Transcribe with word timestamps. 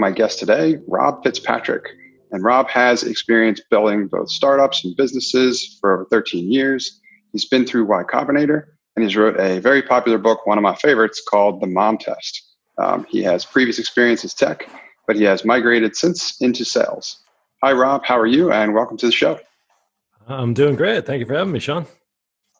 welcome 0.00 0.14
my 0.14 0.16
guest 0.16 0.38
today, 0.38 0.78
Rob 0.88 1.22
Fitzpatrick. 1.22 1.84
And 2.30 2.42
Rob 2.42 2.68
has 2.68 3.02
experience 3.02 3.60
building 3.70 4.06
both 4.06 4.30
startups 4.30 4.82
and 4.82 4.96
businesses 4.96 5.76
for 5.78 5.92
over 5.92 6.06
13 6.06 6.50
years. 6.50 7.00
He's 7.32 7.44
been 7.44 7.66
through 7.66 7.84
Y 7.84 8.02
Combinator 8.04 8.64
and 8.96 9.04
he's 9.04 9.14
wrote 9.14 9.38
a 9.38 9.60
very 9.60 9.82
popular 9.82 10.16
book, 10.16 10.46
one 10.46 10.56
of 10.56 10.62
my 10.62 10.74
favorites, 10.74 11.22
called 11.28 11.60
The 11.60 11.66
Mom 11.66 11.98
Test. 11.98 12.42
Um, 12.78 13.04
he 13.10 13.22
has 13.24 13.44
previous 13.44 13.78
experience 13.78 14.24
as 14.24 14.32
tech, 14.32 14.70
but 15.06 15.16
he 15.16 15.24
has 15.24 15.44
migrated 15.44 15.94
since 15.94 16.40
into 16.40 16.64
sales. 16.64 17.22
Hi, 17.62 17.72
Rob. 17.72 18.02
How 18.04 18.18
are 18.18 18.26
you? 18.26 18.50
And 18.50 18.72
welcome 18.72 18.96
to 18.98 19.06
the 19.06 19.12
show. 19.12 19.38
I'm 20.26 20.54
doing 20.54 20.76
great. 20.76 21.04
Thank 21.04 21.20
you 21.20 21.26
for 21.26 21.34
having 21.34 21.52
me, 21.52 21.60
Sean. 21.60 21.84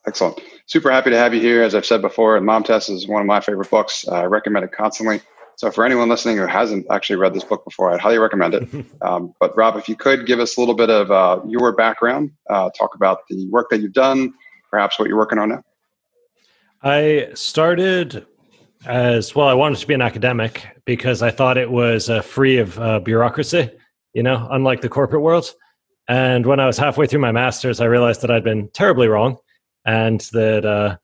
Excellent. 0.05 0.39
Super 0.67 0.91
happy 0.91 1.09
to 1.09 1.17
have 1.17 1.33
you 1.33 1.41
here. 1.41 1.63
As 1.63 1.73
I've 1.73 1.85
said 1.87 2.01
before, 2.01 2.39
Mom 2.39 2.63
Test 2.63 2.89
is 2.89 3.07
one 3.07 3.21
of 3.21 3.27
my 3.27 3.39
favorite 3.39 3.71
books. 3.71 4.07
I 4.07 4.25
recommend 4.25 4.65
it 4.65 4.71
constantly. 4.73 5.21
So 5.61 5.69
for 5.69 5.85
anyone 5.85 6.09
listening 6.09 6.37
who 6.37 6.47
hasn't 6.47 6.87
actually 6.89 7.17
read 7.17 7.35
this 7.35 7.43
book 7.43 7.63
before, 7.63 7.91
I'd 7.93 7.99
highly 7.99 8.17
recommend 8.17 8.55
it. 8.55 8.67
Um, 9.03 9.33
but 9.39 9.55
Rob, 9.55 9.77
if 9.77 9.87
you 9.87 9.95
could 9.95 10.25
give 10.25 10.39
us 10.39 10.57
a 10.57 10.59
little 10.59 10.73
bit 10.73 10.89
of 10.89 11.11
uh, 11.11 11.39
your 11.47 11.71
background, 11.71 12.31
uh, 12.49 12.71
talk 12.71 12.95
about 12.95 13.27
the 13.29 13.47
work 13.49 13.69
that 13.69 13.79
you've 13.79 13.93
done, 13.93 14.33
perhaps 14.71 14.97
what 14.97 15.07
you're 15.07 15.17
working 15.17 15.37
on 15.37 15.49
now. 15.49 15.63
I 16.81 17.29
started 17.35 18.25
as 18.87 19.35
well. 19.35 19.47
I 19.47 19.53
wanted 19.53 19.77
to 19.79 19.87
be 19.87 19.93
an 19.93 20.01
academic 20.01 20.65
because 20.85 21.21
I 21.21 21.29
thought 21.29 21.59
it 21.59 21.69
was 21.69 22.09
uh, 22.09 22.21
free 22.21 22.57
of 22.57 22.79
uh, 22.79 22.99
bureaucracy. 22.99 23.69
You 24.13 24.23
know, 24.23 24.47
unlike 24.49 24.81
the 24.81 24.89
corporate 24.89 25.21
world. 25.21 25.53
And 26.07 26.45
when 26.47 26.59
I 26.59 26.65
was 26.65 26.79
halfway 26.79 27.05
through 27.05 27.21
my 27.21 27.31
master's, 27.31 27.81
I 27.81 27.85
realized 27.85 28.21
that 28.21 28.31
I'd 28.31 28.43
been 28.43 28.69
terribly 28.69 29.07
wrong, 29.07 29.37
and 29.85 30.21
that 30.31 30.65
uh, 30.65 30.97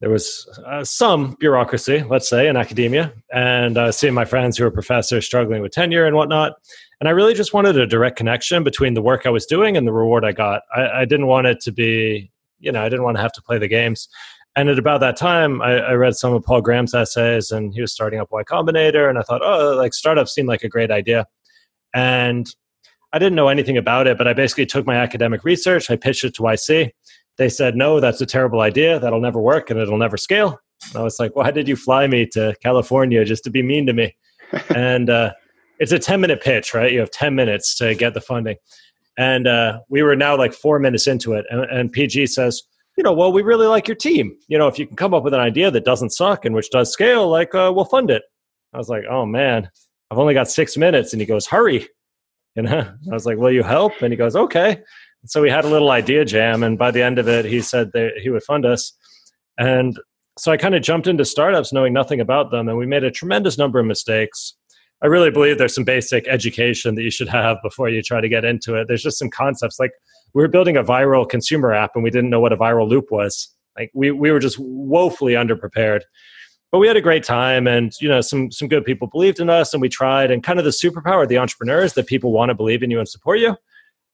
there 0.00 0.10
was 0.10 0.48
uh, 0.66 0.82
some 0.82 1.36
bureaucracy, 1.38 2.02
let's 2.08 2.28
say, 2.28 2.48
in 2.48 2.56
academia. 2.56 3.12
And 3.32 3.76
I 3.76 3.86
was 3.86 3.98
seeing 3.98 4.14
my 4.14 4.24
friends 4.24 4.56
who 4.56 4.64
were 4.64 4.70
professors 4.70 5.26
struggling 5.26 5.60
with 5.60 5.72
tenure 5.72 6.06
and 6.06 6.16
whatnot. 6.16 6.54
And 7.00 7.08
I 7.08 7.12
really 7.12 7.34
just 7.34 7.52
wanted 7.52 7.78
a 7.78 7.86
direct 7.86 8.16
connection 8.16 8.64
between 8.64 8.94
the 8.94 9.02
work 9.02 9.26
I 9.26 9.30
was 9.30 9.44
doing 9.44 9.76
and 9.76 9.86
the 9.86 9.92
reward 9.92 10.24
I 10.24 10.32
got. 10.32 10.62
I, 10.74 11.02
I 11.02 11.04
didn't 11.04 11.26
want 11.26 11.46
it 11.46 11.60
to 11.60 11.72
be, 11.72 12.30
you 12.58 12.72
know, 12.72 12.82
I 12.82 12.88
didn't 12.88 13.04
want 13.04 13.18
to 13.18 13.22
have 13.22 13.32
to 13.32 13.42
play 13.42 13.58
the 13.58 13.68
games. 13.68 14.08
And 14.56 14.68
at 14.68 14.78
about 14.78 15.00
that 15.00 15.16
time, 15.16 15.60
I, 15.62 15.78
I 15.78 15.92
read 15.92 16.16
some 16.16 16.32
of 16.32 16.42
Paul 16.44 16.60
Graham's 16.60 16.94
essays, 16.94 17.50
and 17.50 17.72
he 17.72 17.80
was 17.80 17.92
starting 17.92 18.20
up 18.20 18.32
Y 18.32 18.42
Combinator. 18.42 19.08
And 19.08 19.18
I 19.18 19.22
thought, 19.22 19.42
oh, 19.44 19.76
like 19.76 19.94
startups 19.94 20.34
seemed 20.34 20.48
like 20.48 20.64
a 20.64 20.68
great 20.68 20.90
idea. 20.90 21.26
And 21.94 22.52
I 23.12 23.18
didn't 23.18 23.34
know 23.34 23.48
anything 23.48 23.76
about 23.76 24.06
it, 24.06 24.16
but 24.16 24.28
I 24.28 24.32
basically 24.32 24.66
took 24.66 24.86
my 24.86 24.96
academic 24.96 25.44
research, 25.44 25.90
I 25.90 25.96
pitched 25.96 26.24
it 26.24 26.34
to 26.36 26.42
YC, 26.42 26.90
they 27.38 27.48
said, 27.48 27.76
no, 27.76 28.00
that's 28.00 28.20
a 28.20 28.26
terrible 28.26 28.60
idea. 28.60 28.98
That'll 28.98 29.20
never 29.20 29.40
work 29.40 29.70
and 29.70 29.78
it'll 29.78 29.98
never 29.98 30.16
scale. 30.16 30.58
And 30.88 30.96
I 30.96 31.02
was 31.02 31.18
like, 31.18 31.36
why 31.36 31.50
did 31.50 31.68
you 31.68 31.76
fly 31.76 32.06
me 32.06 32.26
to 32.28 32.54
California 32.62 33.24
just 33.24 33.44
to 33.44 33.50
be 33.50 33.62
mean 33.62 33.86
to 33.86 33.92
me? 33.92 34.16
and 34.74 35.08
uh, 35.08 35.32
it's 35.78 35.92
a 35.92 35.98
10 35.98 36.20
minute 36.20 36.42
pitch, 36.42 36.74
right? 36.74 36.92
You 36.92 37.00
have 37.00 37.10
10 37.10 37.34
minutes 37.34 37.76
to 37.76 37.94
get 37.94 38.14
the 38.14 38.20
funding. 38.20 38.56
And 39.18 39.46
uh, 39.46 39.80
we 39.88 40.02
were 40.02 40.16
now 40.16 40.36
like 40.36 40.52
four 40.52 40.78
minutes 40.78 41.06
into 41.06 41.34
it. 41.34 41.44
And, 41.50 41.62
and 41.64 41.92
PG 41.92 42.26
says, 42.28 42.62
you 42.96 43.04
know, 43.04 43.12
well, 43.12 43.32
we 43.32 43.42
really 43.42 43.66
like 43.66 43.88
your 43.88 43.96
team. 43.96 44.36
You 44.48 44.58
know, 44.58 44.68
if 44.68 44.78
you 44.78 44.86
can 44.86 44.96
come 44.96 45.14
up 45.14 45.22
with 45.22 45.34
an 45.34 45.40
idea 45.40 45.70
that 45.70 45.84
doesn't 45.84 46.10
suck 46.10 46.44
and 46.44 46.54
which 46.54 46.70
does 46.70 46.92
scale, 46.92 47.28
like, 47.28 47.54
uh, 47.54 47.72
we'll 47.74 47.84
fund 47.84 48.10
it. 48.10 48.22
I 48.72 48.78
was 48.78 48.88
like, 48.88 49.04
oh 49.10 49.26
man, 49.26 49.70
I've 50.10 50.18
only 50.18 50.34
got 50.34 50.50
six 50.50 50.76
minutes. 50.76 51.12
And 51.12 51.20
he 51.20 51.26
goes, 51.26 51.46
hurry. 51.46 51.88
You 52.56 52.62
know, 52.64 52.80
I 52.80 53.14
was 53.14 53.26
like, 53.26 53.38
will 53.38 53.52
you 53.52 53.62
help? 53.62 54.02
And 54.02 54.12
he 54.12 54.16
goes, 54.16 54.36
okay. 54.36 54.82
So 55.26 55.42
we 55.42 55.50
had 55.50 55.64
a 55.64 55.68
little 55.68 55.90
idea 55.90 56.24
jam, 56.24 56.62
and 56.62 56.78
by 56.78 56.90
the 56.90 57.02
end 57.02 57.18
of 57.18 57.28
it, 57.28 57.44
he 57.44 57.60
said 57.60 57.92
that 57.92 58.12
he 58.22 58.30
would 58.30 58.42
fund 58.42 58.64
us. 58.64 58.92
And 59.58 59.98
so 60.38 60.50
I 60.50 60.56
kind 60.56 60.74
of 60.74 60.82
jumped 60.82 61.06
into 61.06 61.24
startups 61.24 61.72
knowing 61.72 61.92
nothing 61.92 62.20
about 62.20 62.50
them, 62.50 62.68
and 62.68 62.78
we 62.78 62.86
made 62.86 63.04
a 63.04 63.10
tremendous 63.10 63.58
number 63.58 63.78
of 63.78 63.86
mistakes. 63.86 64.54
I 65.02 65.06
really 65.06 65.30
believe 65.30 65.58
there's 65.58 65.74
some 65.74 65.84
basic 65.84 66.28
education 66.28 66.94
that 66.94 67.02
you 67.02 67.10
should 67.10 67.28
have 67.28 67.58
before 67.62 67.88
you 67.88 68.02
try 68.02 68.20
to 68.20 68.28
get 68.28 68.44
into 68.44 68.74
it. 68.74 68.86
There's 68.88 69.02
just 69.02 69.18
some 69.18 69.30
concepts 69.30 69.78
like 69.78 69.92
we 70.34 70.42
were 70.42 70.48
building 70.48 70.76
a 70.76 70.84
viral 70.84 71.28
consumer 71.28 71.72
app 71.72 71.92
and 71.94 72.04
we 72.04 72.10
didn't 72.10 72.30
know 72.30 72.40
what 72.40 72.52
a 72.52 72.56
viral 72.56 72.88
loop 72.88 73.10
was. 73.10 73.54
Like 73.78 73.90
we 73.94 74.10
we 74.10 74.30
were 74.30 74.38
just 74.38 74.58
woefully 74.58 75.34
underprepared. 75.34 76.02
But 76.70 76.78
we 76.78 76.86
had 76.86 76.96
a 76.96 77.00
great 77.00 77.24
time 77.24 77.66
and 77.66 77.92
you 78.00 78.08
know 78.08 78.20
some 78.20 78.50
some 78.50 78.68
good 78.68 78.84
people 78.84 79.08
believed 79.08 79.40
in 79.40 79.48
us 79.48 79.72
and 79.72 79.80
we 79.80 79.88
tried 79.88 80.30
and 80.30 80.42
kind 80.42 80.58
of 80.58 80.64
the 80.64 80.70
superpower 80.70 81.22
of 81.22 81.28
the 81.28 81.38
entrepreneurs 81.38 81.94
that 81.94 82.06
people 82.06 82.30
want 82.30 82.50
to 82.50 82.54
believe 82.54 82.82
in 82.82 82.90
you 82.90 82.98
and 82.98 83.08
support 83.08 83.38
you 83.38 83.56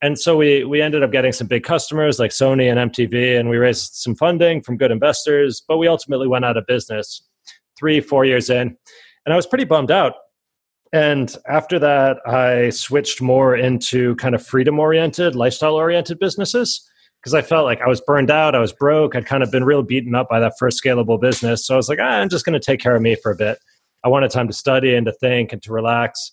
and 0.02 0.18
so 0.18 0.36
we 0.36 0.64
we 0.64 0.82
ended 0.82 1.02
up 1.02 1.12
getting 1.12 1.32
some 1.32 1.46
big 1.46 1.64
customers 1.64 2.18
like 2.18 2.30
Sony 2.30 2.70
and 2.70 2.92
MTV, 2.92 3.38
and 3.38 3.48
we 3.48 3.56
raised 3.56 3.94
some 3.94 4.14
funding 4.14 4.62
from 4.62 4.76
good 4.76 4.90
investors. 4.90 5.62
But 5.66 5.78
we 5.78 5.88
ultimately 5.88 6.28
went 6.28 6.44
out 6.44 6.56
of 6.56 6.66
business 6.66 7.22
three 7.78 8.00
four 8.00 8.24
years 8.24 8.50
in, 8.50 8.76
and 9.24 9.32
I 9.32 9.36
was 9.36 9.46
pretty 9.46 9.64
bummed 9.64 9.90
out. 9.90 10.14
And 10.92 11.34
after 11.48 11.78
that, 11.80 12.18
I 12.26 12.70
switched 12.70 13.20
more 13.20 13.56
into 13.56 14.14
kind 14.16 14.34
of 14.34 14.46
freedom 14.46 14.78
oriented, 14.78 15.34
lifestyle 15.34 15.74
oriented 15.74 16.18
businesses 16.18 16.88
because 17.20 17.34
I 17.34 17.42
felt 17.42 17.64
like 17.64 17.80
I 17.80 17.88
was 17.88 18.00
burned 18.00 18.30
out, 18.30 18.54
I 18.54 18.60
was 18.60 18.72
broke, 18.72 19.16
I'd 19.16 19.26
kind 19.26 19.42
of 19.42 19.50
been 19.50 19.64
real 19.64 19.82
beaten 19.82 20.14
up 20.14 20.28
by 20.28 20.38
that 20.38 20.52
first 20.60 20.80
scalable 20.82 21.20
business. 21.20 21.66
So 21.66 21.74
I 21.74 21.76
was 21.76 21.88
like, 21.88 21.98
ah, 22.00 22.04
I'm 22.04 22.28
just 22.28 22.44
going 22.44 22.52
to 22.52 22.64
take 22.64 22.78
care 22.78 22.94
of 22.94 23.02
me 23.02 23.16
for 23.16 23.32
a 23.32 23.36
bit. 23.36 23.58
I 24.04 24.08
wanted 24.08 24.30
time 24.30 24.46
to 24.46 24.52
study 24.52 24.94
and 24.94 25.04
to 25.06 25.12
think 25.12 25.52
and 25.52 25.60
to 25.62 25.72
relax. 25.72 26.30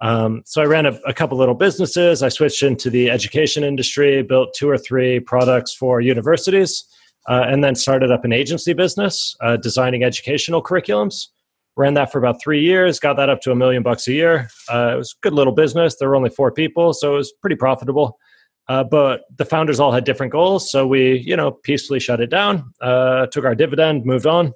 Um, 0.00 0.42
so 0.46 0.62
I 0.62 0.64
ran 0.64 0.86
a, 0.86 0.98
a, 1.06 1.12
couple 1.12 1.36
little 1.36 1.54
businesses. 1.54 2.22
I 2.22 2.30
switched 2.30 2.62
into 2.62 2.88
the 2.88 3.10
education 3.10 3.62
industry, 3.62 4.22
built 4.22 4.54
two 4.54 4.68
or 4.68 4.78
three 4.78 5.20
products 5.20 5.74
for 5.74 6.00
universities, 6.00 6.84
uh, 7.28 7.44
and 7.46 7.62
then 7.62 7.74
started 7.74 8.10
up 8.10 8.24
an 8.24 8.32
agency 8.32 8.72
business 8.72 9.36
uh, 9.42 9.56
designing 9.56 10.02
educational 10.02 10.62
curriculums. 10.62 11.26
Ran 11.76 11.94
that 11.94 12.10
for 12.10 12.18
about 12.18 12.40
three 12.42 12.62
years, 12.62 12.98
got 12.98 13.16
that 13.16 13.28
up 13.28 13.42
to 13.42 13.52
a 13.52 13.54
million 13.54 13.82
bucks 13.82 14.08
a 14.08 14.12
year. 14.12 14.48
Uh, 14.72 14.92
it 14.94 14.96
was 14.96 15.12
a 15.12 15.20
good 15.22 15.34
little 15.34 15.52
business. 15.52 15.96
There 15.96 16.08
were 16.08 16.16
only 16.16 16.30
four 16.30 16.50
people, 16.50 16.94
so 16.94 17.14
it 17.14 17.16
was 17.18 17.32
pretty 17.40 17.56
profitable. 17.56 18.18
Uh, 18.68 18.84
but 18.84 19.22
the 19.36 19.44
founders 19.44 19.80
all 19.80 19.92
had 19.92 20.04
different 20.04 20.32
goals, 20.32 20.70
so 20.70 20.86
we, 20.86 21.18
you 21.18 21.36
know, 21.36 21.50
peacefully 21.50 22.00
shut 22.00 22.20
it 22.20 22.30
down, 22.30 22.72
uh, 22.80 23.26
took 23.26 23.44
our 23.44 23.54
dividend, 23.54 24.04
moved 24.06 24.26
on, 24.26 24.52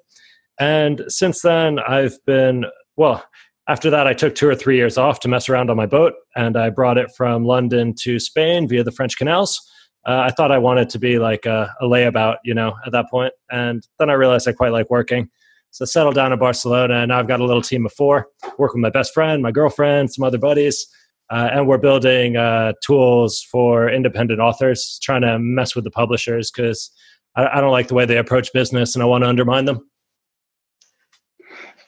and 0.59 1.03
since 1.07 1.41
then 1.41 1.79
I've 1.79 2.17
been 2.25 2.65
well 2.95 3.23
after 3.67 3.89
that, 3.89 4.05
I 4.05 4.13
took 4.13 4.35
two 4.35 4.47
or 4.47 4.55
three 4.55 4.75
years 4.75 4.97
off 4.97 5.19
to 5.21 5.27
mess 5.27 5.49
around 5.49 5.69
on 5.69 5.77
my 5.77 5.87
boat, 5.87 6.13
and 6.35 6.55
I 6.55 6.69
brought 6.69 6.97
it 6.97 7.11
from 7.15 7.45
London 7.45 7.95
to 8.01 8.19
Spain 8.19 8.67
via 8.67 8.83
the 8.83 8.91
French 8.91 9.17
canals. 9.17 9.59
Uh, 10.05 10.21
I 10.27 10.29
thought 10.29 10.51
I 10.51 10.59
wanted 10.59 10.89
to 10.89 10.99
be 10.99 11.17
like 11.17 11.47
a, 11.47 11.73
a, 11.81 11.85
layabout, 11.85 12.37
you 12.43 12.53
know, 12.53 12.75
at 12.85 12.91
that 12.91 13.09
point. 13.09 13.33
And 13.49 13.85
then 13.97 14.11
I 14.11 14.13
realized 14.13 14.47
I 14.47 14.51
quite 14.51 14.71
like 14.71 14.87
working. 14.91 15.29
So 15.71 15.83
I 15.83 15.87
settled 15.87 16.13
down 16.13 16.31
in 16.31 16.37
Barcelona, 16.37 16.97
and 16.97 17.09
now 17.09 17.17
I've 17.17 17.27
got 17.27 17.39
a 17.39 17.45
little 17.45 17.63
team 17.63 17.87
of 17.87 17.93
four, 17.93 18.27
work 18.59 18.73
with 18.73 18.81
my 18.81 18.91
best 18.91 19.15
friend, 19.15 19.41
my 19.41 19.51
girlfriend, 19.51 20.13
some 20.13 20.23
other 20.23 20.37
buddies. 20.37 20.85
Uh, 21.31 21.49
and 21.51 21.67
we're 21.67 21.79
building 21.79 22.37
uh, 22.37 22.73
tools 22.85 23.41
for 23.51 23.89
independent 23.89 24.39
authors, 24.39 24.99
trying 25.01 25.21
to 25.21 25.39
mess 25.39 25.75
with 25.75 25.83
the 25.83 25.89
publishers 25.89 26.51
because 26.51 26.91
I, 27.35 27.57
I 27.57 27.61
don't 27.61 27.71
like 27.71 27.87
the 27.87 27.95
way 27.95 28.05
they 28.05 28.19
approach 28.19 28.53
business 28.53 28.95
and 28.95 29.01
I 29.01 29.07
want 29.07 29.23
to 29.23 29.27
undermine 29.27 29.65
them. 29.65 29.89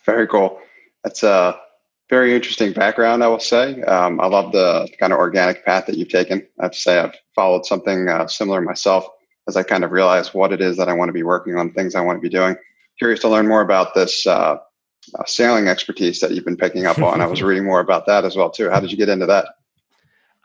Very 0.08 0.28
cool. 0.28 0.60
That's 1.04 1.24
uh 1.24 1.56
very 2.10 2.34
interesting 2.34 2.72
background, 2.72 3.24
I 3.24 3.28
will 3.28 3.40
say. 3.40 3.82
Um, 3.84 4.20
I 4.22 4.28
love 4.28 4.52
the 4.52 4.88
kind 5.00 5.12
of 5.12 5.20
organic 5.20 5.66
path 5.66 5.86
that 5.88 5.98
you've 5.98 6.10
taken. 6.10 6.48
I 6.60 6.64
have 6.64 6.72
to 6.72 6.80
say, 6.80 7.00
I've 7.00 7.16
followed 7.36 7.66
something 7.66 8.08
uh, 8.08 8.28
similar 8.28 8.62
myself 8.62 9.08
as 9.48 9.58
I 9.58 9.64
kind 9.64 9.84
of 9.84 9.92
realize 9.92 10.34
what 10.34 10.54
it 10.54 10.62
is 10.62 10.78
that 10.78 10.90
I 10.90 10.94
want 10.94 11.10
to 11.10 11.14
be 11.14 11.24
working 11.24 11.58
on, 11.58 11.74
things 11.74 11.96
I 11.96 12.02
want 12.02 12.18
to 12.18 12.22
be 12.22 12.30
doing. 12.30 12.56
Curious 12.98 13.20
to 13.22 13.30
learn 13.30 13.48
more 13.48 13.62
about 13.62 13.94
this 13.94 14.26
uh, 14.26 14.58
uh, 15.18 15.24
sailing 15.26 15.68
expertise 15.68 16.20
that 16.20 16.32
you've 16.32 16.46
been 16.46 16.58
picking 16.58 16.86
up 16.86 17.00
on. 17.00 17.22
I 17.22 17.28
was 17.28 17.42
reading 17.44 17.66
more 17.66 17.80
about 17.80 18.06
that 18.08 18.26
as 18.26 18.36
well 18.36 18.50
too. 18.50 18.70
How 18.70 18.80
did 18.80 18.92
you 18.92 18.98
get 18.98 19.10
into 19.10 19.26
that? 19.26 19.46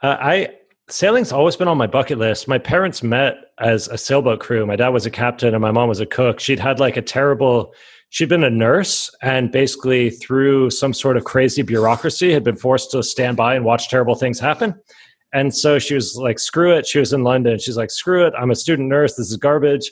Uh, 0.01 0.17
I 0.19 0.49
sailing's 0.89 1.31
always 1.31 1.55
been 1.55 1.67
on 1.67 1.77
my 1.77 1.87
bucket 1.87 2.17
list. 2.17 2.47
My 2.47 2.57
parents 2.57 3.01
met 3.03 3.35
as 3.57 3.87
a 3.87 3.97
sailboat 3.97 4.39
crew. 4.39 4.65
My 4.65 4.75
dad 4.75 4.89
was 4.89 5.05
a 5.05 5.11
captain 5.11 5.53
and 5.53 5.61
my 5.61 5.71
mom 5.71 5.89
was 5.89 5.99
a 5.99 6.05
cook. 6.05 6.39
She'd 6.39 6.59
had 6.59 6.79
like 6.79 6.97
a 6.97 7.01
terrible 7.01 7.73
she'd 8.13 8.29
been 8.29 8.43
a 8.43 8.49
nurse 8.49 9.09
and 9.23 9.51
basically 9.51 10.11
through 10.11 10.69
some 10.69 10.93
sort 10.93 11.17
of 11.17 11.23
crazy 11.23 11.63
bureaucracy 11.63 12.31
had 12.31 12.43
been 12.43 12.55
forced 12.55 12.91
to 12.91 13.01
stand 13.01 13.35
by 13.35 13.55
and 13.55 13.65
watch 13.65 13.89
terrible 13.89 14.13
things 14.13 14.39
happen. 14.39 14.75
And 15.33 15.53
so 15.53 15.79
she 15.79 15.95
was 15.95 16.15
like 16.15 16.37
screw 16.37 16.71
it. 16.71 16.85
She 16.85 16.99
was 16.99 17.11
in 17.11 17.23
london. 17.23 17.57
She's 17.57 17.75
like 17.75 17.89
screw 17.89 18.23
it. 18.27 18.33
I'm 18.37 18.51
a 18.51 18.55
student 18.55 18.87
nurse. 18.87 19.15
This 19.15 19.31
is 19.31 19.37
garbage. 19.37 19.91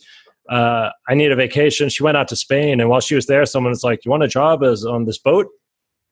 Uh, 0.50 0.91
i 1.09 1.15
need 1.15 1.31
a 1.31 1.35
vacation. 1.35 1.89
She 1.89 2.03
went 2.03 2.15
out 2.15 2.27
to 2.27 2.35
spain 2.35 2.79
and 2.79 2.91
while 2.91 3.00
she 3.00 3.15
was 3.15 3.25
there 3.25 3.44
someone 3.47 3.71
was 3.71 3.83
like 3.83 4.06
you 4.06 4.12
want 4.12 4.24
a 4.24 4.27
job 4.27 4.63
as 4.63 4.85
on 4.85 5.06
this 5.06 5.17
boat? 5.17 5.47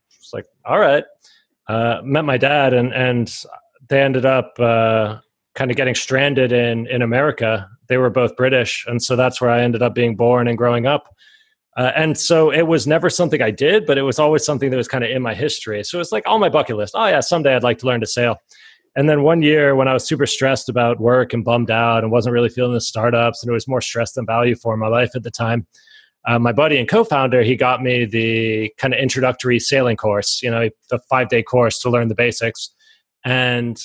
She's 0.10 0.34
like 0.34 0.46
all 0.66 0.80
right. 0.80 1.04
Uh, 1.68 2.02
met 2.04 2.26
my 2.26 2.38
dad 2.38 2.74
and 2.74 2.92
and 2.92 3.32
they 3.88 4.02
ended 4.02 4.26
up 4.26 4.60
uh, 4.60 5.20
kind 5.54 5.70
of 5.70 5.78
getting 5.78 5.94
stranded 5.94 6.52
in 6.52 6.88
in 6.88 7.04
america. 7.04 7.70
They 7.88 7.98
were 7.98 8.10
both 8.10 8.36
british 8.36 8.86
and 8.88 9.02
so 9.02 9.16
that's 9.16 9.40
where 9.42 9.52
i 9.52 9.62
ended 9.62 9.84
up 9.84 9.94
being 9.94 10.16
born 10.16 10.48
and 10.48 10.58
growing 10.58 10.88
up 10.88 11.08
uh, 11.78 11.92
and 11.96 12.18
so 12.18 12.52
it 12.52 12.64
was 12.64 12.88
never 12.88 13.10
something 13.10 13.42
I 13.42 13.52
did, 13.52 13.86
but 13.86 13.98
it 13.98 14.02
was 14.02 14.20
always 14.20 14.44
something 14.44 14.70
that 14.72 14.78
was 14.78 14.88
kind 14.88 15.04
of 15.04 15.12
in 15.12 15.22
my 15.22 15.34
history. 15.34 15.84
So 15.84 16.00
it's 16.00 16.12
like 16.12 16.28
on 16.28 16.40
my 16.40 16.50
bucket 16.50 16.78
list. 16.78 16.94
Oh 16.98 17.08
yeah, 17.08 17.20
someday 17.20 17.56
I'd 17.56 17.64
like 17.64 17.78
to 17.80 17.86
learn 17.86 18.02
to 18.02 18.08
sail. 18.08 18.38
And 18.96 19.08
then 19.08 19.22
one 19.22 19.42
year 19.42 19.76
when 19.76 19.88
I 19.88 19.94
was 19.94 20.06
super 20.06 20.26
stressed 20.26 20.68
about 20.68 21.00
work 21.00 21.32
and 21.32 21.46
bummed 21.46 21.72
out 21.72 22.04
and 22.04 22.12
wasn't 22.12 22.34
really 22.34 22.50
feeling 22.50 22.74
the 22.74 22.82
startups 22.82 23.44
and 23.44 23.50
it 23.50 23.54
was 23.54 23.68
more 23.68 23.82
stress 23.82 24.14
than 24.14 24.26
value 24.26 24.56
for 24.56 24.76
my 24.76 24.88
life 24.88 25.12
at 25.16 25.24
the 25.24 25.32
time, 25.32 25.68
uh, 26.28 26.40
my 26.40 26.52
buddy 26.52 26.78
and 26.78 26.90
co-founder, 26.90 27.44
he 27.44 27.56
got 27.56 27.82
me 27.82 28.04
the 28.04 28.74
kind 28.78 28.94
of 28.94 29.00
introductory 29.00 29.60
sailing 29.60 29.96
course, 29.96 30.42
you 30.44 30.52
know, 30.52 30.70
the 30.90 31.00
five 31.10 31.30
day 31.30 31.42
course 31.42 31.80
to 31.80 31.90
learn 31.90 32.08
the 32.08 32.16
basics. 32.16 32.74
And 33.24 33.80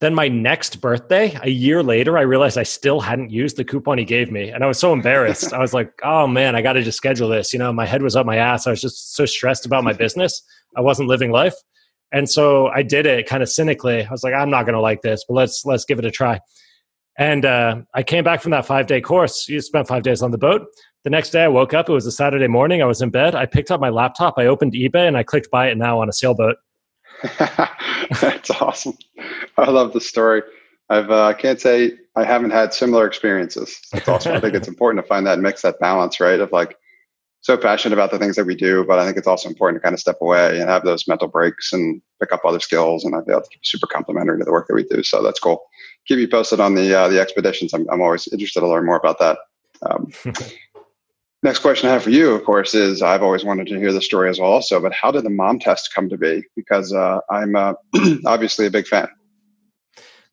then 0.00 0.14
my 0.14 0.28
next 0.28 0.80
birthday, 0.80 1.38
a 1.42 1.50
year 1.50 1.82
later, 1.82 2.16
I 2.16 2.22
realized 2.22 2.56
I 2.56 2.62
still 2.62 3.00
hadn't 3.00 3.30
used 3.30 3.58
the 3.58 3.64
coupon 3.64 3.98
he 3.98 4.04
gave 4.04 4.30
me. 4.32 4.48
And 4.48 4.64
I 4.64 4.66
was 4.66 4.78
so 4.78 4.94
embarrassed. 4.94 5.52
I 5.52 5.58
was 5.58 5.74
like, 5.74 5.92
oh 6.02 6.26
man, 6.26 6.56
I 6.56 6.62
got 6.62 6.72
to 6.72 6.82
just 6.82 6.96
schedule 6.96 7.28
this. 7.28 7.52
You 7.52 7.58
know, 7.58 7.70
my 7.72 7.84
head 7.84 8.02
was 8.02 8.16
up 8.16 8.24
my 8.24 8.36
ass. 8.36 8.66
I 8.66 8.70
was 8.70 8.80
just 8.80 9.14
so 9.14 9.26
stressed 9.26 9.66
about 9.66 9.84
my 9.84 9.92
business. 9.92 10.42
I 10.74 10.80
wasn't 10.80 11.08
living 11.08 11.30
life. 11.30 11.54
And 12.12 12.28
so 12.28 12.68
I 12.68 12.82
did 12.82 13.06
it 13.06 13.28
kind 13.28 13.42
of 13.42 13.50
cynically. 13.50 14.04
I 14.04 14.10
was 14.10 14.24
like, 14.24 14.34
I'm 14.34 14.50
not 14.50 14.64
going 14.64 14.74
to 14.74 14.80
like 14.80 15.02
this, 15.02 15.24
but 15.28 15.34
let's, 15.34 15.64
let's 15.66 15.84
give 15.84 15.98
it 15.98 16.04
a 16.04 16.10
try. 16.10 16.40
And 17.18 17.44
uh, 17.44 17.82
I 17.94 18.02
came 18.02 18.24
back 18.24 18.40
from 18.40 18.52
that 18.52 18.64
five 18.64 18.86
day 18.86 19.02
course. 19.02 19.48
You 19.48 19.60
spent 19.60 19.86
five 19.86 20.02
days 20.02 20.22
on 20.22 20.30
the 20.30 20.38
boat. 20.38 20.66
The 21.04 21.10
next 21.10 21.30
day 21.30 21.44
I 21.44 21.48
woke 21.48 21.74
up. 21.74 21.88
It 21.88 21.92
was 21.92 22.06
a 22.06 22.12
Saturday 22.12 22.48
morning. 22.48 22.82
I 22.82 22.86
was 22.86 23.02
in 23.02 23.10
bed. 23.10 23.34
I 23.34 23.44
picked 23.44 23.70
up 23.70 23.80
my 23.80 23.90
laptop. 23.90 24.34
I 24.38 24.46
opened 24.46 24.72
eBay 24.72 25.06
and 25.06 25.16
I 25.16 25.22
clicked 25.22 25.50
buy 25.50 25.68
it 25.68 25.76
now 25.76 26.00
on 26.00 26.08
a 26.08 26.12
sailboat. 26.12 26.56
That's 28.20 28.50
awesome. 28.50 28.96
I 29.56 29.70
love 29.70 29.92
the 29.92 30.00
story. 30.00 30.42
I've 30.88 31.10
uh, 31.10 31.26
I 31.26 31.34
can't 31.34 31.60
say 31.60 31.92
I 32.16 32.24
haven't 32.24 32.50
had 32.50 32.74
similar 32.74 33.06
experiences. 33.06 33.80
That's 33.92 34.08
awesome. 34.08 34.34
I 34.34 34.40
think 34.40 34.54
it's 34.54 34.68
important 34.74 35.04
to 35.04 35.08
find 35.08 35.26
that 35.26 35.38
mix, 35.38 35.62
that 35.62 35.78
balance, 35.80 36.18
right? 36.18 36.40
Of 36.40 36.52
like 36.52 36.76
so 37.42 37.56
passionate 37.56 37.94
about 37.94 38.10
the 38.10 38.18
things 38.18 38.36
that 38.36 38.44
we 38.44 38.54
do, 38.54 38.84
but 38.84 38.98
I 38.98 39.04
think 39.04 39.16
it's 39.16 39.26
also 39.26 39.48
important 39.48 39.80
to 39.80 39.82
kind 39.82 39.94
of 39.94 40.00
step 40.00 40.18
away 40.20 40.60
and 40.60 40.68
have 40.68 40.84
those 40.84 41.08
mental 41.08 41.28
breaks 41.28 41.72
and 41.72 42.02
pick 42.20 42.32
up 42.32 42.44
other 42.44 42.60
skills. 42.60 43.04
And 43.04 43.14
I 43.14 43.22
feel 43.22 43.42
super 43.62 43.86
complementary 43.86 44.38
to 44.38 44.44
the 44.44 44.52
work 44.52 44.66
that 44.68 44.74
we 44.74 44.84
do. 44.84 45.02
So 45.02 45.22
that's 45.22 45.40
cool. 45.40 45.62
Keep 46.06 46.18
you 46.18 46.28
posted 46.28 46.60
on 46.60 46.74
the 46.74 46.94
uh, 46.94 47.08
the 47.08 47.20
expeditions. 47.20 47.72
I'm 47.72 47.88
I'm 47.90 48.02
always 48.02 48.28
interested 48.28 48.60
to 48.60 48.68
learn 48.68 48.86
more 48.86 48.96
about 48.96 49.18
that. 49.20 49.38
Um, 49.82 50.12
Next 51.42 51.60
question 51.60 51.88
I 51.88 51.94
have 51.94 52.02
for 52.02 52.10
you, 52.10 52.34
of 52.34 52.44
course, 52.44 52.74
is 52.74 53.00
I've 53.00 53.22
always 53.22 53.44
wanted 53.44 53.66
to 53.68 53.78
hear 53.78 53.92
the 53.92 54.02
story 54.02 54.28
as 54.28 54.38
well, 54.38 54.50
also, 54.50 54.78
but 54.78 54.92
how 54.92 55.10
did 55.10 55.24
the 55.24 55.30
mom 55.30 55.58
test 55.58 55.94
come 55.94 56.08
to 56.10 56.18
be? 56.18 56.42
Because 56.54 56.92
uh, 56.92 57.20
I'm 57.30 57.56
uh, 57.56 57.72
obviously 58.26 58.66
a 58.66 58.70
big 58.70 58.86
fan. 58.86 59.08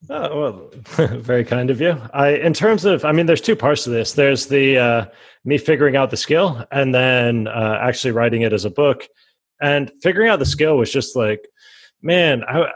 Oh, 0.10 0.40
well, 0.40 0.72
very 1.20 1.46
kind 1.46 1.70
of 1.70 1.80
you. 1.80 2.02
I, 2.14 2.32
in 2.32 2.54
terms 2.54 2.84
of, 2.84 3.06
I 3.06 3.14
mean, 3.14 3.26
there's 3.26 3.42
two 3.42 3.56
parts 3.56 3.86
to 3.86 3.90
this. 3.90 4.14
There's 4.14 4.48
the 4.48 4.78
uh, 4.78 5.06
me 5.46 5.58
figuring 5.58 5.96
out 5.96 6.12
the 6.12 6.18
skill, 6.18 6.66
and 6.72 6.94
then 6.94 7.48
uh, 7.48 7.80
actually 7.82 8.12
writing 8.12 8.42
it 8.42 8.52
as 8.52 8.66
a 8.66 8.70
book. 8.70 9.08
And 9.62 9.92
figuring 10.04 10.30
out 10.30 10.40
the 10.40 10.46
skill 10.46 10.78
was 10.78 10.92
just 10.92 11.16
like, 11.16 11.48
man, 12.02 12.44
I, 12.48 12.70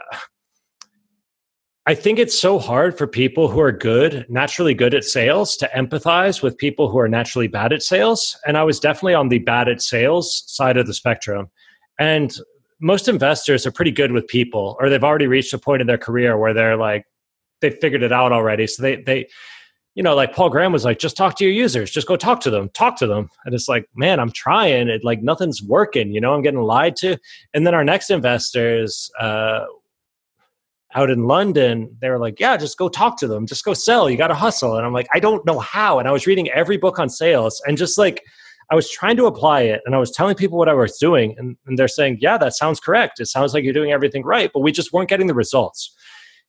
I 1.84 1.94
think 1.94 2.20
it's 2.20 2.38
so 2.38 2.60
hard 2.60 2.96
for 2.96 3.08
people 3.08 3.48
who 3.48 3.60
are 3.60 3.72
good, 3.72 4.24
naturally 4.28 4.72
good 4.72 4.94
at 4.94 5.02
sales, 5.02 5.56
to 5.56 5.68
empathize 5.74 6.40
with 6.40 6.56
people 6.56 6.88
who 6.88 6.98
are 6.98 7.08
naturally 7.08 7.48
bad 7.48 7.72
at 7.72 7.82
sales. 7.82 8.38
And 8.46 8.56
I 8.56 8.62
was 8.62 8.78
definitely 8.78 9.14
on 9.14 9.30
the 9.30 9.40
bad 9.40 9.68
at 9.68 9.82
sales 9.82 10.44
side 10.46 10.76
of 10.76 10.86
the 10.86 10.94
spectrum. 10.94 11.50
And 11.98 12.32
most 12.80 13.08
investors 13.08 13.66
are 13.66 13.72
pretty 13.72 13.90
good 13.90 14.12
with 14.12 14.28
people, 14.28 14.76
or 14.78 14.88
they've 14.88 15.02
already 15.02 15.26
reached 15.26 15.52
a 15.54 15.58
point 15.58 15.80
in 15.80 15.88
their 15.88 15.98
career 15.98 16.38
where 16.38 16.54
they're 16.54 16.76
like, 16.76 17.04
they 17.60 17.70
figured 17.70 18.04
it 18.04 18.12
out 18.12 18.32
already. 18.32 18.68
So 18.68 18.82
they, 18.82 18.96
they, 18.96 19.26
you 19.96 20.04
know, 20.04 20.14
like 20.14 20.34
Paul 20.34 20.50
Graham 20.50 20.72
was 20.72 20.84
like, 20.84 21.00
just 21.00 21.16
talk 21.16 21.36
to 21.38 21.44
your 21.44 21.52
users, 21.52 21.90
just 21.90 22.06
go 22.06 22.16
talk 22.16 22.40
to 22.42 22.50
them, 22.50 22.70
talk 22.70 22.96
to 22.98 23.08
them. 23.08 23.28
And 23.44 23.56
it's 23.56 23.68
like, 23.68 23.88
man, 23.96 24.20
I'm 24.20 24.30
trying. 24.30 24.88
It 24.88 25.04
like 25.04 25.22
nothing's 25.22 25.62
working. 25.62 26.12
You 26.12 26.20
know, 26.20 26.32
I'm 26.32 26.42
getting 26.42 26.60
lied 26.60 26.94
to. 26.96 27.18
And 27.54 27.66
then 27.66 27.74
our 27.74 27.84
next 27.84 28.10
investors, 28.10 29.10
uh, 29.18 29.64
out 30.94 31.10
in 31.10 31.24
London, 31.24 31.96
they 32.00 32.08
were 32.08 32.18
like, 32.18 32.38
yeah, 32.38 32.56
just 32.56 32.78
go 32.78 32.88
talk 32.88 33.18
to 33.18 33.26
them, 33.26 33.46
just 33.46 33.64
go 33.64 33.74
sell. 33.74 34.10
You 34.10 34.16
got 34.16 34.28
to 34.28 34.34
hustle. 34.34 34.76
And 34.76 34.86
I'm 34.86 34.92
like, 34.92 35.08
I 35.12 35.20
don't 35.20 35.44
know 35.46 35.58
how. 35.58 35.98
And 35.98 36.08
I 36.08 36.12
was 36.12 36.26
reading 36.26 36.50
every 36.50 36.76
book 36.76 36.98
on 36.98 37.08
sales 37.08 37.60
and 37.66 37.78
just 37.78 37.98
like, 37.98 38.22
I 38.70 38.74
was 38.74 38.90
trying 38.90 39.16
to 39.16 39.26
apply 39.26 39.62
it 39.62 39.82
and 39.84 39.94
I 39.94 39.98
was 39.98 40.10
telling 40.10 40.34
people 40.34 40.58
what 40.58 40.68
I 40.68 40.74
was 40.74 40.96
doing. 40.98 41.34
And, 41.38 41.56
and 41.66 41.78
they're 41.78 41.88
saying, 41.88 42.18
yeah, 42.20 42.38
that 42.38 42.54
sounds 42.54 42.80
correct. 42.80 43.20
It 43.20 43.26
sounds 43.26 43.54
like 43.54 43.64
you're 43.64 43.72
doing 43.72 43.92
everything 43.92 44.22
right, 44.24 44.50
but 44.52 44.60
we 44.60 44.72
just 44.72 44.92
weren't 44.92 45.08
getting 45.08 45.26
the 45.26 45.34
results. 45.34 45.94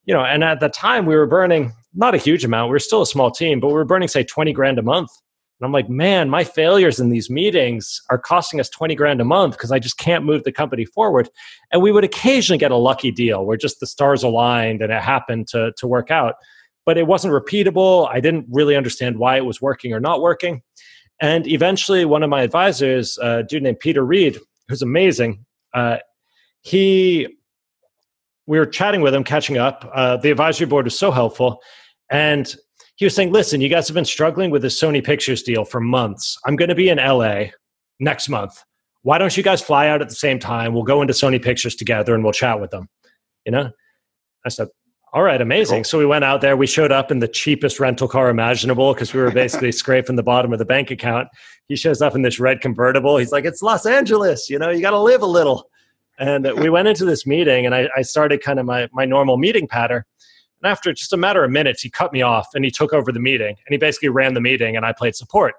You 0.06 0.13
know, 0.13 0.24
and 0.24 0.44
at 0.44 0.60
the 0.60 0.69
time 0.69 1.06
we 1.06 1.16
were 1.16 1.28
burning 1.28 1.74
not 1.94 2.16
a 2.16 2.18
huge 2.18 2.44
amount. 2.44 2.69
We 2.69 2.74
were 2.74 2.80
still 2.80 3.01
a 3.01 3.07
small 3.07 3.31
team, 3.31 3.60
but 3.60 3.68
we 3.68 3.74
were 3.74 3.86
burning, 3.86 4.07
say, 4.07 4.24
20 4.24 4.51
grand 4.51 4.80
a 4.80 4.81
month 4.81 5.10
and 5.63 5.69
I'm 5.69 5.71
like, 5.71 5.88
man, 5.88 6.30
my 6.30 6.44
failures 6.44 7.00
in 7.00 7.10
these 7.10 7.30
meetings 7.30 8.01
are 8.10 8.18
costing 8.18 8.60
us 8.60 8.68
20 8.68 8.95
grand 8.95 9.21
a 9.21 9.24
month 9.24 9.56
because 9.56 9.71
I 9.71 9.80
just 9.80 9.98
can't 9.98 10.25
move 10.25 10.44
the 10.44 10.51
company 10.51 10.83
forward. 10.83 11.30
And 11.71 11.81
we 11.81 11.94
would 11.94 12.04
occasionally 12.04 12.57
get 12.57 12.71
a 12.71 12.75
lucky 12.75 13.12
deal 13.12 13.45
where 13.45 13.56
just 13.56 13.80
the 13.80 13.88
stars 13.88 14.24
aligned 14.24 14.81
and 14.81 14.92
it 14.92 15.01
happened 15.01 15.48
to, 15.50 15.71
to 15.77 15.88
work 15.88 16.12
out. 16.12 16.36
But 16.86 16.98
it 16.98 17.07
wasn't 17.07 17.33
repeatable. 17.33 18.10
I 18.10 18.19
didn't 18.19 18.45
really 18.51 18.75
understand 18.75 19.19
why 19.19 19.38
it 19.38 19.45
was 19.45 19.62
working 19.62 19.94
or 19.94 20.01
not 20.01 20.21
working. 20.21 20.63
And 21.21 21.48
eventually, 21.48 22.04
one 22.04 22.24
of 22.24 22.30
my 22.30 22.42
advisors, 22.42 23.18
a 23.19 23.44
dude 23.44 23.63
named 23.63 23.80
Peter 23.80 24.06
Reed, 24.06 24.38
who's 24.68 24.81
amazing, 24.81 25.45
uh, 25.74 26.00
he, 26.60 27.38
we 28.48 28.60
were 28.60 28.65
chatting 28.65 29.00
with 29.00 29.15
him, 29.15 29.24
catching 29.24 29.57
up. 29.57 29.89
Uh, 29.94 30.18
the 30.18 30.30
advisory 30.30 30.68
board 30.68 30.83
was 30.83 31.00
so 31.00 31.10
helpful. 31.10 31.62
And 32.12 32.54
he 33.04 33.06
was 33.06 33.16
saying, 33.16 33.34
listen, 33.34 33.60
you 33.60 33.68
guys 33.68 33.86
have 33.90 33.96
been 33.96 34.06
struggling 34.06 34.50
with 34.50 34.62
this 34.62 34.82
Sony 34.82 35.04
Pictures 35.04 35.44
deal 35.44 35.66
for 35.66 35.82
months. 35.82 36.40
I'm 36.46 36.56
going 36.56 36.70
to 36.70 36.76
be 36.76 36.88
in 36.88 37.00
LA 37.00 37.48
next 38.00 38.30
month. 38.30 38.64
Why 39.02 39.18
don't 39.18 39.36
you 39.36 39.44
guys 39.44 39.62
fly 39.62 39.90
out 39.90 40.02
at 40.02 40.08
the 40.08 40.16
same 40.16 40.40
time? 40.40 40.74
We'll 40.74 40.84
go 40.84 41.02
into 41.02 41.12
Sony 41.12 41.44
Pictures 41.44 41.76
together 41.76 42.16
and 42.16 42.24
we'll 42.24 42.32
chat 42.32 42.62
with 42.62 42.72
them. 42.72 42.88
You 43.46 43.52
know? 43.52 43.72
I 44.46 44.48
said, 44.48 44.70
all 45.12 45.22
right, 45.22 45.42
amazing. 45.42 45.80
Cool. 45.80 45.84
So 45.84 45.98
we 45.98 46.06
went 46.06 46.24
out 46.24 46.40
there. 46.40 46.56
We 46.56 46.66
showed 46.66 46.94
up 46.94 47.12
in 47.12 47.20
the 47.20 47.28
cheapest 47.28 47.78
rental 47.78 48.08
car 48.08 48.30
imaginable 48.30 48.94
because 48.94 49.14
we 49.14 49.20
were 49.20 49.32
basically 49.32 49.72
scraping 49.74 50.16
the 50.16 50.24
bottom 50.24 50.54
of 50.54 50.60
the 50.60 50.66
bank 50.66 50.90
account. 50.90 51.28
He 51.68 51.76
shows 51.76 52.02
up 52.02 52.16
in 52.16 52.22
this 52.22 52.40
red 52.40 52.62
convertible. 52.62 53.18
He's 53.18 53.34
like, 53.34 53.44
it's 53.44 53.62
Los 53.62 53.86
Angeles. 53.86 54.50
You 54.50 54.60
know, 54.60 54.70
you 54.70 54.80
got 54.80 54.92
to 54.92 55.02
live 55.02 55.24
a 55.24 55.28
little. 55.28 55.70
And 56.20 56.50
we 56.58 56.70
went 56.70 56.88
into 56.88 57.04
this 57.04 57.28
meeting 57.28 57.66
and 57.66 57.76
I, 57.76 57.90
I 57.98 58.02
started 58.02 58.42
kind 58.42 58.62
of 58.62 58.66
my, 58.66 58.88
my 58.94 59.04
normal 59.04 59.36
meeting 59.36 59.68
pattern. 59.68 60.06
And 60.63 60.71
after 60.71 60.94
just 60.94 61.12
a 61.12 61.18
matter 61.18 61.44
of 61.44 61.51
minutes, 61.51 61.81
he 61.81 61.89
cut 61.89 62.13
me 62.13 62.21
off 62.21 62.48
and 62.56 62.63
he 62.63 62.71
took 62.71 62.94
over 62.94 63.12
the 63.12 63.19
meeting 63.19 63.50
and 63.50 63.71
he 63.71 63.77
basically 63.77 64.07
ran 64.10 64.33
the 64.33 64.42
meeting 64.42 64.77
and 64.77 64.86
I 64.86 64.94
played 64.94 65.13
support. 65.13 65.56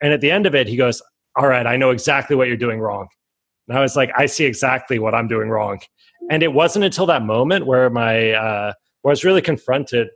And 0.00 0.12
at 0.12 0.20
the 0.20 0.30
end 0.30 0.46
of 0.46 0.54
it, 0.54 0.68
he 0.68 0.76
goes, 0.76 1.02
All 1.36 1.48
right, 1.48 1.66
I 1.66 1.76
know 1.76 1.90
exactly 1.90 2.36
what 2.36 2.46
you're 2.46 2.56
doing 2.56 2.78
wrong. 2.78 3.08
And 3.68 3.76
I 3.76 3.80
was 3.80 3.96
like, 3.96 4.12
I 4.16 4.26
see 4.26 4.44
exactly 4.44 5.00
what 5.00 5.14
I'm 5.14 5.26
doing 5.26 5.48
wrong. 5.48 5.80
And 6.30 6.44
it 6.44 6.52
wasn't 6.52 6.84
until 6.84 7.06
that 7.06 7.22
moment 7.22 7.66
where 7.66 7.90
my 7.90 8.32
uh, 8.32 8.72
where 9.02 9.10
I 9.10 9.12
was 9.12 9.24
really 9.24 9.42
confronted. 9.42 10.08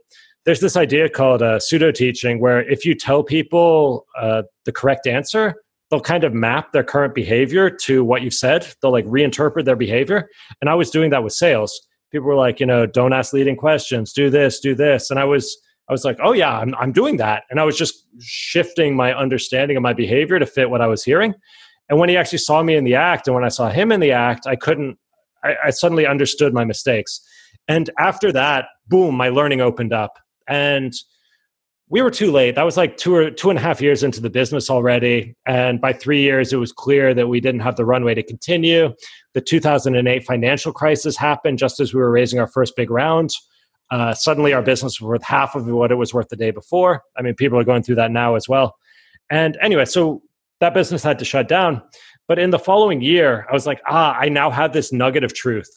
There's 0.45 0.61
this 0.61 0.77
idea 0.77 1.09
called 1.09 1.41
uh, 1.41 1.59
pseudo 1.59 1.91
teaching, 1.91 2.39
where 2.39 2.67
if 2.69 2.85
you 2.85 2.95
tell 2.95 3.23
people 3.23 4.05
uh, 4.17 4.43
the 4.65 4.71
correct 4.71 5.07
answer, 5.07 5.55
they'll 5.89 5.99
kind 5.99 6.23
of 6.23 6.33
map 6.33 6.71
their 6.71 6.83
current 6.83 7.13
behavior 7.13 7.69
to 7.69 8.03
what 8.03 8.21
you've 8.21 8.33
said. 8.33 8.73
They'll 8.81 8.91
like 8.91 9.05
reinterpret 9.05 9.65
their 9.65 9.75
behavior. 9.75 10.29
And 10.61 10.69
I 10.69 10.75
was 10.75 10.89
doing 10.89 11.11
that 11.11 11.23
with 11.23 11.33
sales 11.33 11.79
people 12.11 12.27
were 12.27 12.35
like, 12.35 12.59
you 12.59 12.65
know, 12.65 12.85
don't 12.85 13.13
ask 13.13 13.33
leading 13.33 13.55
questions, 13.55 14.13
do 14.13 14.29
this, 14.29 14.59
do 14.59 14.75
this. 14.75 15.09
And 15.09 15.19
I 15.19 15.23
was, 15.23 15.57
I 15.89 15.93
was 15.93 16.03
like, 16.03 16.17
oh 16.21 16.33
yeah, 16.33 16.57
I'm, 16.57 16.75
I'm 16.75 16.91
doing 16.91 17.17
that. 17.17 17.43
And 17.49 17.59
I 17.59 17.63
was 17.63 17.77
just 17.77 18.05
shifting 18.19 18.95
my 18.95 19.13
understanding 19.13 19.77
of 19.77 19.83
my 19.83 19.93
behavior 19.93 20.39
to 20.39 20.45
fit 20.45 20.69
what 20.69 20.81
I 20.81 20.87
was 20.87 21.03
hearing. 21.03 21.33
And 21.89 21.99
when 21.99 22.09
he 22.09 22.17
actually 22.17 22.37
saw 22.39 22.63
me 22.63 22.75
in 22.75 22.83
the 22.83 22.95
act 22.95 23.27
and 23.27 23.35
when 23.35 23.43
I 23.43 23.49
saw 23.49 23.69
him 23.69 23.91
in 23.91 23.99
the 23.99 24.11
act, 24.11 24.47
I 24.47 24.55
couldn't, 24.55 24.97
I, 25.43 25.55
I 25.65 25.69
suddenly 25.71 26.05
understood 26.05 26.53
my 26.53 26.63
mistakes. 26.63 27.19
And 27.67 27.89
after 27.99 28.31
that, 28.31 28.65
boom, 28.87 29.15
my 29.15 29.29
learning 29.29 29.61
opened 29.61 29.93
up. 29.93 30.17
And 30.47 30.93
we 31.91 32.01
were 32.01 32.09
too 32.09 32.31
late. 32.31 32.55
That 32.55 32.63
was 32.63 32.77
like 32.77 32.95
two 32.95 33.13
or 33.13 33.29
two 33.29 33.49
and 33.49 33.59
a 33.59 33.61
half 33.61 33.81
years 33.81 34.01
into 34.01 34.21
the 34.21 34.29
business 34.29 34.69
already. 34.69 35.35
And 35.45 35.81
by 35.81 35.91
three 35.91 36.21
years, 36.21 36.53
it 36.53 36.55
was 36.55 36.71
clear 36.71 37.13
that 37.13 37.27
we 37.27 37.41
didn't 37.41 37.59
have 37.59 37.75
the 37.75 37.83
runway 37.83 38.15
to 38.15 38.23
continue. 38.23 38.93
The 39.33 39.41
2008 39.41 40.23
financial 40.23 40.71
crisis 40.71 41.17
happened 41.17 41.57
just 41.57 41.81
as 41.81 41.93
we 41.93 41.99
were 41.99 42.09
raising 42.09 42.39
our 42.39 42.47
first 42.47 42.77
big 42.77 42.89
round. 42.89 43.31
Uh, 43.91 44.13
suddenly, 44.13 44.53
our 44.53 44.61
business 44.61 45.01
was 45.01 45.05
worth 45.05 45.23
half 45.23 45.53
of 45.53 45.67
what 45.67 45.91
it 45.91 45.95
was 45.95 46.13
worth 46.13 46.29
the 46.29 46.37
day 46.37 46.51
before. 46.51 47.03
I 47.17 47.21
mean, 47.21 47.35
people 47.35 47.59
are 47.59 47.65
going 47.65 47.83
through 47.83 47.95
that 47.95 48.09
now 48.09 48.35
as 48.35 48.47
well. 48.47 48.77
And 49.29 49.57
anyway, 49.61 49.83
so 49.83 50.21
that 50.61 50.73
business 50.73 51.03
had 51.03 51.19
to 51.19 51.25
shut 51.25 51.49
down. 51.49 51.81
But 52.25 52.39
in 52.39 52.51
the 52.51 52.59
following 52.59 53.01
year, 53.01 53.45
I 53.49 53.53
was 53.53 53.67
like, 53.67 53.81
ah, 53.85 54.15
I 54.17 54.29
now 54.29 54.49
have 54.49 54.71
this 54.71 54.93
nugget 54.93 55.25
of 55.25 55.33
truth, 55.33 55.69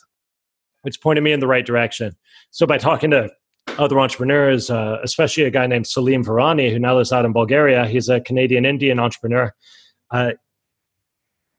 which 0.83 1.01
pointed 1.01 1.25
me 1.25 1.33
in 1.33 1.41
the 1.41 1.49
right 1.49 1.67
direction. 1.67 2.13
So 2.53 2.69
by 2.69 2.79
talking 2.79 3.11
to 3.11 3.31
other 3.79 3.99
entrepreneurs, 3.99 4.71
uh, 4.71 4.99
especially 5.03 5.45
a 5.45 5.51
guy 5.51 5.67
named 5.67 5.87
Salim 5.87 6.25
Virani, 6.25 6.71
who 6.71 6.79
now 6.79 6.97
lives 6.97 7.13
out 7.13 7.25
in 7.25 7.33
Bulgaria. 7.33 7.87
He's 7.87 8.09
a 8.09 8.21
Canadian 8.21 8.65
Indian 8.65 8.99
entrepreneur. 8.99 9.53
Uh, 10.11 10.33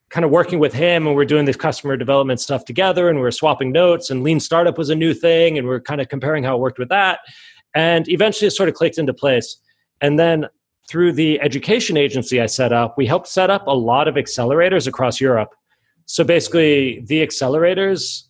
kind 0.09 0.23
of 0.23 0.31
working 0.31 0.59
with 0.59 0.73
him, 0.73 1.07
and 1.07 1.15
we're 1.15 1.25
doing 1.25 1.45
this 1.45 1.57
customer 1.57 1.97
development 1.97 2.39
stuff 2.39 2.63
together, 2.63 3.09
and 3.09 3.19
we're 3.19 3.31
swapping 3.31 3.71
notes. 3.71 4.09
And 4.09 4.23
Lean 4.23 4.39
Startup 4.39 4.77
was 4.77 4.89
a 4.89 4.95
new 4.95 5.13
thing, 5.13 5.57
and 5.57 5.67
we're 5.67 5.81
kind 5.81 5.99
of 5.99 6.07
comparing 6.07 6.43
how 6.43 6.55
it 6.55 6.59
worked 6.59 6.79
with 6.79 6.89
that. 6.89 7.19
And 7.75 8.07
eventually, 8.07 8.47
it 8.47 8.51
sort 8.51 8.69
of 8.69 8.75
clicked 8.75 8.97
into 8.97 9.13
place. 9.13 9.57
And 10.01 10.17
then 10.17 10.45
through 10.87 11.13
the 11.13 11.41
education 11.41 11.97
agency 11.97 12.39
I 12.39 12.45
set 12.45 12.71
up, 12.71 12.95
we 12.97 13.05
helped 13.07 13.27
set 13.27 13.49
up 13.49 13.65
a 13.67 13.73
lot 13.75 14.07
of 14.07 14.15
accelerators 14.15 14.87
across 14.87 15.19
Europe. 15.19 15.49
So 16.05 16.23
basically, 16.23 17.03
the 17.07 17.25
accelerators 17.25 18.24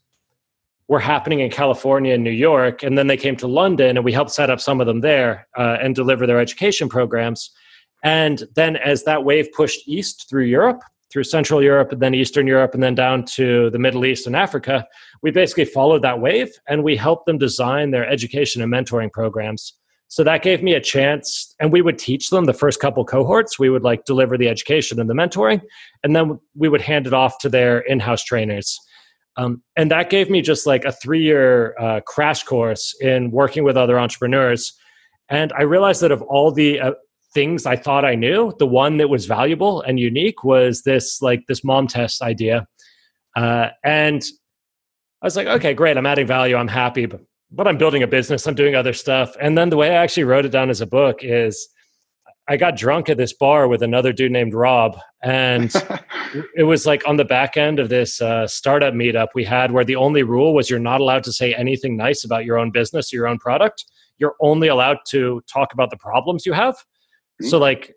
were 0.87 0.99
happening 0.99 1.39
in 1.39 1.49
California 1.49 2.13
and 2.13 2.23
New 2.23 2.29
York, 2.29 2.83
and 2.83 2.97
then 2.97 3.07
they 3.07 3.17
came 3.17 3.35
to 3.37 3.47
London, 3.47 3.97
and 3.97 4.05
we 4.05 4.11
helped 4.11 4.31
set 4.31 4.49
up 4.49 4.61
some 4.61 4.79
of 4.79 4.87
them 4.87 5.01
there 5.01 5.47
uh, 5.57 5.77
and 5.81 5.95
deliver 5.95 6.27
their 6.27 6.39
education 6.39 6.89
programs. 6.89 7.49
And 8.03 8.43
then 8.55 8.75
as 8.77 9.03
that 9.03 9.23
wave 9.23 9.51
pushed 9.51 9.87
east 9.87 10.27
through 10.29 10.43
Europe, 10.43 10.81
through 11.11 11.23
Central 11.23 11.63
Europe, 11.63 11.91
and 11.91 12.01
then 12.01 12.13
Eastern 12.13 12.45
Europe, 12.45 12.73
and 12.73 12.83
then 12.83 12.93
down 12.93 13.25
to 13.25 13.69
the 13.71 13.79
Middle 13.79 14.05
East 14.05 14.27
and 14.27 14.35
Africa, 14.35 14.85
we 15.23 15.31
basically 15.31 15.65
followed 15.65 16.03
that 16.03 16.19
wave 16.19 16.51
and 16.67 16.83
we 16.83 16.95
helped 16.95 17.25
them 17.25 17.37
design 17.37 17.91
their 17.91 18.07
education 18.07 18.61
and 18.61 18.71
mentoring 18.71 19.11
programs. 19.11 19.73
So 20.07 20.23
that 20.23 20.43
gave 20.43 20.61
me 20.61 20.73
a 20.73 20.81
chance, 20.81 21.55
and 21.59 21.71
we 21.71 21.81
would 21.81 21.97
teach 21.97 22.29
them 22.29 22.45
the 22.45 22.53
first 22.53 22.79
couple 22.79 23.03
cohorts. 23.05 23.57
We 23.57 23.69
would 23.69 23.83
like 23.83 24.05
deliver 24.05 24.37
the 24.37 24.49
education 24.49 24.99
and 24.99 25.09
the 25.09 25.15
mentoring, 25.15 25.61
and 26.03 26.15
then 26.15 26.39
we 26.55 26.69
would 26.69 26.81
hand 26.81 27.07
it 27.07 27.13
off 27.13 27.39
to 27.39 27.49
their 27.49 27.79
in 27.79 27.99
house 27.99 28.23
trainers. 28.23 28.79
Um, 29.37 29.61
and 29.75 29.91
that 29.91 30.09
gave 30.09 30.29
me 30.29 30.41
just 30.41 30.65
like 30.65 30.85
a 30.85 30.91
three 30.91 31.21
year 31.21 31.75
uh, 31.79 32.01
crash 32.05 32.43
course 32.43 32.95
in 33.01 33.31
working 33.31 33.63
with 33.63 33.77
other 33.77 33.99
entrepreneurs. 33.99 34.73
And 35.29 35.51
I 35.53 35.63
realized 35.63 36.01
that 36.01 36.11
of 36.11 36.21
all 36.23 36.51
the 36.51 36.79
uh, 36.79 36.91
things 37.33 37.65
I 37.65 37.75
thought 37.75 38.05
I 38.05 38.15
knew, 38.15 38.53
the 38.59 38.67
one 38.67 38.97
that 38.97 39.09
was 39.09 39.25
valuable 39.25 39.81
and 39.81 39.99
unique 39.99 40.43
was 40.43 40.83
this 40.83 41.21
like 41.21 41.43
this 41.47 41.63
mom 41.63 41.87
test 41.87 42.21
idea. 42.21 42.67
Uh, 43.35 43.69
and 43.83 44.23
I 45.21 45.25
was 45.25 45.35
like, 45.35 45.47
okay, 45.47 45.73
great, 45.73 45.97
I'm 45.97 46.05
adding 46.05 46.27
value, 46.27 46.55
I'm 46.55 46.67
happy, 46.67 47.05
but, 47.05 47.21
but 47.51 47.67
I'm 47.67 47.77
building 47.77 48.03
a 48.03 48.07
business, 48.07 48.47
I'm 48.47 48.55
doing 48.55 48.75
other 48.75 48.93
stuff. 48.93 49.35
And 49.41 49.57
then 49.57 49.69
the 49.69 49.77
way 49.77 49.89
I 49.89 49.95
actually 49.95 50.23
wrote 50.23 50.45
it 50.45 50.49
down 50.49 50.69
as 50.69 50.79
a 50.79 50.87
book 50.87 51.19
is 51.21 51.67
I 52.47 52.57
got 52.57 52.77
drunk 52.77 53.09
at 53.09 53.17
this 53.17 53.33
bar 53.33 53.67
with 53.67 53.81
another 53.81 54.13
dude 54.13 54.31
named 54.31 54.53
Rob, 54.53 54.97
and 55.23 55.73
it 56.55 56.63
was 56.63 56.85
like 56.85 57.07
on 57.07 57.17
the 57.17 57.25
back 57.25 57.57
end 57.57 57.79
of 57.79 57.89
this 57.89 58.21
uh, 58.21 58.47
startup 58.47 58.93
meetup 58.93 59.29
we 59.33 59.43
had, 59.43 59.71
where 59.71 59.83
the 59.83 59.95
only 59.95 60.21
rule 60.21 60.53
was 60.53 60.69
you're 60.69 60.79
not 60.79 61.01
allowed 61.01 61.23
to 61.23 61.33
say 61.33 61.55
anything 61.55 61.97
nice 61.97 62.23
about 62.23 62.45
your 62.45 62.59
own 62.59 62.71
business 62.71 63.11
or 63.11 63.17
your 63.17 63.27
own 63.27 63.39
product. 63.39 63.85
You're 64.19 64.35
only 64.41 64.67
allowed 64.67 64.99
to 65.09 65.41
talk 65.51 65.73
about 65.73 65.89
the 65.89 65.97
problems 65.97 66.45
you 66.45 66.53
have. 66.53 66.75
Mm-hmm. 66.75 67.47
So, 67.47 67.57
like, 67.57 67.93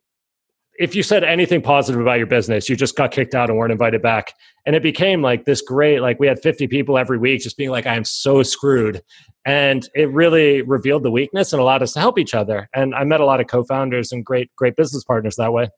if 0.78 0.94
you 0.94 1.02
said 1.02 1.24
anything 1.24 1.60
positive 1.60 2.00
about 2.00 2.18
your 2.18 2.26
business, 2.26 2.68
you 2.68 2.76
just 2.76 2.96
got 2.96 3.10
kicked 3.10 3.34
out 3.34 3.50
and 3.50 3.58
weren't 3.58 3.72
invited 3.72 4.00
back. 4.00 4.32
And 4.64 4.76
it 4.76 4.82
became 4.82 5.22
like 5.22 5.44
this 5.44 5.60
great, 5.60 6.00
like, 6.00 6.20
we 6.20 6.28
had 6.28 6.38
50 6.40 6.68
people 6.68 6.96
every 6.96 7.18
week 7.18 7.42
just 7.42 7.56
being 7.56 7.70
like, 7.70 7.86
I 7.86 7.96
am 7.96 8.04
so 8.04 8.44
screwed. 8.44 9.02
And 9.44 9.88
it 9.94 10.10
really 10.12 10.62
revealed 10.62 11.02
the 11.02 11.10
weakness 11.10 11.52
and 11.52 11.60
allowed 11.60 11.82
us 11.82 11.94
to 11.94 12.00
help 12.00 12.18
each 12.18 12.34
other. 12.34 12.68
And 12.74 12.94
i 12.94 13.02
met 13.02 13.20
a 13.20 13.24
lot 13.24 13.40
of 13.40 13.46
co-founders 13.46 14.12
and 14.12 14.24
great 14.24 14.54
great 14.56 14.76
business 14.76 15.02
partners 15.04 15.36
that 15.36 15.52
way. 15.52 15.68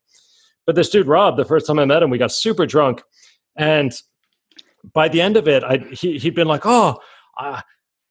But 0.66 0.75
this 0.75 0.90
dude 0.90 1.07
rob 1.07 1.37
the 1.37 1.45
first 1.45 1.66
time 1.66 1.78
i 1.78 1.85
met 1.85 2.02
him 2.02 2.11
we 2.11 2.19
got 2.19 2.33
super 2.33 2.66
drunk. 2.66 3.02
And 3.57 3.92
by 4.92 5.09
the 5.09 5.21
end 5.21 5.37
of 5.37 5.47
it 5.47 5.62
I, 5.62 5.78
he, 5.92 6.19
he'd 6.19 6.35
been 6.35 6.49
like 6.49 6.62
oh 6.64 6.99
uh, 7.38 7.61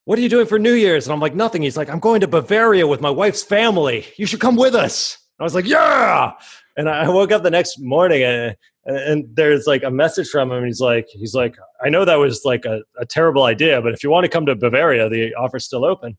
what 0.05 0.17
are 0.17 0.22
you 0.22 0.29
doing 0.29 0.48
for 0.48 0.58
new 0.58 0.74
year's? 0.74 1.08
And 1.08 1.13
i'm 1.13 1.19
like 1.19 1.36
nothing. 1.36 1.62
He's 1.62 1.77
like 1.77 1.89
i'm 1.89 2.00
going 2.00 2.22
to 2.22 2.27
bavaria 2.27 2.88
with 2.88 3.01
my 3.01 3.10
wife's 3.10 3.43
family. 3.43 4.05
You 4.15 4.25
should 4.25 4.39
come 4.39 4.55
with 4.55 4.75
us. 4.75 5.17
I 5.39 5.43
was 5.43 5.55
like 5.55 5.65
yeah 5.67 6.34
and 6.79 6.89
i 7.03 7.07
woke 7.07 7.31
up 7.31 7.43
the 7.43 7.51
next 7.51 7.79
morning 7.79 8.24
and 8.24 8.55
and 8.86 9.25
there's 9.33 9.67
like 9.67 9.83
a 9.83 9.91
message 9.91 10.29
from 10.29 10.51
him. 10.51 10.65
He's 10.65 10.79
like 10.79 11.07
he's 11.12 11.36
like 11.36 11.55
i 11.83 11.89
know 11.89 12.05
that 12.05 12.15
was 12.15 12.41
like 12.45 12.65
a, 12.65 12.81
a, 12.98 13.05
terrible 13.05 13.43
idea 13.43 13.81
but 13.81 13.93
if 13.93 14.03
you 14.03 14.09
want 14.09 14.24
to 14.24 14.29
come 14.29 14.45
to 14.45 14.55
bavaria 14.55 15.09
the 15.09 15.33
offer's 15.36 15.65
still 15.65 15.86
open. 15.86 16.17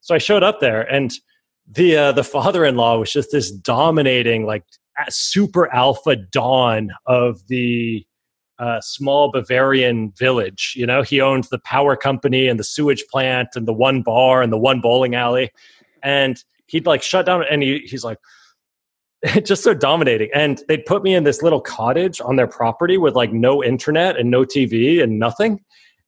So 0.00 0.14
i 0.14 0.18
showed 0.18 0.42
up 0.42 0.60
there 0.60 0.82
and 0.92 1.12
the 1.72 1.96
uh, 1.96 2.12
the 2.12 2.24
father-in-law 2.24 2.98
was 2.98 3.12
just 3.12 3.30
this 3.30 3.50
dominating 3.50 4.44
like 4.44 4.64
super 5.08 5.72
alpha 5.72 6.16
don 6.16 6.90
of 7.06 7.46
the 7.46 8.04
uh, 8.58 8.80
small 8.82 9.30
bavarian 9.30 10.12
village 10.18 10.74
you 10.76 10.84
know? 10.84 11.02
He 11.02 11.20
owned 11.20 11.44
the 11.44 11.60
power 11.60 11.96
company 11.96 12.48
and 12.48 12.58
the 12.58 12.64
sewage 12.64 13.04
plant 13.10 13.50
and 13.54 13.66
the 13.66 13.72
one 13.72 14.02
bar 14.02 14.42
and 14.42 14.52
the 14.52 14.58
one 14.58 14.80
bowling 14.80 15.14
alley. 15.14 15.50
And 16.02 16.42
he'd 16.66 16.86
like 16.86 17.02
shut 17.02 17.24
down 17.24 17.44
and 17.50 17.62
he, 17.62 17.78
he's 17.86 18.04
like 18.04 18.18
just 19.44 19.62
so 19.62 19.74
dominating. 19.74 20.30
And 20.34 20.62
they'd 20.68 20.84
put 20.84 21.02
me 21.02 21.14
in 21.14 21.24
this 21.24 21.42
little 21.42 21.60
cottage 21.60 22.20
on 22.20 22.36
their 22.36 22.46
property 22.46 22.98
with 22.98 23.14
like 23.14 23.32
no 23.32 23.62
internet 23.62 24.18
and 24.18 24.30
no 24.30 24.44
TV 24.44 25.02
and 25.02 25.18
nothing. 25.18 25.60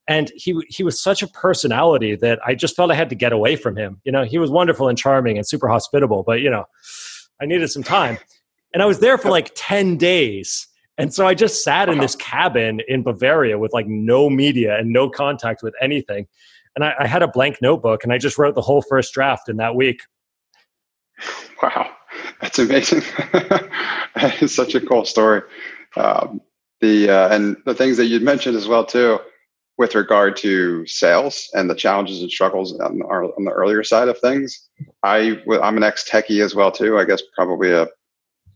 And 0.08 0.32
he 0.34 0.60
he 0.68 0.82
was 0.82 1.00
such 1.00 1.22
a 1.22 1.28
personality 1.28 2.16
that 2.16 2.40
I 2.44 2.54
just 2.54 2.74
felt 2.74 2.90
I 2.90 2.94
had 2.94 3.10
to 3.10 3.14
get 3.14 3.32
away 3.32 3.54
from 3.54 3.76
him. 3.76 4.00
You 4.04 4.10
know, 4.10 4.24
he 4.24 4.38
was 4.38 4.50
wonderful 4.50 4.88
and 4.88 4.98
charming 4.98 5.36
and 5.36 5.46
super 5.46 5.68
hospitable, 5.68 6.24
but 6.24 6.40
you 6.40 6.50
know, 6.50 6.64
I 7.40 7.46
needed 7.46 7.68
some 7.68 7.84
time. 7.84 8.18
And 8.74 8.82
I 8.82 8.86
was 8.86 9.00
there 9.00 9.18
for 9.18 9.30
like 9.30 9.52
10 9.54 9.98
days. 9.98 10.66
And 10.98 11.12
so 11.12 11.26
I 11.26 11.34
just 11.34 11.62
sat 11.62 11.88
in 11.88 11.98
this 11.98 12.16
cabin 12.16 12.80
in 12.88 13.02
Bavaria 13.02 13.58
with 13.58 13.72
like 13.72 13.86
no 13.86 14.30
media 14.30 14.78
and 14.78 14.92
no 14.92 15.08
contact 15.08 15.62
with 15.62 15.74
anything. 15.80 16.26
And 16.74 16.84
I, 16.84 16.94
I 17.00 17.06
had 17.06 17.22
a 17.22 17.28
blank 17.28 17.58
notebook 17.60 18.02
and 18.02 18.12
I 18.12 18.18
just 18.18 18.38
wrote 18.38 18.54
the 18.54 18.60
whole 18.60 18.82
first 18.82 19.12
draft 19.12 19.48
in 19.48 19.56
that 19.58 19.74
week. 19.74 20.00
Wow. 21.62 21.90
That's 22.40 22.58
amazing. 22.58 23.02
it's 24.16 24.54
such 24.54 24.74
a 24.74 24.80
cool 24.80 25.04
story. 25.04 25.42
Um, 25.96 26.40
the 26.80 27.10
uh, 27.10 27.34
and 27.34 27.56
the 27.64 27.74
things 27.74 27.96
that 27.96 28.06
you 28.06 28.20
mentioned 28.20 28.56
as 28.56 28.66
well 28.66 28.84
too, 28.84 29.20
with 29.78 29.94
regard 29.94 30.36
to 30.38 30.86
sales 30.86 31.48
and 31.54 31.70
the 31.70 31.74
challenges 31.74 32.22
and 32.22 32.30
struggles 32.30 32.78
on, 32.80 33.02
our, 33.02 33.24
on 33.24 33.44
the 33.44 33.52
earlier 33.52 33.84
side 33.84 34.08
of 34.08 34.18
things. 34.18 34.68
I 35.02 35.40
I'm 35.62 35.76
an 35.76 35.84
ex 35.84 36.08
techie 36.08 36.44
as 36.44 36.54
well 36.54 36.72
too. 36.72 36.98
I 36.98 37.04
guess 37.04 37.22
probably 37.34 37.70
a 37.70 37.88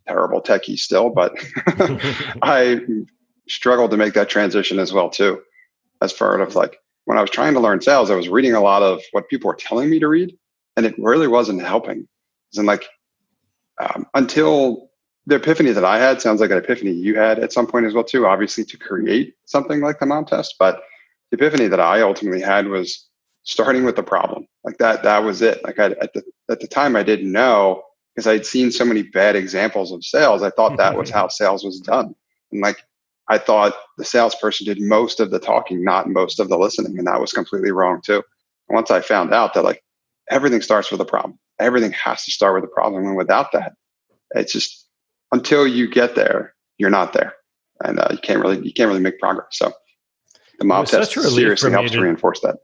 terrible 0.06 0.42
techie 0.42 0.78
still, 0.78 1.10
but 1.10 1.34
I 2.42 2.80
struggled 3.48 3.90
to 3.92 3.96
make 3.96 4.14
that 4.14 4.28
transition 4.28 4.78
as 4.78 4.92
well 4.92 5.10
too. 5.10 5.40
As 6.02 6.12
far 6.12 6.40
as 6.42 6.54
like 6.54 6.78
when 7.04 7.18
I 7.18 7.22
was 7.22 7.30
trying 7.30 7.54
to 7.54 7.60
learn 7.60 7.80
sales, 7.80 8.10
I 8.10 8.16
was 8.16 8.28
reading 8.28 8.54
a 8.54 8.60
lot 8.60 8.82
of 8.82 9.00
what 9.12 9.28
people 9.28 9.48
were 9.48 9.56
telling 9.56 9.88
me 9.88 9.98
to 10.00 10.08
read, 10.08 10.36
and 10.76 10.84
it 10.84 10.94
really 10.98 11.28
wasn't 11.28 11.62
helping. 11.62 12.06
And 12.56 12.66
like 12.66 12.84
um, 13.78 14.06
until 14.14 14.90
the 15.26 15.37
epiphany 15.37 15.73
that 15.73 15.85
I 15.85 15.99
had 15.99 16.21
sounds 16.21 16.40
like 16.40 16.50
an 16.50 16.59
epiphany 16.59 16.92
you 16.92 17.16
had 17.16 17.38
at 17.38 17.52
some 17.52 17.66
point 17.66 17.87
as 17.87 17.95
well 17.95 18.04
too. 18.04 18.26
Obviously, 18.26 18.64
to 18.64 18.76
create 18.76 19.35
something 19.45 19.80
like 19.80 19.99
the 19.99 20.06
mom 20.06 20.25
test, 20.25 20.54
but 20.59 20.83
the 21.30 21.37
epiphany 21.37 21.68
that 21.68 21.80
I 21.80 22.00
ultimately 22.00 22.40
had 22.40 22.68
was 22.68 23.09
starting 23.42 23.85
with 23.85 23.97
the 23.97 24.02
problem. 24.02 24.47
Like 24.64 24.78
that, 24.78 25.02
that 25.02 25.25
was 25.25 25.42
it. 25.42 25.62
Like 25.64 25.78
I, 25.78 25.87
at 25.87 26.12
the 26.12 26.23
at 26.50 26.61
the 26.61 26.68
time, 26.68 26.97
I 26.97 27.02
didn't 27.02 27.30
know 27.30 27.83
because 28.14 28.26
I'd 28.26 28.47
seen 28.47 28.71
so 28.71 28.85
many 28.85 29.02
bad 29.02 29.37
examples 29.37 29.92
of 29.92 30.04
sales. 30.04 30.42
I 30.42 30.50
thought 30.50 30.76
that 30.76 30.97
was 30.97 31.11
mm-hmm. 31.11 31.18
how 31.18 31.28
sales 31.28 31.64
was 31.64 31.80
done, 31.80 32.14
and 32.52 32.61
like 32.61 32.83
I 33.28 33.38
thought 33.38 33.75
the 33.99 34.04
salesperson 34.04 34.66
did 34.66 34.80
most 34.80 35.18
of 35.18 35.30
the 35.30 35.40
talking, 35.40 35.83
not 35.83 36.09
most 36.09 36.38
of 36.38 36.49
the 36.49 36.59
listening, 36.59 36.99
and 36.99 37.06
that 37.06 37.21
was 37.21 37.33
completely 37.33 37.73
wrong 37.73 38.00
too. 38.00 38.23
And 38.68 38.75
once 38.75 38.90
I 38.90 39.00
found 39.00 39.35
out 39.35 39.54
that 39.54 39.64
like 39.64 39.83
everything 40.30 40.62
starts 40.62 40.90
with 40.90 41.00
a 41.00 41.04
problem, 41.04 41.38
everything 41.58 41.92
has 41.92 42.25
to 42.25 42.30
start 42.30 42.54
with 42.54 42.64
a 42.64 42.72
problem. 42.72 43.06
And 43.06 43.16
without 43.16 43.52
that, 43.52 43.75
it's 44.32 44.52
just 44.52 44.88
until 45.32 45.66
you 45.66 45.88
get 45.88 46.14
there, 46.14 46.54
you're 46.78 46.90
not 46.90 47.12
there, 47.12 47.34
and 47.84 47.98
uh, 47.98 48.08
you 48.10 48.18
can't 48.18 48.40
really 48.40 48.64
you 48.64 48.72
can't 48.72 48.88
really 48.88 49.00
make 49.00 49.18
progress. 49.18 49.48
So 49.52 49.72
the 50.58 50.64
mom 50.64 50.84
test 50.86 51.12
seriously 51.12 51.70
helps 51.70 51.92
to, 51.92 52.00
reinforce 52.00 52.40
that. 52.40 52.56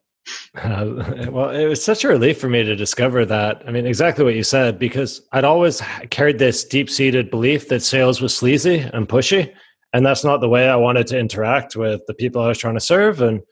Uh, 0.55 1.29
well, 1.31 1.51
it 1.51 1.67
was 1.67 1.85
such 1.85 2.05
a 2.05 2.09
relief 2.09 2.39
for 2.39 2.49
me 2.49 2.63
to 2.63 2.77
discover 2.77 3.25
that. 3.27 3.63
I 3.67 3.71
mean, 3.71 3.87
exactly 3.87 4.25
what 4.25 4.35
you 4.35 4.45
said, 4.45 4.79
because 4.79 5.23
I'd 5.33 5.45
always 5.45 5.83
carried 6.11 6.39
this 6.39 6.65
deep 6.65 6.89
seated 6.89 7.31
belief 7.31 7.69
that 7.69 7.83
sales 7.83 8.21
was 8.21 8.35
sleazy 8.35 8.79
and 8.79 9.09
pushy. 9.09 9.53
And 9.93 10.07
that's 10.07 10.25
not 10.25 10.41
the 10.41 10.49
way 10.49 10.69
I 10.69 10.77
wanted 10.77 11.07
to 11.09 11.19
interact 11.19 11.77
with 11.77 12.01
the 12.07 12.15
people 12.15 12.41
I 12.41 12.49
was 12.49 12.59
trying 12.59 12.75
to 12.75 12.81
serve. 12.81 13.21
And, 13.21 13.43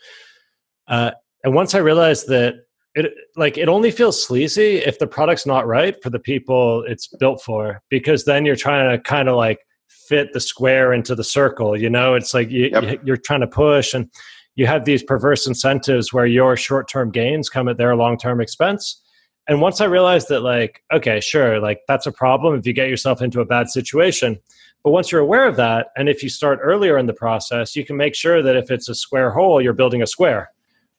uh, 0.88 1.10
and 1.44 1.54
once 1.54 1.74
I 1.74 1.78
realized 1.78 2.28
that 2.28 2.54
it 2.94 3.12
like 3.36 3.56
it 3.56 3.68
only 3.68 3.90
feels 3.90 4.22
sleazy 4.22 4.78
if 4.78 4.98
the 4.98 5.06
product's 5.06 5.46
not 5.46 5.66
right 5.66 6.02
for 6.02 6.10
the 6.10 6.18
people 6.18 6.84
it's 6.88 7.08
built 7.18 7.40
for 7.42 7.82
because 7.88 8.24
then 8.24 8.44
you're 8.44 8.56
trying 8.56 8.90
to 8.90 9.02
kind 9.02 9.28
of 9.28 9.36
like 9.36 9.60
fit 9.88 10.32
the 10.32 10.40
square 10.40 10.92
into 10.92 11.14
the 11.14 11.24
circle 11.24 11.76
you 11.76 11.88
know? 11.88 12.14
It's 12.14 12.34
like 12.34 12.50
you, 12.50 12.70
yep. 12.72 13.00
you're 13.04 13.16
trying 13.16 13.40
to 13.40 13.46
push 13.46 13.94
and 13.94 14.10
you 14.56 14.66
have 14.66 14.84
these 14.84 15.02
perverse 15.02 15.46
incentives 15.46 16.12
where 16.12 16.26
your 16.26 16.56
short-term 16.56 17.12
gains 17.12 17.48
come 17.48 17.68
at 17.68 17.78
their 17.78 17.94
long-term 17.94 18.40
expense. 18.40 19.00
And 19.48 19.60
once 19.60 19.80
i 19.80 19.84
realized 19.84 20.28
that 20.28 20.40
like 20.40 20.82
okay 20.92 21.20
sure 21.20 21.60
like 21.60 21.80
that's 21.86 22.06
a 22.06 22.12
problem 22.12 22.58
if 22.58 22.66
you 22.66 22.72
get 22.72 22.88
yourself 22.88 23.22
into 23.22 23.40
a 23.40 23.44
bad 23.44 23.70
situation. 23.70 24.38
But 24.82 24.92
once 24.92 25.12
you're 25.12 25.20
aware 25.20 25.46
of 25.46 25.56
that 25.56 25.88
and 25.96 26.08
if 26.08 26.22
you 26.22 26.28
start 26.28 26.58
earlier 26.62 26.98
in 26.98 27.06
the 27.06 27.14
process 27.14 27.76
you 27.76 27.84
can 27.84 27.96
make 27.96 28.16
sure 28.16 28.42
that 28.42 28.56
if 28.56 28.70
it's 28.70 28.88
a 28.88 28.94
square 28.96 29.30
hole 29.30 29.60
you're 29.60 29.74
building 29.74 30.02
a 30.02 30.06
square 30.06 30.50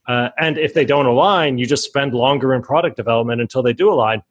uh, 0.07 0.29
and 0.37 0.57
if 0.57 0.73
they 0.73 0.85
don't 0.85 1.05
align, 1.05 1.57
you 1.57 1.65
just 1.65 1.83
spend 1.83 2.13
longer 2.13 2.53
in 2.53 2.61
product 2.61 2.97
development 2.97 3.41
until 3.41 3.61
they 3.61 3.73
do 3.73 3.91
align. 3.91 4.21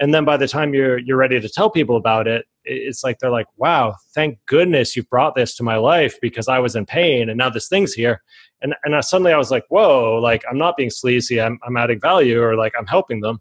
And 0.00 0.14
then 0.14 0.24
by 0.24 0.36
the 0.36 0.48
time 0.48 0.74
you're 0.74 0.98
you're 0.98 1.16
ready 1.16 1.40
to 1.40 1.48
tell 1.48 1.70
people 1.70 1.96
about 1.96 2.28
it, 2.28 2.46
it's 2.64 3.02
like 3.02 3.18
they're 3.18 3.30
like, 3.30 3.48
"Wow, 3.56 3.96
thank 4.14 4.38
goodness 4.46 4.94
you 4.94 5.02
brought 5.02 5.34
this 5.34 5.56
to 5.56 5.62
my 5.62 5.76
life 5.76 6.16
because 6.20 6.48
I 6.48 6.60
was 6.60 6.76
in 6.76 6.86
pain, 6.86 7.28
and 7.28 7.36
now 7.36 7.50
this 7.50 7.68
thing's 7.68 7.94
here." 7.94 8.22
And 8.62 8.74
and 8.84 8.94
I, 8.94 9.00
suddenly 9.00 9.32
I 9.32 9.38
was 9.38 9.50
like, 9.50 9.64
"Whoa! 9.68 10.20
Like 10.22 10.44
I'm 10.48 10.58
not 10.58 10.76
being 10.76 10.90
sleazy. 10.90 11.40
I'm 11.40 11.58
I'm 11.66 11.76
adding 11.76 12.00
value, 12.00 12.40
or 12.40 12.54
like 12.56 12.74
I'm 12.78 12.86
helping 12.86 13.20
them." 13.20 13.40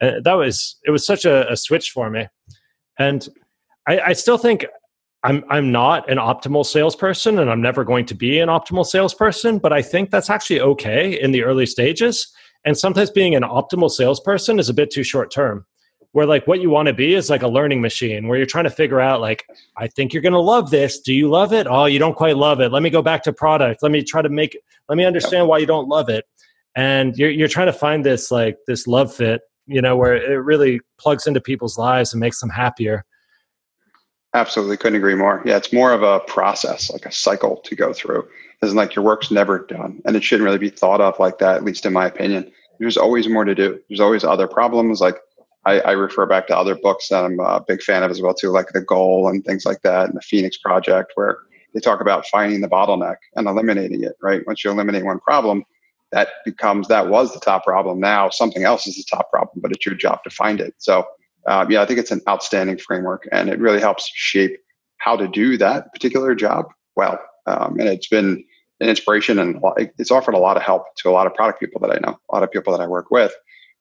And 0.00 0.22
that 0.24 0.34
was 0.34 0.76
it 0.84 0.90
was 0.90 1.04
such 1.04 1.24
a, 1.24 1.50
a 1.50 1.56
switch 1.56 1.90
for 1.90 2.08
me. 2.08 2.28
And 2.98 3.28
I, 3.88 4.00
I 4.00 4.12
still 4.12 4.38
think 4.38 4.64
I'm 5.26 5.44
I'm 5.50 5.72
not 5.72 6.08
an 6.08 6.18
optimal 6.18 6.64
salesperson 6.64 7.40
and 7.40 7.50
I'm 7.50 7.60
never 7.60 7.82
going 7.82 8.06
to 8.06 8.14
be 8.14 8.38
an 8.38 8.48
optimal 8.48 8.86
salesperson, 8.86 9.58
but 9.58 9.72
I 9.72 9.82
think 9.82 10.10
that's 10.12 10.30
actually 10.30 10.60
okay 10.60 11.20
in 11.20 11.32
the 11.32 11.42
early 11.42 11.66
stages. 11.66 12.32
And 12.64 12.78
sometimes 12.78 13.10
being 13.10 13.34
an 13.34 13.42
optimal 13.42 13.90
salesperson 13.90 14.60
is 14.60 14.68
a 14.68 14.74
bit 14.74 14.92
too 14.92 15.02
short 15.02 15.32
term. 15.32 15.66
where 16.12 16.26
like 16.26 16.46
what 16.46 16.60
you 16.60 16.70
want 16.70 16.86
to 16.86 16.94
be 16.94 17.14
is 17.14 17.28
like 17.28 17.42
a 17.42 17.48
learning 17.48 17.80
machine 17.80 18.28
where 18.28 18.38
you're 18.38 18.46
trying 18.46 18.70
to 18.70 18.70
figure 18.70 19.00
out 19.00 19.20
like 19.20 19.44
i 19.76 19.86
think 19.88 20.12
you're 20.12 20.22
going 20.22 20.32
to 20.32 20.50
love 20.54 20.70
this. 20.70 21.00
Do 21.00 21.12
you 21.12 21.28
love 21.28 21.52
it? 21.52 21.66
Oh 21.68 21.86
you 21.86 21.98
don't 21.98 22.16
quite 22.16 22.36
love 22.36 22.60
it. 22.60 22.70
Let 22.70 22.84
me 22.84 22.90
go 22.90 23.02
back 23.02 23.24
to 23.24 23.32
product. 23.32 23.82
Let 23.82 23.90
me 23.90 24.04
try 24.04 24.22
to 24.22 24.28
make 24.28 24.56
let 24.88 24.96
me 24.96 25.04
understand 25.04 25.48
why 25.48 25.58
you 25.58 25.66
don't 25.66 25.88
love 25.88 26.08
it. 26.08 26.24
And 26.76 27.16
you're, 27.16 27.30
you're 27.30 27.48
trying 27.48 27.66
to 27.66 27.72
find 27.72 28.04
this 28.04 28.30
like 28.30 28.58
this 28.68 28.86
love 28.86 29.12
fit 29.12 29.40
you 29.66 29.82
know 29.82 29.96
where 29.96 30.14
it 30.14 30.36
really 30.36 30.80
plugs 30.98 31.26
into 31.26 31.40
people's 31.40 31.76
lives 31.76 32.12
and 32.12 32.20
makes 32.20 32.38
them 32.38 32.50
happier 32.50 33.04
absolutely 34.36 34.76
couldn't 34.76 34.96
agree 34.96 35.14
more 35.14 35.42
yeah 35.44 35.56
it's 35.56 35.72
more 35.72 35.92
of 35.92 36.02
a 36.02 36.20
process 36.20 36.90
like 36.92 37.06
a 37.06 37.12
cycle 37.12 37.56
to 37.56 37.74
go 37.74 37.92
through 37.92 38.26
it's 38.62 38.74
like 38.74 38.94
your 38.94 39.04
work's 39.04 39.30
never 39.30 39.60
done 39.66 40.00
and 40.04 40.14
it 40.14 40.22
shouldn't 40.22 40.44
really 40.44 40.58
be 40.58 40.68
thought 40.68 41.00
of 41.00 41.18
like 41.18 41.38
that 41.38 41.56
at 41.56 41.64
least 41.64 41.86
in 41.86 41.92
my 41.92 42.06
opinion 42.06 42.50
there's 42.78 42.96
always 42.96 43.28
more 43.28 43.44
to 43.44 43.54
do 43.54 43.80
there's 43.88 44.00
always 44.00 44.24
other 44.24 44.46
problems 44.46 45.00
like 45.00 45.16
I, 45.66 45.80
I, 45.80 45.92
refer 45.92 46.26
back 46.26 46.46
to 46.46 46.56
other 46.56 46.76
books 46.76 47.08
that 47.08 47.24
I'm 47.24 47.40
a 47.40 47.60
big 47.66 47.82
fan 47.82 48.04
of 48.04 48.10
as 48.12 48.22
well 48.22 48.32
too, 48.32 48.50
like 48.50 48.68
The 48.68 48.82
Goal 48.82 49.28
and 49.28 49.44
things 49.44 49.66
like 49.66 49.82
that, 49.82 50.06
and 50.06 50.16
the 50.16 50.20
Phoenix 50.20 50.56
Project, 50.56 51.10
where 51.16 51.38
they 51.74 51.80
talk 51.80 52.00
about 52.00 52.24
finding 52.28 52.60
the 52.60 52.68
bottleneck 52.68 53.16
and 53.34 53.48
eliminating 53.48 54.04
it. 54.04 54.16
Right, 54.22 54.46
once 54.46 54.62
you 54.62 54.70
eliminate 54.70 55.04
one 55.04 55.18
problem, 55.18 55.64
that 56.12 56.28
becomes 56.44 56.86
that 56.86 57.08
was 57.08 57.34
the 57.34 57.40
top 57.40 57.64
problem. 57.64 57.98
Now 57.98 58.30
something 58.30 58.62
else 58.62 58.86
is 58.86 58.96
the 58.96 59.04
top 59.10 59.28
problem, 59.28 59.60
but 59.60 59.72
it's 59.72 59.84
your 59.84 59.96
job 59.96 60.22
to 60.22 60.30
find 60.30 60.60
it. 60.60 60.74
So 60.78 61.04
uh, 61.46 61.66
yeah, 61.68 61.82
I 61.82 61.86
think 61.86 61.98
it's 61.98 62.10
an 62.10 62.20
outstanding 62.28 62.78
framework, 62.78 63.28
and 63.32 63.48
it 63.48 63.58
really 63.58 63.80
helps 63.80 64.10
shape 64.14 64.58
how 64.98 65.16
to 65.16 65.28
do 65.28 65.56
that 65.58 65.92
particular 65.92 66.34
job 66.34 66.66
well. 66.96 67.18
Um, 67.46 67.78
and 67.78 67.88
it's 67.88 68.08
been 68.08 68.44
an 68.80 68.88
inspiration, 68.88 69.38
and 69.38 69.60
it's 69.98 70.10
offered 70.10 70.34
a 70.34 70.38
lot 70.38 70.56
of 70.56 70.62
help 70.62 70.94
to 70.96 71.08
a 71.08 71.12
lot 71.12 71.26
of 71.26 71.34
product 71.34 71.60
people 71.60 71.80
that 71.80 71.90
I 71.90 71.98
know, 72.06 72.18
a 72.30 72.34
lot 72.34 72.42
of 72.42 72.50
people 72.50 72.76
that 72.76 72.82
I 72.82 72.86
work 72.86 73.10
with. 73.10 73.32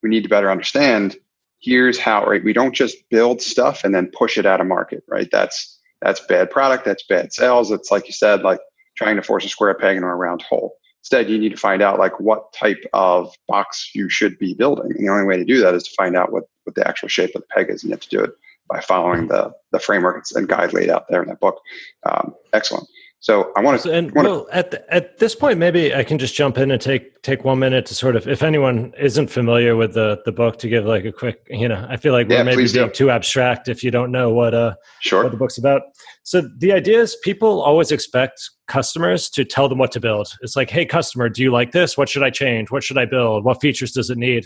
We 0.04 0.10
need 0.10 0.24
to 0.24 0.30
better 0.30 0.52
understand 0.52 1.18
here's 1.66 1.98
how 1.98 2.26
right 2.26 2.44
we 2.44 2.54
don't 2.54 2.76
just 2.76 2.98
build 3.10 3.42
stuff 3.42 3.84
and 3.84 3.94
then 3.94 4.12
push 4.16 4.38
it 4.38 4.46
out 4.46 4.62
of 4.62 4.68
market 4.68 5.04
right 5.08 5.30
that's 5.32 5.80
that's 6.02 6.20
bad 6.28 6.50
product 6.50 6.86
that's 6.86 7.04
bad 7.04 7.34
sales 7.34 7.72
it's 7.72 7.92
like 7.92 8.06
you 8.06 8.14
said 8.14 8.42
like 8.42 8.60
trying 8.96 9.16
to 9.16 9.22
force 9.22 9.46
a 9.46 9.50
square 9.50 9.74
peg 9.74 9.96
into 9.96 10.08
a 10.08 10.16
round 10.16 10.42
hole 10.44 10.76
instead 11.06 11.30
you 11.30 11.38
need 11.38 11.50
to 11.50 11.58
find 11.58 11.84
out 11.84 12.00
like 12.00 12.20
what 12.20 12.52
type 12.52 12.84
of 12.92 13.32
box 13.48 13.92
you 13.94 14.10
should 14.10 14.40
be 14.40 14.56
building. 14.56 14.92
And 14.92 15.06
the 15.08 15.12
only 15.12 15.26
way 15.26 15.38
to 15.38 15.46
do 15.46 15.62
that 15.62 15.76
is 15.76 15.84
to 15.84 15.92
find 15.96 16.18
out 16.18 16.32
what 16.32 16.46
what 16.64 16.74
the 16.74 16.88
actual 16.88 17.10
shape 17.10 17.36
of 17.36 17.44
the 17.44 17.48
peg 17.56 17.70
is 17.70 17.84
and 17.84 17.90
you 17.90 17.94
have 17.94 18.02
to 18.02 18.10
do 18.10 18.24
it 18.24 18.32
by 18.68 18.80
following 18.82 19.28
the 19.28 19.54
the 19.72 19.80
framework 19.80 20.26
and 20.34 20.50
guide 20.50 20.74
laid 20.74 20.90
out 20.90 21.06
there 21.08 21.22
in 21.22 21.30
that 21.30 21.40
book. 21.40 21.62
Um, 22.10 22.34
excellent 22.54 22.88
so 23.26 23.52
I 23.56 23.62
want 23.62 23.82
to. 23.82 23.92
And 23.92 24.12
well, 24.12 24.48
at 24.52 24.70
the, 24.70 24.94
at 24.94 25.18
this 25.18 25.34
point, 25.34 25.58
maybe 25.58 25.96
I 25.96 26.04
can 26.04 26.20
just 26.20 26.36
jump 26.36 26.60
in 26.60 26.70
and 26.70 26.80
take 26.80 27.24
take 27.24 27.44
one 27.44 27.58
minute 27.58 27.88
to 27.88 27.96
sort 27.96 28.16
of, 28.16 28.28
if 28.28 28.44
anyone 28.44 28.94
isn't 29.00 29.32
familiar 29.32 29.76
with 29.76 29.96
the 29.96 30.22
the 30.26 30.32
book, 30.32 30.60
to 30.60 30.70
give 30.70 30.86
like 30.86 31.06
a 31.06 31.12
quick, 31.12 31.40
you 31.50 31.68
know, 31.68 31.88
I 31.90 31.98
feel 31.98 32.14
like 32.14 32.28
we're 32.28 32.44
maybe 32.44 32.72
being 32.72 32.86
do. 32.86 32.90
too 32.92 33.10
abstract 33.10 33.68
if 33.68 33.84
you 33.84 33.90
don't 33.90 34.12
know 34.12 34.30
what 34.32 34.54
uh 34.54 34.76
sure. 35.00 35.24
what 35.24 35.32
the 35.32 35.40
book's 35.40 35.58
about. 35.58 35.82
So 36.22 36.48
the 36.60 36.72
idea 36.72 37.02
is 37.02 37.18
people 37.24 37.64
always 37.64 37.92
expect 37.92 38.48
customers 38.68 39.28
to 39.32 39.44
tell 39.44 39.68
them 39.70 39.80
what 39.80 39.92
to 39.94 40.00
build. 40.00 40.32
It's 40.42 40.56
like, 40.56 40.70
hey, 40.70 40.86
customer, 40.86 41.28
do 41.28 41.42
you 41.42 41.52
like 41.52 41.72
this? 41.72 41.98
What 41.98 42.10
should 42.10 42.22
I 42.22 42.30
change? 42.30 42.70
What 42.70 42.84
should 42.84 43.00
I 43.00 43.06
build? 43.06 43.44
What 43.44 43.60
features 43.60 43.92
does 43.92 44.12
it 44.12 44.20
need? 44.20 44.46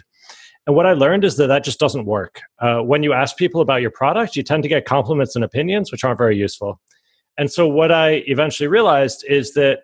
And 0.68 0.76
what 0.78 0.86
I 0.86 0.94
learned 0.94 1.26
is 1.26 1.36
that 1.36 1.48
that 1.48 1.66
just 1.66 1.82
doesn't 1.82 2.06
work. 2.06 2.40
Uh, 2.60 2.80
when 2.80 3.04
you 3.04 3.12
ask 3.12 3.36
people 3.36 3.60
about 3.60 3.82
your 3.82 3.92
product, 3.92 4.38
you 4.38 4.44
tend 4.44 4.64
to 4.64 4.70
get 4.70 4.86
compliments 4.86 5.36
and 5.36 5.44
opinions, 5.44 5.92
which 5.92 6.06
aren't 6.06 6.18
very 6.18 6.38
useful. 6.38 6.80
And 7.40 7.50
so 7.50 7.68
what 7.68 7.92
I 7.92 8.24
eventually 8.28 8.68
realized 8.68 9.26
is 9.28 9.54
that 9.54 9.80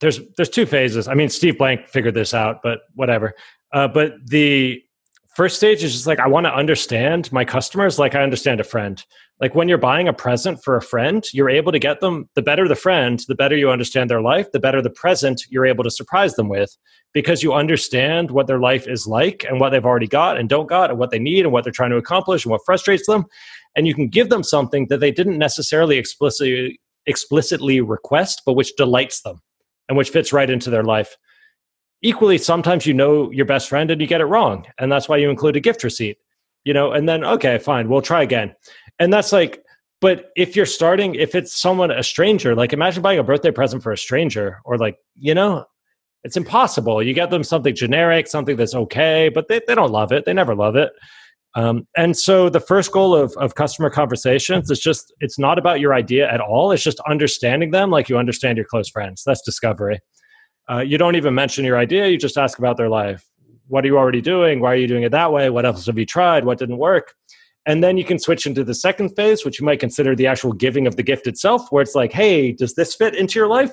there's 0.00 0.20
there's 0.36 0.50
two 0.50 0.66
phases. 0.66 1.08
I 1.08 1.14
mean, 1.14 1.28
Steve 1.28 1.56
Blank 1.56 1.88
figured 1.88 2.14
this 2.14 2.34
out, 2.34 2.60
but 2.62 2.80
whatever. 2.94 3.34
Uh, 3.72 3.88
but 3.88 4.14
the 4.26 4.82
first 5.36 5.56
stage 5.56 5.84
is 5.84 5.92
just 5.92 6.06
like 6.06 6.18
I 6.18 6.26
want 6.26 6.46
to 6.46 6.54
understand 6.54 7.30
my 7.32 7.44
customers 7.44 7.98
like 7.98 8.14
I 8.14 8.22
understand 8.22 8.60
a 8.60 8.64
friend. 8.64 9.02
Like 9.40 9.54
when 9.54 9.68
you're 9.68 9.78
buying 9.78 10.08
a 10.08 10.12
present 10.12 10.64
for 10.64 10.76
a 10.76 10.82
friend, 10.82 11.24
you're 11.32 11.50
able 11.50 11.70
to 11.70 11.78
get 11.78 12.00
them 12.00 12.28
the 12.34 12.42
better 12.42 12.66
the 12.66 12.74
friend, 12.74 13.22
the 13.28 13.34
better 13.34 13.56
you 13.56 13.70
understand 13.70 14.10
their 14.10 14.22
life, 14.22 14.50
the 14.50 14.60
better 14.60 14.82
the 14.82 14.90
present 14.90 15.44
you're 15.50 15.66
able 15.66 15.84
to 15.84 15.90
surprise 15.90 16.34
them 16.34 16.48
with 16.48 16.76
because 17.12 17.42
you 17.42 17.52
understand 17.52 18.30
what 18.30 18.46
their 18.46 18.58
life 18.58 18.88
is 18.88 19.06
like 19.06 19.44
and 19.48 19.60
what 19.60 19.70
they've 19.70 19.84
already 19.84 20.08
got 20.08 20.38
and 20.38 20.48
don't 20.48 20.68
got 20.68 20.90
and 20.90 20.98
what 20.98 21.10
they 21.10 21.18
need 21.18 21.44
and 21.44 21.52
what 21.52 21.64
they're 21.64 21.72
trying 21.72 21.90
to 21.90 21.96
accomplish 21.96 22.44
and 22.44 22.50
what 22.50 22.62
frustrates 22.66 23.06
them 23.06 23.26
and 23.76 23.86
you 23.86 23.94
can 23.94 24.08
give 24.08 24.30
them 24.30 24.42
something 24.42 24.86
that 24.88 25.00
they 25.00 25.12
didn't 25.12 25.38
necessarily 25.38 25.98
explicitly 25.98 26.80
explicitly 27.08 27.80
request 27.80 28.42
but 28.44 28.54
which 28.54 28.74
delights 28.76 29.22
them 29.22 29.40
and 29.88 29.96
which 29.96 30.10
fits 30.10 30.32
right 30.32 30.50
into 30.50 30.70
their 30.70 30.82
life. 30.82 31.16
Equally 32.02 32.38
sometimes 32.38 32.86
you 32.86 32.94
know 32.94 33.30
your 33.30 33.46
best 33.46 33.68
friend 33.68 33.90
and 33.90 34.00
you 34.00 34.06
get 34.08 34.20
it 34.20 34.24
wrong 34.24 34.66
and 34.78 34.90
that's 34.90 35.08
why 35.08 35.16
you 35.16 35.30
include 35.30 35.56
a 35.56 35.60
gift 35.60 35.84
receipt 35.84 36.16
you 36.64 36.74
know 36.74 36.90
and 36.92 37.08
then 37.08 37.24
okay 37.24 37.58
fine 37.58 37.88
we'll 37.88 38.02
try 38.02 38.22
again. 38.22 38.54
And 38.98 39.12
that's 39.12 39.32
like 39.32 39.62
but 40.00 40.30
if 40.36 40.56
you're 40.56 40.66
starting 40.66 41.14
if 41.14 41.34
it's 41.34 41.54
someone 41.54 41.90
a 41.90 42.02
stranger 42.02 42.56
like 42.56 42.72
imagine 42.72 43.02
buying 43.02 43.20
a 43.20 43.24
birthday 43.24 43.52
present 43.52 43.82
for 43.82 43.92
a 43.92 43.98
stranger 43.98 44.58
or 44.64 44.78
like 44.78 44.96
you 45.14 45.34
know 45.34 45.64
it's 46.24 46.36
impossible. 46.36 47.00
You 47.04 47.14
get 47.14 47.30
them 47.30 47.44
something 47.44 47.74
generic 47.74 48.26
something 48.26 48.56
that's 48.56 48.74
okay 48.74 49.28
but 49.28 49.46
they, 49.46 49.60
they 49.66 49.76
don't 49.76 49.92
love 49.92 50.10
it. 50.10 50.24
They 50.24 50.32
never 50.32 50.56
love 50.56 50.74
it 50.74 50.90
um, 51.56 51.88
and 51.96 52.16
so 52.16 52.50
the 52.50 52.60
first 52.60 52.92
goal 52.92 53.16
of, 53.16 53.34
of 53.38 53.54
customer 53.54 53.88
conversations 53.88 54.70
is 54.70 54.78
just, 54.78 55.12
it's 55.20 55.38
not 55.38 55.58
about 55.58 55.80
your 55.80 55.94
idea 55.94 56.30
at 56.30 56.40
all. 56.40 56.70
It's 56.70 56.82
just 56.82 57.00
understanding 57.08 57.70
them 57.70 57.90
like 57.90 58.10
you 58.10 58.18
understand 58.18 58.58
your 58.58 58.66
close 58.66 58.90
friends. 58.90 59.24
That's 59.24 59.40
discovery. 59.40 59.98
Uh, 60.70 60.80
you 60.80 60.98
don't 60.98 61.16
even 61.16 61.34
mention 61.34 61.64
your 61.64 61.78
idea. 61.78 62.08
You 62.08 62.18
just 62.18 62.36
ask 62.36 62.58
about 62.58 62.76
their 62.76 62.90
life. 62.90 63.26
What 63.68 63.84
are 63.84 63.88
you 63.88 63.96
already 63.96 64.20
doing? 64.20 64.60
Why 64.60 64.72
are 64.72 64.76
you 64.76 64.86
doing 64.86 65.02
it 65.02 65.12
that 65.12 65.32
way? 65.32 65.48
What 65.48 65.64
else 65.64 65.86
have 65.86 65.98
you 65.98 66.04
tried? 66.04 66.44
What 66.44 66.58
didn't 66.58 66.76
work? 66.76 67.14
And 67.64 67.82
then 67.82 67.96
you 67.96 68.04
can 68.04 68.18
switch 68.18 68.46
into 68.46 68.62
the 68.62 68.74
second 68.74 69.16
phase, 69.16 69.44
which 69.44 69.58
you 69.58 69.64
might 69.64 69.80
consider 69.80 70.14
the 70.14 70.26
actual 70.26 70.52
giving 70.52 70.86
of 70.86 70.96
the 70.96 71.02
gift 71.02 71.26
itself, 71.26 71.66
where 71.70 71.82
it's 71.82 71.94
like, 71.94 72.12
hey, 72.12 72.52
does 72.52 72.74
this 72.74 72.94
fit 72.94 73.14
into 73.16 73.38
your 73.38 73.48
life? 73.48 73.72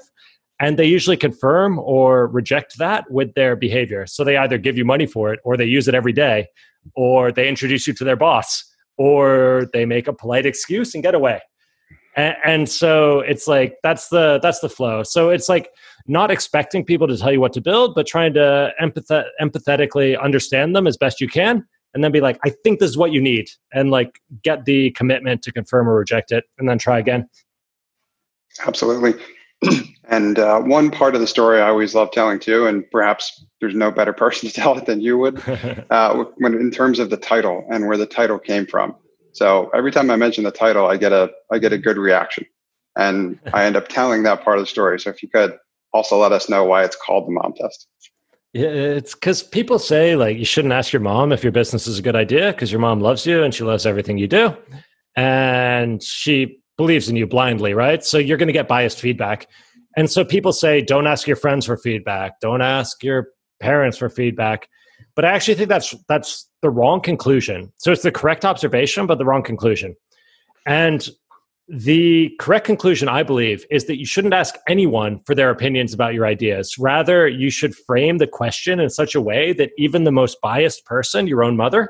And 0.63 0.80
they 0.80 0.86
usually 0.86 1.17
confirm 1.17 1.78
or 1.80 2.28
reject 2.28 2.78
that 2.78 3.02
with 3.12 3.34
their 3.34 3.54
behavior. 3.58 4.08
So 4.08 4.23
they 4.23 4.38
either 4.38 4.58
give 4.58 4.78
you 4.78 4.86
money 4.86 5.06
for 5.06 5.34
it 5.34 5.39
or 5.43 5.58
they 5.58 5.65
use 5.65 5.89
it 5.89 5.93
every 5.93 6.13
day 6.13 6.47
or 6.95 7.34
they 7.34 7.49
introduce 7.49 7.86
you 7.86 7.93
to 7.95 8.04
their 8.04 8.15
boss, 8.15 8.63
or 8.97 9.67
they 9.73 9.86
make 9.86 10.08
a 10.08 10.13
polite 10.13 10.45
excuse 10.45 10.93
and 10.93 11.04
get 11.04 11.15
away. 11.15 11.41
And, 12.15 12.36
and 12.45 12.69
so 12.69 13.19
it's 13.19 13.45
like 13.47 13.76
that's 13.84 14.08
the 14.08 14.39
that's 14.41 14.60
the 14.60 14.69
flow. 14.69 15.04
So 15.04 15.30
it's 15.30 15.49
like 15.49 15.69
not 16.08 16.32
expecting 16.32 16.86
people 16.86 17.08
to 17.08 17.17
tell 17.17 17.32
you 17.32 17.41
what 17.41 17.54
to 17.54 17.62
build, 17.62 17.95
but 17.95 18.06
trying 18.08 18.34
to 18.36 18.71
empath- 18.82 19.28
empathetically 19.41 20.10
understand 20.21 20.76
them 20.76 20.88
as 20.88 20.95
best 20.95 21.19
you 21.19 21.28
can, 21.28 21.65
and 21.93 22.04
then 22.04 22.12
be 22.12 22.21
like, 22.21 22.39
I 22.45 22.52
think 22.63 22.80
this 22.80 22.89
is 22.89 22.97
what 22.97 23.12
you 23.12 23.21
need, 23.21 23.47
and 23.73 23.91
like 23.91 24.21
get 24.43 24.63
the 24.63 24.91
commitment 24.91 25.41
to 25.43 25.52
confirm 25.52 25.89
or 25.89 25.95
reject 25.95 26.32
it, 26.32 26.45
and 26.58 26.69
then 26.69 26.78
try 26.78 26.99
again. 26.99 27.28
Absolutely. 28.65 29.15
And 30.13 30.38
uh, 30.38 30.60
one 30.60 30.91
part 30.91 31.15
of 31.15 31.21
the 31.21 31.28
story 31.28 31.62
I 31.62 31.69
always 31.69 31.95
love 31.95 32.12
telling 32.12 32.39
too, 32.39 32.67
and 32.67 32.89
perhaps 32.91 33.45
there's 33.62 33.73
no 33.73 33.89
better 33.89 34.13
person 34.23 34.49
to 34.49 34.54
tell 34.54 34.78
it 34.78 34.86
than 34.86 35.02
you 35.02 35.17
would, 35.17 35.41
uh, 35.89 36.23
when 36.38 36.54
in 36.56 36.71
terms 36.71 36.99
of 36.99 37.10
the 37.10 37.17
title 37.17 37.65
and 37.71 37.88
where 37.88 37.97
the 37.97 38.06
title 38.06 38.38
came 38.38 38.65
from. 38.65 38.95
So 39.32 39.71
every 39.73 39.91
time 39.91 40.12
I 40.12 40.15
mention 40.15 40.43
the 40.43 40.52
title, 40.52 40.86
I 40.88 40.97
get 40.97 41.12
a 41.12 41.32
I 41.52 41.58
get 41.58 41.73
a 41.73 41.78
good 41.78 41.97
reaction, 41.97 42.45
and 42.95 43.39
I 43.54 43.65
end 43.65 43.76
up 43.76 43.88
telling 43.88 44.23
that 44.23 44.43
part 44.43 44.60
of 44.60 44.63
the 44.63 44.67
story. 44.67 44.99
So 44.99 45.10
if 45.10 45.23
you 45.23 45.30
could 45.30 45.58
also 45.93 46.17
let 46.17 46.32
us 46.32 46.49
know 46.49 46.63
why 46.63 46.84
it's 46.84 46.95
called 46.95 47.28
the 47.28 47.32
Mom 47.32 47.54
Test. 47.54 47.88
Yeah, 48.54 48.67
it's 48.67 49.15
because 49.15 49.41
people 49.41 49.80
say 49.80 50.15
like 50.15 50.38
you 50.38 50.45
shouldn't 50.45 50.73
ask 50.73 50.93
your 50.93 51.02
mom 51.02 51.32
if 51.32 51.41
your 51.41 51.52
business 51.52 51.88
is 51.88 51.97
a 51.97 52.04
good 52.04 52.15
idea 52.15 52.52
because 52.52 52.71
your 52.71 52.82
mom 52.82 52.99
loves 52.99 53.26
you 53.26 53.41
and 53.41 53.52
she 53.52 53.63
loves 53.63 53.88
everything 53.88 54.19
you 54.19 54.28
do, 54.28 54.56
and 55.15 56.04
she 56.04 56.60
believes 56.77 57.09
in 57.09 57.15
you 57.15 57.27
blindly, 57.27 57.73
right? 57.73 58.03
So 58.03 58.17
you're 58.17 58.38
going 58.38 58.47
to 58.47 58.53
get 58.53 58.67
biased 58.67 58.99
feedback. 58.99 59.47
And 59.95 60.09
so 60.09 60.25
people 60.25 60.53
say, 60.53 60.81
don't 60.81 61.07
ask 61.07 61.27
your 61.27 61.36
friends 61.36 61.65
for 61.65 61.77
feedback, 61.77 62.39
don't 62.39 62.62
ask 62.62 63.03
your 63.03 63.27
parents 63.59 63.97
for 63.97 64.09
feedback. 64.09 64.67
But 65.15 65.25
I 65.25 65.29
actually 65.29 65.55
think 65.55 65.69
that's 65.69 65.95
that's 66.07 66.49
the 66.62 66.69
wrong 66.69 67.01
conclusion. 67.01 67.71
So 67.77 67.91
it's 67.91 68.01
the 68.01 68.12
correct 68.12 68.45
observation, 68.45 69.05
but 69.05 69.17
the 69.17 69.25
wrong 69.25 69.43
conclusion. 69.43 69.95
And 70.65 71.07
the 71.67 72.31
correct 72.39 72.65
conclusion, 72.65 73.07
I 73.07 73.23
believe, 73.23 73.65
is 73.69 73.86
that 73.86 73.97
you 73.97 74.05
shouldn't 74.05 74.33
ask 74.33 74.55
anyone 74.67 75.21
for 75.25 75.33
their 75.33 75.49
opinions 75.49 75.93
about 75.93 76.13
your 76.13 76.25
ideas. 76.25 76.77
Rather, 76.77 77.27
you 77.27 77.49
should 77.49 77.75
frame 77.75 78.17
the 78.17 78.27
question 78.27 78.79
in 78.79 78.89
such 78.89 79.15
a 79.15 79.21
way 79.21 79.53
that 79.53 79.71
even 79.77 80.03
the 80.03 80.12
most 80.12 80.38
biased 80.41 80.86
person, 80.86 81.27
your 81.27 81.43
own 81.43 81.55
mother, 81.55 81.89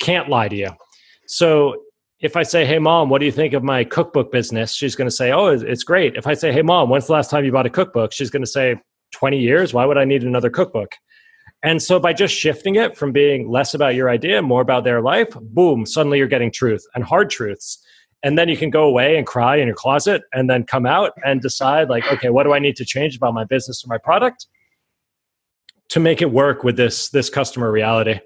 can't 0.00 0.28
lie 0.28 0.48
to 0.48 0.56
you. 0.56 0.70
So 1.26 1.76
if 2.20 2.36
I 2.36 2.42
say, 2.42 2.64
"Hey, 2.64 2.78
mom, 2.78 3.08
what 3.08 3.18
do 3.18 3.26
you 3.26 3.32
think 3.32 3.54
of 3.54 3.62
my 3.62 3.84
cookbook 3.84 4.30
business?" 4.30 4.72
She's 4.74 4.94
going 4.94 5.08
to 5.08 5.14
say, 5.14 5.32
"Oh, 5.32 5.48
it's 5.48 5.84
great." 5.84 6.16
If 6.16 6.26
I 6.26 6.34
say, 6.34 6.52
"Hey, 6.52 6.62
mom, 6.62 6.90
when's 6.90 7.06
the 7.06 7.12
last 7.12 7.30
time 7.30 7.44
you 7.44 7.52
bought 7.52 7.66
a 7.66 7.70
cookbook?" 7.70 8.12
She's 8.12 8.30
going 8.30 8.42
to 8.42 8.50
say, 8.50 8.76
"20 9.12 9.38
years. 9.38 9.72
Why 9.72 9.86
would 9.86 9.98
I 9.98 10.04
need 10.04 10.22
another 10.22 10.50
cookbook?" 10.50 10.94
And 11.62 11.82
so 11.82 12.00
by 12.00 12.12
just 12.12 12.34
shifting 12.34 12.76
it 12.76 12.96
from 12.96 13.12
being 13.12 13.50
less 13.50 13.74
about 13.74 13.94
your 13.94 14.08
idea, 14.08 14.40
more 14.40 14.62
about 14.62 14.84
their 14.84 15.02
life, 15.02 15.28
boom, 15.40 15.84
suddenly 15.84 16.18
you're 16.18 16.26
getting 16.26 16.50
truth 16.50 16.86
and 16.94 17.04
hard 17.04 17.28
truths. 17.28 17.84
And 18.22 18.38
then 18.38 18.48
you 18.48 18.56
can 18.56 18.70
go 18.70 18.84
away 18.84 19.16
and 19.16 19.26
cry 19.26 19.56
in 19.56 19.66
your 19.66 19.76
closet 19.76 20.22
and 20.32 20.48
then 20.48 20.64
come 20.64 20.86
out 20.86 21.12
and 21.24 21.40
decide 21.40 21.88
like, 21.88 22.10
okay, 22.12 22.28
what 22.28 22.44
do 22.44 22.52
I 22.52 22.58
need 22.58 22.76
to 22.76 22.84
change 22.84 23.16
about 23.16 23.34
my 23.34 23.44
business 23.44 23.84
or 23.84 23.88
my 23.88 23.98
product 23.98 24.46
to 25.88 26.00
make 26.00 26.22
it 26.22 26.30
work 26.30 26.62
with 26.62 26.76
this 26.76 27.08
this 27.10 27.30
customer 27.30 27.70
reality? 27.70 28.20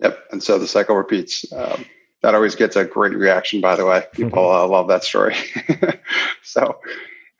Yep. 0.00 0.18
And 0.32 0.42
so 0.42 0.58
the 0.58 0.66
cycle 0.66 0.96
repeats. 0.96 1.50
Um, 1.52 1.84
that 2.22 2.34
always 2.34 2.54
gets 2.54 2.76
a 2.76 2.84
great 2.84 3.14
reaction, 3.14 3.60
by 3.60 3.76
the 3.76 3.84
way. 3.84 4.04
People 4.12 4.50
uh, 4.50 4.66
love 4.66 4.88
that 4.88 5.04
story. 5.04 5.34
so, 6.42 6.78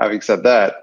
having 0.01 0.21
said 0.21 0.43
that, 0.43 0.75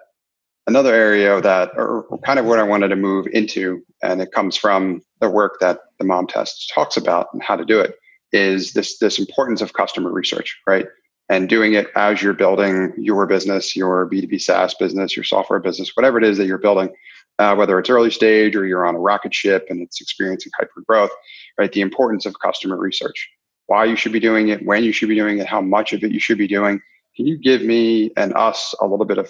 another 0.67 0.93
area 0.93 1.41
that, 1.41 1.71
or 1.75 2.05
kind 2.25 2.39
of 2.39 2.45
what 2.45 2.59
I 2.59 2.63
wanted 2.63 2.89
to 2.89 2.95
move 2.95 3.27
into, 3.33 3.83
and 4.01 4.21
it 4.21 4.31
comes 4.31 4.55
from 4.55 5.01
the 5.19 5.29
work 5.29 5.59
that 5.59 5.79
the 5.97 6.05
mom 6.05 6.27
test 6.27 6.71
talks 6.73 6.95
about 6.95 7.27
and 7.33 7.43
how 7.43 7.55
to 7.55 7.65
do 7.65 7.79
it, 7.79 7.95
is 8.31 8.73
this 8.73 8.99
this 8.99 9.19
importance 9.19 9.61
of 9.61 9.73
customer 9.73 10.11
research, 10.11 10.57
right? 10.65 10.87
And 11.27 11.49
doing 11.49 11.73
it 11.73 11.87
as 11.95 12.21
you're 12.21 12.33
building 12.33 12.93
your 12.97 13.27
business, 13.27 13.75
your 13.75 14.09
B2B 14.09 14.41
SaaS 14.41 14.73
business, 14.75 15.15
your 15.15 15.23
software 15.23 15.59
business, 15.59 15.91
whatever 15.95 16.17
it 16.17 16.23
is 16.23 16.37
that 16.37 16.47
you're 16.47 16.57
building, 16.57 16.89
uh, 17.37 17.55
whether 17.55 17.77
it's 17.77 17.89
early 17.89 18.11
stage 18.11 18.55
or 18.55 18.65
you're 18.65 18.85
on 18.85 18.95
a 18.95 18.99
rocket 18.99 19.33
ship 19.33 19.65
and 19.69 19.81
it's 19.81 20.01
experiencing 20.01 20.51
hyper 20.57 20.83
growth, 20.87 21.11
right? 21.57 21.71
The 21.71 21.81
importance 21.81 22.25
of 22.25 22.39
customer 22.39 22.77
research, 22.77 23.29
why 23.69 23.85
you 23.85 23.95
should 23.95 24.11
be 24.11 24.19
doing 24.19 24.49
it, 24.49 24.65
when 24.65 24.83
you 24.83 24.91
should 24.91 25.09
be 25.09 25.15
doing 25.15 25.37
it, 25.39 25.45
how 25.47 25.61
much 25.61 25.93
of 25.93 26.03
it 26.03 26.11
you 26.11 26.19
should 26.19 26.37
be 26.37 26.47
doing. 26.47 26.81
Can 27.15 27.27
you 27.27 27.37
give 27.37 27.61
me 27.61 28.11
and 28.17 28.33
us 28.35 28.73
a 28.81 28.87
little 28.87 29.05
bit 29.05 29.17
of 29.17 29.29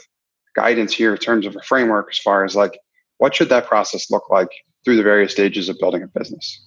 guidance 0.56 0.94
here 0.94 1.14
in 1.14 1.20
terms 1.20 1.46
of 1.46 1.56
a 1.56 1.62
framework 1.62 2.08
as 2.12 2.20
far 2.20 2.44
as 2.46 2.56
like 2.56 2.80
what 3.18 3.36
should 3.36 3.50
that 3.50 3.68
process 3.68 4.10
look 4.10 4.30
like 4.30 4.50
through 4.84 4.96
the 4.96 5.04
various 5.04 5.32
stages 5.32 5.70
of 5.70 5.78
building 5.78 6.04
a 6.04 6.08
business? 6.08 6.66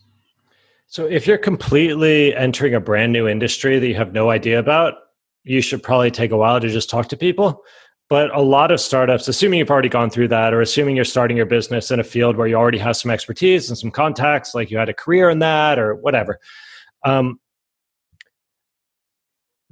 So, 0.87 1.07
if 1.07 1.27
you're 1.27 1.39
completely 1.39 2.35
entering 2.37 2.75
a 2.75 2.81
brand 2.81 3.13
new 3.13 3.27
industry 3.27 3.79
that 3.79 3.87
you 3.87 3.95
have 3.95 4.13
no 4.13 4.29
idea 4.29 4.59
about, 4.59 4.95
you 5.45 5.63
should 5.63 5.83
probably 5.83 6.11
take 6.11 6.31
a 6.31 6.37
while 6.37 6.61
to 6.61 6.69
just 6.69 6.91
talk 6.91 7.09
to 7.09 7.17
people. 7.17 7.65
But 8.11 8.35
a 8.37 8.43
lot 8.43 8.71
of 8.71 8.79
startups, 8.79 9.27
assuming 9.27 9.61
you've 9.61 9.71
already 9.71 9.89
gone 9.89 10.11
through 10.11 10.29
that, 10.29 10.53
or 10.53 10.61
assuming 10.61 10.97
you're 10.97 11.07
starting 11.07 11.39
your 11.39 11.47
business 11.47 11.91
in 11.91 11.99
a 11.99 12.05
field 12.05 12.37
where 12.37 12.47
you 12.47 12.57
already 12.57 12.77
have 12.77 12.99
some 12.99 13.11
expertise 13.11 13.71
and 13.71 13.79
some 13.79 13.91
contacts, 13.91 14.55
like 14.55 14.71
you 14.71 14.77
had 14.77 14.91
a 14.91 14.95
career 14.95 15.31
in 15.31 15.39
that 15.39 15.79
or 15.79 15.95
whatever, 15.95 16.39
um, 17.07 17.41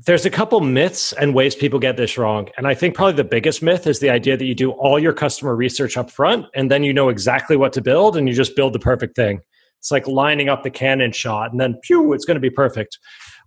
there's 0.06 0.24
a 0.24 0.30
couple 0.30 0.60
myths 0.60 1.12
and 1.12 1.34
ways 1.34 1.54
people 1.54 1.78
get 1.78 1.96
this 1.96 2.16
wrong. 2.16 2.48
And 2.56 2.66
I 2.66 2.74
think 2.74 2.94
probably 2.94 3.14
the 3.14 3.24
biggest 3.24 3.62
myth 3.62 3.86
is 3.86 3.98
the 3.98 4.08
idea 4.08 4.36
that 4.36 4.44
you 4.44 4.54
do 4.54 4.70
all 4.72 4.98
your 4.98 5.12
customer 5.12 5.54
research 5.54 5.96
up 5.96 6.10
front 6.10 6.46
and 6.54 6.70
then 6.70 6.84
you 6.84 6.92
know 6.92 7.08
exactly 7.08 7.56
what 7.56 7.72
to 7.74 7.82
build 7.82 8.16
and 8.16 8.26
you 8.26 8.34
just 8.34 8.56
build 8.56 8.72
the 8.72 8.78
perfect 8.78 9.14
thing. 9.14 9.40
It's 9.78 9.90
like 9.90 10.06
lining 10.06 10.48
up 10.48 10.62
the 10.62 10.70
cannon 10.70 11.12
shot 11.12 11.50
and 11.50 11.60
then 11.60 11.78
pew, 11.82 12.12
it's 12.12 12.24
going 12.24 12.36
to 12.36 12.40
be 12.40 12.50
perfect. 12.50 12.98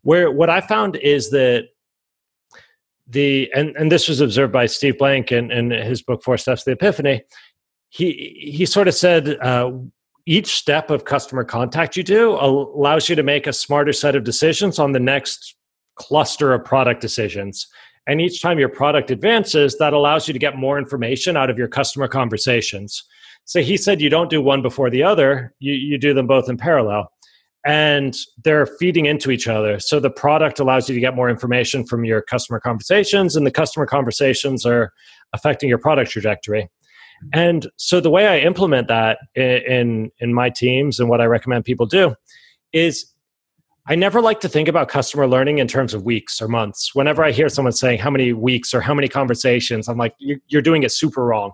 Where 0.02 0.32
what 0.32 0.50
I 0.50 0.62
found 0.62 0.96
is 0.98 1.32
that 1.32 1.70
the 3.08 3.52
and, 3.54 3.76
and 3.76 3.92
this 3.92 4.08
was 4.08 4.22
observed 4.22 4.54
by 4.54 4.66
Steve 4.66 4.98
Blank 4.98 5.32
in, 5.32 5.52
in 5.52 5.72
his 5.72 6.02
book 6.02 6.24
Four 6.24 6.38
Steps 6.38 6.64
to 6.64 6.72
the 6.72 6.74
Epiphany. 6.74 7.24
He 7.90 8.52
he 8.56 8.66
sort 8.66 8.88
of 8.88 8.94
said 8.94 9.38
uh, 9.42 9.72
each 10.26 10.56
step 10.56 10.90
of 10.90 11.06
customer 11.06 11.44
contact 11.44 11.98
you 11.98 12.04
do 12.04 12.32
allows 12.32 13.10
you 13.10 13.16
to 13.16 13.24
make 13.24 13.46
a 13.46 13.54
smarter 13.54 13.94
set 13.94 14.16
of 14.16 14.24
decisions 14.24 14.80
on 14.80 14.94
the 14.94 15.00
next 15.00 15.56
cluster 15.96 16.54
of 16.54 16.64
product 16.66 17.02
decisions. 17.02 17.68
And 18.08 18.20
each 18.20 18.42
time 18.42 18.60
your 18.60 18.70
product 18.70 19.12
advances, 19.12 19.78
that 19.78 19.94
allows 19.94 20.28
you 20.28 20.34
to 20.34 20.40
get 20.40 20.58
more 20.58 20.78
information 20.78 21.38
out 21.38 21.50
of 21.50 21.58
your 21.58 21.68
customer 21.68 22.08
conversations. 22.08 23.04
So 23.46 23.62
he 23.62 23.78
said 23.78 24.02
you 24.02 24.10
don't 24.10 24.30
do 24.30 24.42
one 24.42 24.62
before 24.62 24.90
the 24.90 25.04
other, 25.04 25.54
you, 25.60 25.74
you 25.74 25.98
do 25.98 26.14
them 26.14 26.28
both 26.28 26.50
in 26.50 26.58
parallel. 26.58 27.12
And 27.66 28.18
they're 28.44 28.66
feeding 28.66 29.06
into 29.06 29.32
each 29.32 29.48
other. 29.48 29.80
So 29.80 30.02
the 30.02 30.10
product 30.10 30.60
allows 30.60 30.90
you 30.90 30.96
to 30.96 31.02
get 31.02 31.16
more 31.16 31.30
information 31.30 31.86
from 31.86 32.04
your 32.04 32.22
customer 32.22 32.60
conversations, 32.60 33.38
and 33.38 33.46
the 33.46 33.52
customer 33.52 33.86
conversations 33.86 34.66
are 34.66 34.92
affecting 35.32 35.70
your 35.70 35.78
product 35.78 36.12
trajectory. 36.12 36.70
And 37.32 37.68
so 37.78 38.02
the 38.02 38.10
way 38.10 38.28
I 38.28 38.40
implement 38.40 38.90
that 38.90 39.20
in, 39.36 39.44
in, 39.44 40.12
in 40.20 40.34
my 40.34 40.50
teams 40.50 41.00
and 41.00 41.08
what 41.08 41.22
I 41.22 41.26
recommend 41.26 41.64
people 41.64 41.86
do 41.86 42.16
is 42.74 43.13
I 43.86 43.96
never 43.96 44.22
like 44.22 44.40
to 44.42 44.50
think 44.50 44.70
about 44.70 44.88
customer 44.88 45.28
learning 45.28 45.58
in 45.58 45.68
terms 45.68 45.94
of 45.94 46.04
weeks 46.04 46.42
or 46.42 46.48
months. 46.48 46.96
Whenever 46.96 47.22
I 47.22 47.32
hear 47.32 47.50
someone 47.50 47.74
saying 47.74 48.00
how 48.00 48.10
many 48.10 48.32
weeks 48.32 48.74
or 48.74 48.80
how 48.80 48.94
many 48.94 49.10
conversations, 49.10 49.90
I'm 49.90 49.98
like, 49.98 50.16
you're 50.20 50.62
doing 50.62 50.84
it 50.84 50.92
super 50.94 51.26
wrong. 51.26 51.52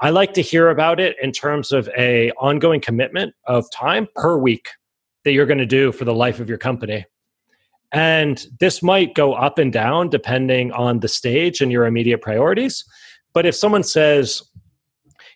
I 0.00 0.10
like 0.10 0.34
to 0.34 0.40
hear 0.40 0.68
about 0.68 1.00
it 1.00 1.16
in 1.20 1.32
terms 1.32 1.72
of 1.72 1.88
a 1.98 2.30
ongoing 2.32 2.80
commitment 2.80 3.34
of 3.46 3.68
time 3.72 4.06
per 4.14 4.38
week 4.38 4.68
that 5.24 5.32
you're 5.32 5.46
going 5.46 5.58
to 5.58 5.66
do 5.66 5.90
for 5.90 6.04
the 6.04 6.14
life 6.14 6.38
of 6.38 6.48
your 6.48 6.58
company. 6.58 7.06
And 7.90 8.44
this 8.60 8.80
might 8.80 9.14
go 9.14 9.34
up 9.34 9.58
and 9.58 9.72
down 9.72 10.10
depending 10.10 10.70
on 10.72 11.00
the 11.00 11.08
stage 11.08 11.60
and 11.60 11.72
your 11.72 11.86
immediate 11.86 12.22
priorities. 12.22 12.84
But 13.32 13.46
if 13.46 13.54
someone 13.56 13.82
says, 13.82 14.42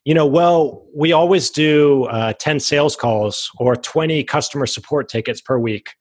you 0.05 0.15
know, 0.15 0.27
well, 0.27 0.87
we 0.95 1.13
always 1.13 1.51
do 1.51 2.05
uh, 2.05 2.33
10 2.35 2.61
sales 2.61 2.95
calls 2.95 3.51
or 3.59 3.75
20 3.75 4.23
customer 4.25 4.67
support 4.67 5.09
tickets 5.09 5.41
per 5.41 5.59
week 5.59 5.95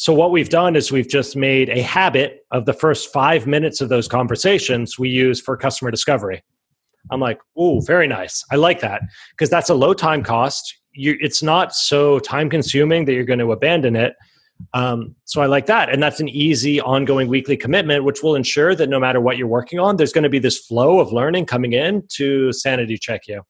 so, 0.00 0.14
what 0.14 0.30
we've 0.30 0.48
done 0.48 0.76
is 0.76 0.90
we've 0.90 1.06
just 1.06 1.36
made 1.36 1.68
a 1.68 1.82
habit 1.82 2.46
of 2.52 2.64
the 2.64 2.72
first 2.72 3.12
five 3.12 3.46
minutes 3.46 3.82
of 3.82 3.90
those 3.90 4.08
conversations 4.08 4.98
we 4.98 5.10
use 5.10 5.42
for 5.42 5.58
customer 5.58 5.90
discovery. 5.90 6.42
I'm 7.10 7.20
like, 7.20 7.38
oh, 7.54 7.80
very 7.80 8.08
nice. 8.08 8.42
I 8.50 8.56
like 8.56 8.80
that 8.80 9.02
because 9.32 9.50
that's 9.50 9.68
a 9.68 9.74
low 9.74 9.92
time 9.92 10.22
cost. 10.22 10.74
You, 10.92 11.18
it's 11.20 11.42
not 11.42 11.74
so 11.74 12.18
time 12.18 12.48
consuming 12.48 13.04
that 13.04 13.12
you're 13.12 13.24
going 13.24 13.40
to 13.40 13.52
abandon 13.52 13.94
it. 13.94 14.14
Um, 14.72 15.16
so 15.26 15.42
I 15.42 15.46
like 15.46 15.66
that. 15.66 15.90
And 15.90 16.02
that's 16.02 16.18
an 16.18 16.30
easy, 16.30 16.80
ongoing 16.80 17.28
weekly 17.28 17.58
commitment, 17.58 18.04
which 18.04 18.22
will 18.22 18.36
ensure 18.36 18.74
that 18.74 18.88
no 18.88 19.00
matter 19.00 19.20
what 19.20 19.36
you're 19.36 19.48
working 19.48 19.80
on, 19.80 19.98
there's 19.98 20.14
going 20.14 20.24
to 20.24 20.30
be 20.30 20.38
this 20.38 20.60
flow 20.60 20.98
of 20.98 21.12
learning 21.12 21.44
coming 21.44 21.74
in 21.74 22.04
to 22.12 22.54
sanity 22.54 22.96
check 22.96 23.28
you. 23.28 23.42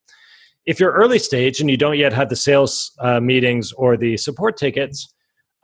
If 0.66 0.80
you're 0.80 0.94
early 0.94 1.20
stage 1.20 1.60
and 1.60 1.70
you 1.70 1.76
don't 1.76 1.96
yet 1.96 2.12
have 2.12 2.28
the 2.28 2.34
sales 2.34 2.90
uh, 2.98 3.20
meetings 3.20 3.70
or 3.70 3.96
the 3.96 4.16
support 4.16 4.56
tickets, 4.56 5.14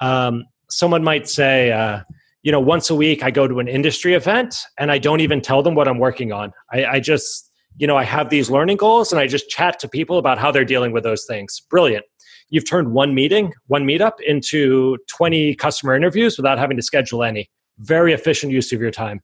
um, 0.01 0.45
someone 0.71 1.05
might 1.05 1.29
say, 1.29 1.73
uh, 1.73 2.01
you 2.43 2.53
know, 2.53 2.61
once 2.61 2.91
a 2.91 2.95
week 2.95 3.23
I 3.25 3.31
go 3.31 3.49
to 3.49 3.59
an 3.59 3.69
industry 3.69 4.15
event 4.15 4.57
and 4.79 4.93
I 4.93 4.99
don't 4.99 5.21
even 5.21 5.41
tell 5.41 5.63
them 5.63 5.75
what 5.75 5.89
I'm 5.89 5.99
working 5.99 6.33
on. 6.33 6.53
I, 6.73 6.85
I 6.85 7.01
just, 7.01 7.51
you 7.77 7.87
know, 7.87 7.97
I 7.97 8.05
have 8.05 8.31
these 8.31 8.51
learning 8.51 8.77
goals 8.77 9.13
and 9.13 9.21
I 9.21 9.27
just 9.27 9.49
chat 9.49 9.79
to 9.81 9.89
people 9.89 10.19
about 10.19 10.39
how 10.39 10.51
they're 10.51 10.65
dealing 10.65 10.93
with 10.93 11.03
those 11.03 11.25
things. 11.25 11.61
Brilliant. 11.69 12.05
You've 12.49 12.69
turned 12.69 12.93
one 12.93 13.15
meeting, 13.15 13.53
one 13.67 13.85
meetup 13.85 14.21
into 14.25 14.99
20 15.09 15.57
customer 15.57 15.97
interviews 15.97 16.37
without 16.37 16.59
having 16.59 16.77
to 16.77 16.83
schedule 16.83 17.25
any. 17.25 17.51
Very 17.79 18.13
efficient 18.13 18.53
use 18.53 18.73
of 18.73 18.81
your 18.81 18.93
time. 18.93 19.21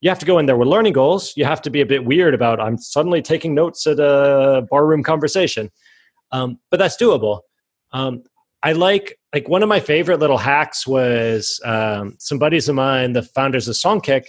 You 0.00 0.08
have 0.08 0.18
to 0.18 0.26
go 0.26 0.38
in 0.38 0.46
there 0.46 0.56
with 0.56 0.66
learning 0.66 0.94
goals. 0.94 1.34
You 1.36 1.44
have 1.44 1.62
to 1.62 1.70
be 1.70 1.80
a 1.80 1.86
bit 1.86 2.04
weird 2.04 2.34
about, 2.34 2.58
I'm 2.58 2.78
suddenly 2.78 3.22
taking 3.22 3.54
notes 3.54 3.86
at 3.86 4.00
a 4.00 4.66
barroom 4.70 5.02
conversation. 5.02 5.70
Um, 6.32 6.58
but 6.70 6.78
that's 6.78 6.96
doable. 6.96 7.40
Um, 7.92 8.24
I 8.62 8.72
like 8.72 9.18
like 9.32 9.48
one 9.48 9.62
of 9.62 9.68
my 9.68 9.80
favorite 9.80 10.20
little 10.20 10.38
hacks 10.38 10.86
was 10.86 11.60
um, 11.64 12.16
some 12.18 12.38
buddies 12.38 12.68
of 12.68 12.74
mine, 12.74 13.12
the 13.12 13.22
founders 13.22 13.66
of 13.66 13.74
Songkick. 13.74 14.24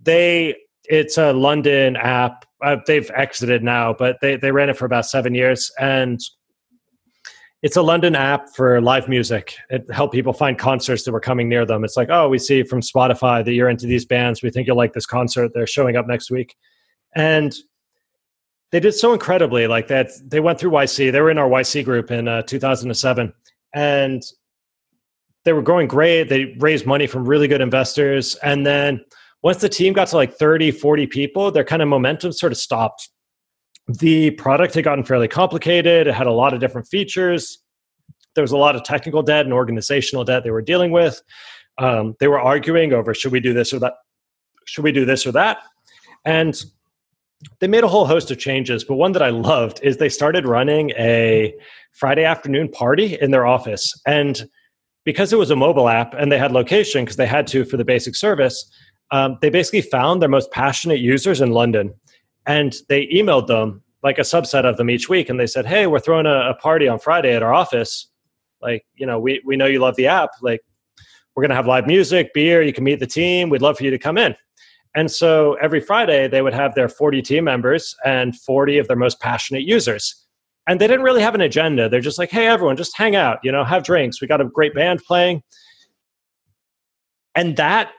They 0.00 0.56
it's 0.84 1.18
a 1.18 1.32
London 1.32 1.96
app. 1.96 2.44
Uh, 2.62 2.76
they've 2.86 3.10
exited 3.14 3.62
now, 3.62 3.92
but 3.92 4.18
they 4.20 4.36
they 4.36 4.52
ran 4.52 4.68
it 4.68 4.76
for 4.76 4.84
about 4.84 5.06
seven 5.06 5.34
years, 5.34 5.70
and 5.80 6.20
it's 7.62 7.76
a 7.76 7.82
London 7.82 8.14
app 8.14 8.54
for 8.54 8.80
live 8.80 9.08
music. 9.08 9.56
It 9.70 9.90
helped 9.90 10.12
people 10.12 10.34
find 10.34 10.58
concerts 10.58 11.04
that 11.04 11.12
were 11.12 11.20
coming 11.20 11.48
near 11.48 11.64
them. 11.64 11.82
It's 11.82 11.96
like, 11.96 12.08
oh, 12.10 12.28
we 12.28 12.38
see 12.38 12.62
from 12.62 12.80
Spotify 12.80 13.44
that 13.44 13.52
you're 13.52 13.70
into 13.70 13.86
these 13.86 14.04
bands. 14.04 14.42
We 14.42 14.50
think 14.50 14.66
you'll 14.66 14.76
like 14.76 14.92
this 14.92 15.06
concert. 15.06 15.52
They're 15.54 15.66
showing 15.66 15.96
up 15.96 16.06
next 16.06 16.30
week, 16.30 16.54
and 17.14 17.54
they 18.70 18.80
did 18.80 18.92
so 18.92 19.14
incredibly. 19.14 19.66
Like 19.66 19.88
that, 19.88 20.10
they 20.22 20.40
went 20.40 20.58
through 20.60 20.72
YC. 20.72 21.10
They 21.10 21.20
were 21.22 21.30
in 21.30 21.38
our 21.38 21.48
YC 21.48 21.86
group 21.86 22.10
in 22.10 22.28
uh, 22.28 22.42
2007 22.42 23.32
and 23.76 24.24
they 25.44 25.52
were 25.52 25.62
growing 25.62 25.86
great. 25.86 26.28
They 26.28 26.56
raised 26.58 26.86
money 26.86 27.06
from 27.06 27.28
really 27.28 27.46
good 27.46 27.60
investors. 27.60 28.34
And 28.36 28.66
then 28.66 29.04
once 29.42 29.58
the 29.58 29.68
team 29.68 29.92
got 29.92 30.08
to 30.08 30.16
like 30.16 30.32
30, 30.32 30.72
40 30.72 31.06
people, 31.06 31.50
their 31.52 31.62
kind 31.62 31.82
of 31.82 31.88
momentum 31.88 32.32
sort 32.32 32.52
of 32.52 32.58
stopped. 32.58 33.10
The 33.86 34.32
product 34.32 34.74
had 34.74 34.82
gotten 34.82 35.04
fairly 35.04 35.28
complicated, 35.28 36.08
it 36.08 36.14
had 36.14 36.26
a 36.26 36.32
lot 36.32 36.54
of 36.54 36.58
different 36.58 36.88
features. 36.88 37.58
There 38.34 38.42
was 38.42 38.50
a 38.50 38.56
lot 38.56 38.76
of 38.76 38.82
technical 38.82 39.22
debt 39.22 39.44
and 39.44 39.52
organizational 39.52 40.24
debt 40.24 40.42
they 40.42 40.50
were 40.50 40.62
dealing 40.62 40.90
with. 40.90 41.22
Um, 41.78 42.16
they 42.18 42.28
were 42.28 42.40
arguing 42.40 42.94
over 42.94 43.14
should 43.14 43.30
we 43.30 43.40
do 43.40 43.52
this 43.52 43.72
or 43.72 43.78
that? 43.80 43.94
Should 44.64 44.84
we 44.84 44.90
do 44.90 45.04
this 45.04 45.26
or 45.26 45.32
that? 45.32 45.58
And 46.24 46.60
they 47.60 47.68
made 47.68 47.84
a 47.84 47.88
whole 47.88 48.06
host 48.06 48.30
of 48.30 48.38
changes, 48.38 48.84
but 48.84 48.94
one 48.94 49.12
that 49.12 49.22
I 49.22 49.30
loved 49.30 49.80
is 49.82 49.96
they 49.96 50.08
started 50.08 50.46
running 50.46 50.90
a 50.92 51.54
Friday 51.92 52.24
afternoon 52.24 52.70
party 52.70 53.18
in 53.20 53.30
their 53.30 53.46
office. 53.46 53.92
And 54.06 54.48
because 55.04 55.32
it 55.32 55.38
was 55.38 55.50
a 55.50 55.56
mobile 55.56 55.88
app 55.88 56.14
and 56.14 56.32
they 56.32 56.38
had 56.38 56.52
location 56.52 57.04
because 57.04 57.16
they 57.16 57.26
had 57.26 57.46
to 57.48 57.64
for 57.64 57.76
the 57.76 57.84
basic 57.84 58.16
service, 58.16 58.70
um, 59.10 59.38
they 59.40 59.50
basically 59.50 59.82
found 59.82 60.20
their 60.20 60.28
most 60.28 60.50
passionate 60.50 60.98
users 60.98 61.40
in 61.40 61.50
London 61.50 61.94
and 62.46 62.74
they 62.88 63.06
emailed 63.08 63.46
them 63.46 63.82
like 64.02 64.18
a 64.18 64.22
subset 64.22 64.64
of 64.64 64.76
them 64.76 64.90
each 64.90 65.08
week 65.08 65.28
and 65.28 65.38
they 65.38 65.46
said, 65.46 65.66
Hey, 65.66 65.86
we're 65.86 66.00
throwing 66.00 66.26
a, 66.26 66.50
a 66.50 66.54
party 66.54 66.88
on 66.88 66.98
Friday 66.98 67.34
at 67.34 67.42
our 67.42 67.54
office. 67.54 68.08
Like, 68.60 68.84
you 68.94 69.06
know, 69.06 69.20
we, 69.20 69.42
we 69.44 69.56
know 69.56 69.66
you 69.66 69.78
love 69.78 69.96
the 69.96 70.06
app. 70.06 70.30
Like, 70.42 70.60
we're 71.34 71.42
going 71.42 71.50
to 71.50 71.56
have 71.56 71.66
live 71.66 71.86
music, 71.86 72.32
beer, 72.32 72.62
you 72.62 72.72
can 72.72 72.82
meet 72.82 72.98
the 72.98 73.06
team. 73.06 73.50
We'd 73.50 73.62
love 73.62 73.76
for 73.76 73.84
you 73.84 73.90
to 73.90 73.98
come 73.98 74.16
in. 74.16 74.34
And 74.96 75.10
so 75.10 75.54
every 75.60 75.80
Friday, 75.80 76.26
they 76.26 76.40
would 76.40 76.54
have 76.54 76.74
their 76.74 76.88
40 76.88 77.20
team 77.20 77.44
members 77.44 77.94
and 78.04 78.34
40 78.34 78.78
of 78.78 78.88
their 78.88 78.96
most 78.96 79.20
passionate 79.20 79.62
users. 79.62 80.26
and 80.68 80.80
they 80.80 80.88
didn't 80.88 81.04
really 81.04 81.22
have 81.22 81.36
an 81.36 81.40
agenda. 81.42 81.88
They're 81.88 82.00
just 82.00 82.18
like, 82.18 82.30
hey, 82.30 82.48
everyone, 82.48 82.76
just 82.76 82.96
hang 82.96 83.14
out, 83.14 83.38
you 83.44 83.52
know, 83.52 83.62
have 83.62 83.84
drinks. 83.84 84.20
We 84.20 84.26
got 84.26 84.40
a 84.40 84.44
great 84.46 84.74
band 84.74 85.00
playing. 85.06 85.42
And 87.36 87.56
that 87.56 87.92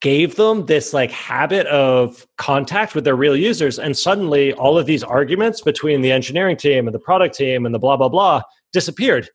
gave 0.00 0.36
them 0.36 0.64
this 0.66 0.94
like 0.94 1.10
habit 1.10 1.66
of 1.66 2.26
contact 2.38 2.94
with 2.94 3.04
their 3.04 3.16
real 3.16 3.36
users. 3.36 3.78
And 3.78 3.98
suddenly 3.98 4.54
all 4.54 4.78
of 4.78 4.86
these 4.86 5.02
arguments 5.02 5.60
between 5.60 6.00
the 6.00 6.12
engineering 6.12 6.56
team 6.56 6.86
and 6.86 6.94
the 6.94 7.00
product 7.00 7.34
team 7.34 7.66
and 7.66 7.74
the 7.74 7.78
blah, 7.78 7.96
blah, 7.96 8.08
blah 8.08 8.40
disappeared. 8.72 9.28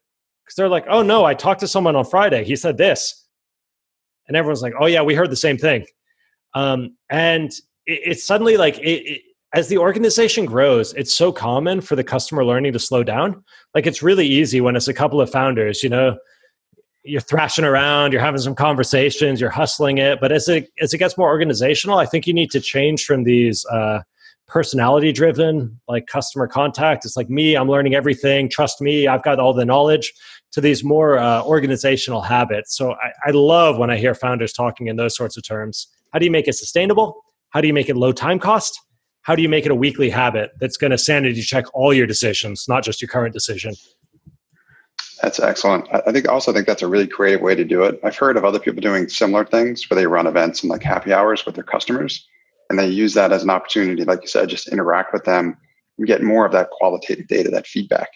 Because 0.44 0.56
they're 0.56 0.70
like, 0.70 0.86
oh 0.90 1.04
no, 1.04 1.26
I 1.26 1.34
talked 1.34 1.60
to 1.60 1.68
someone 1.68 1.96
on 1.96 2.06
Friday. 2.06 2.44
He 2.46 2.56
said 2.56 2.78
this. 2.78 3.28
And 4.28 4.38
everyone's 4.38 4.62
like, 4.62 4.74
oh 4.80 4.86
yeah, 4.88 5.02
we 5.02 5.14
heard 5.14 5.30
the 5.30 5.36
same 5.36 5.58
thing. 5.58 5.86
Um, 6.54 6.96
and 7.10 7.52
it, 7.86 8.00
it's 8.06 8.26
suddenly 8.26 8.58
like, 8.58 8.78
it, 8.80 9.02
it, 9.08 9.22
as 9.54 9.68
the 9.68 9.78
organization 9.78 10.46
grows, 10.46 10.94
it's 10.94 11.14
so 11.14 11.32
common 11.32 11.82
for 11.82 11.96
the 11.96 12.04
customer 12.04 12.44
learning 12.44 12.74
to 12.74 12.80
slow 12.80 13.04
down. 13.04 13.44
Like 13.76 13.86
it's 13.86 14.02
really 14.02 14.26
easy 14.28 14.62
when 14.62 14.76
it's 14.76 14.88
a 14.88 14.94
couple 14.94 15.22
of 15.22 15.30
founders, 15.30 15.84
you 15.84 15.90
know, 15.90 16.18
you're 17.04 17.22
thrashing 17.22 17.66
around, 17.66 18.14
you're 18.14 18.22
having 18.22 18.40
some 18.40 18.56
conversations, 18.56 19.42
you're 19.42 19.50
hustling 19.50 19.98
it. 19.98 20.20
But 20.22 20.32
as 20.32 20.48
it 20.48 20.70
as 20.80 20.94
it 20.94 21.00
gets 21.00 21.18
more 21.18 21.28
organizational, 21.28 21.98
I 22.00 22.06
think 22.06 22.26
you 22.26 22.34
need 22.34 22.50
to 22.52 22.62
change 22.62 23.06
from 23.06 23.26
these 23.26 23.66
uh, 23.66 24.04
personality 24.48 25.12
driven, 25.12 25.80
like 25.88 26.08
customer 26.08 26.48
contact. 26.48 27.04
It's 27.04 27.18
like 27.18 27.30
me, 27.30 27.56
I'm 27.56 27.68
learning 27.68 27.94
everything. 27.94 28.50
Trust 28.50 28.80
me, 28.80 29.06
I've 29.06 29.24
got 29.24 29.38
all 29.40 29.54
the 29.54 29.66
knowledge. 29.66 30.14
To 30.54 30.62
these 30.62 30.84
more 30.84 31.18
uh, 31.18 31.44
organizational 31.44 32.22
habits. 32.22 32.78
So 32.78 32.92
I, 32.92 33.12
I 33.26 33.32
love 33.32 33.80
when 33.80 33.90
I 33.90 33.98
hear 33.98 34.14
founders 34.14 34.54
talking 34.54 34.86
in 34.86 34.98
those 34.98 35.16
sorts 35.16 35.36
of 35.36 35.44
terms. 35.44 35.88
How 36.14 36.20
do 36.20 36.26
you 36.26 36.32
make 36.32 36.48
it 36.48 36.54
sustainable? 36.54 37.24
How 37.50 37.60
do 37.60 37.68
you 37.68 37.74
make 37.74 37.90
it 37.90 37.98
low 37.98 38.12
time 38.12 38.40
cost? 38.40 38.80
How 39.24 39.36
do 39.36 39.42
you 39.42 39.50
make 39.50 39.66
it 39.66 39.72
a 39.72 39.76
weekly 39.76 40.10
habit 40.10 40.52
that's 40.60 40.78
going 40.78 40.92
to 40.92 40.98
sanity 40.98 41.42
check 41.42 41.66
all 41.74 41.94
your 41.94 42.06
decisions, 42.06 42.66
not 42.68 42.84
just 42.84 43.02
your 43.02 43.10
current 43.10 43.34
decision? 43.34 43.74
That's 45.22 45.40
excellent. 45.40 45.88
I 45.92 46.12
think 46.12 46.28
also 46.28 46.52
think 46.52 46.68
that's 46.68 46.82
a 46.82 46.88
really 46.88 47.08
creative 47.08 47.42
way 47.42 47.56
to 47.56 47.64
do 47.64 47.84
it. 47.84 48.00
I've 48.04 48.18
heard 48.18 48.38
of 48.38 48.44
other 48.44 48.60
people 48.60 48.82
doing 48.82 49.08
similar 49.08 49.46
things 49.46 49.90
where 49.90 49.96
they 49.96 50.06
run 50.06 50.28
events 50.28 50.62
and 50.62 50.70
like 50.70 50.84
happy 50.84 51.14
hours 51.14 51.46
with 51.46 51.56
their 51.56 51.64
customers, 51.64 52.28
and 52.70 52.78
they 52.78 52.88
use 52.88 53.14
that 53.14 53.32
as 53.32 53.42
an 53.44 53.50
opportunity, 53.50 54.04
like 54.04 54.22
you 54.22 54.28
said, 54.28 54.50
just 54.50 54.68
interact 54.68 55.14
with 55.14 55.24
them 55.24 55.56
and 55.98 56.08
get 56.08 56.22
more 56.22 56.46
of 56.46 56.52
that 56.52 56.70
qualitative 56.72 57.28
data, 57.28 57.50
that 57.50 57.66
feedback, 57.66 58.10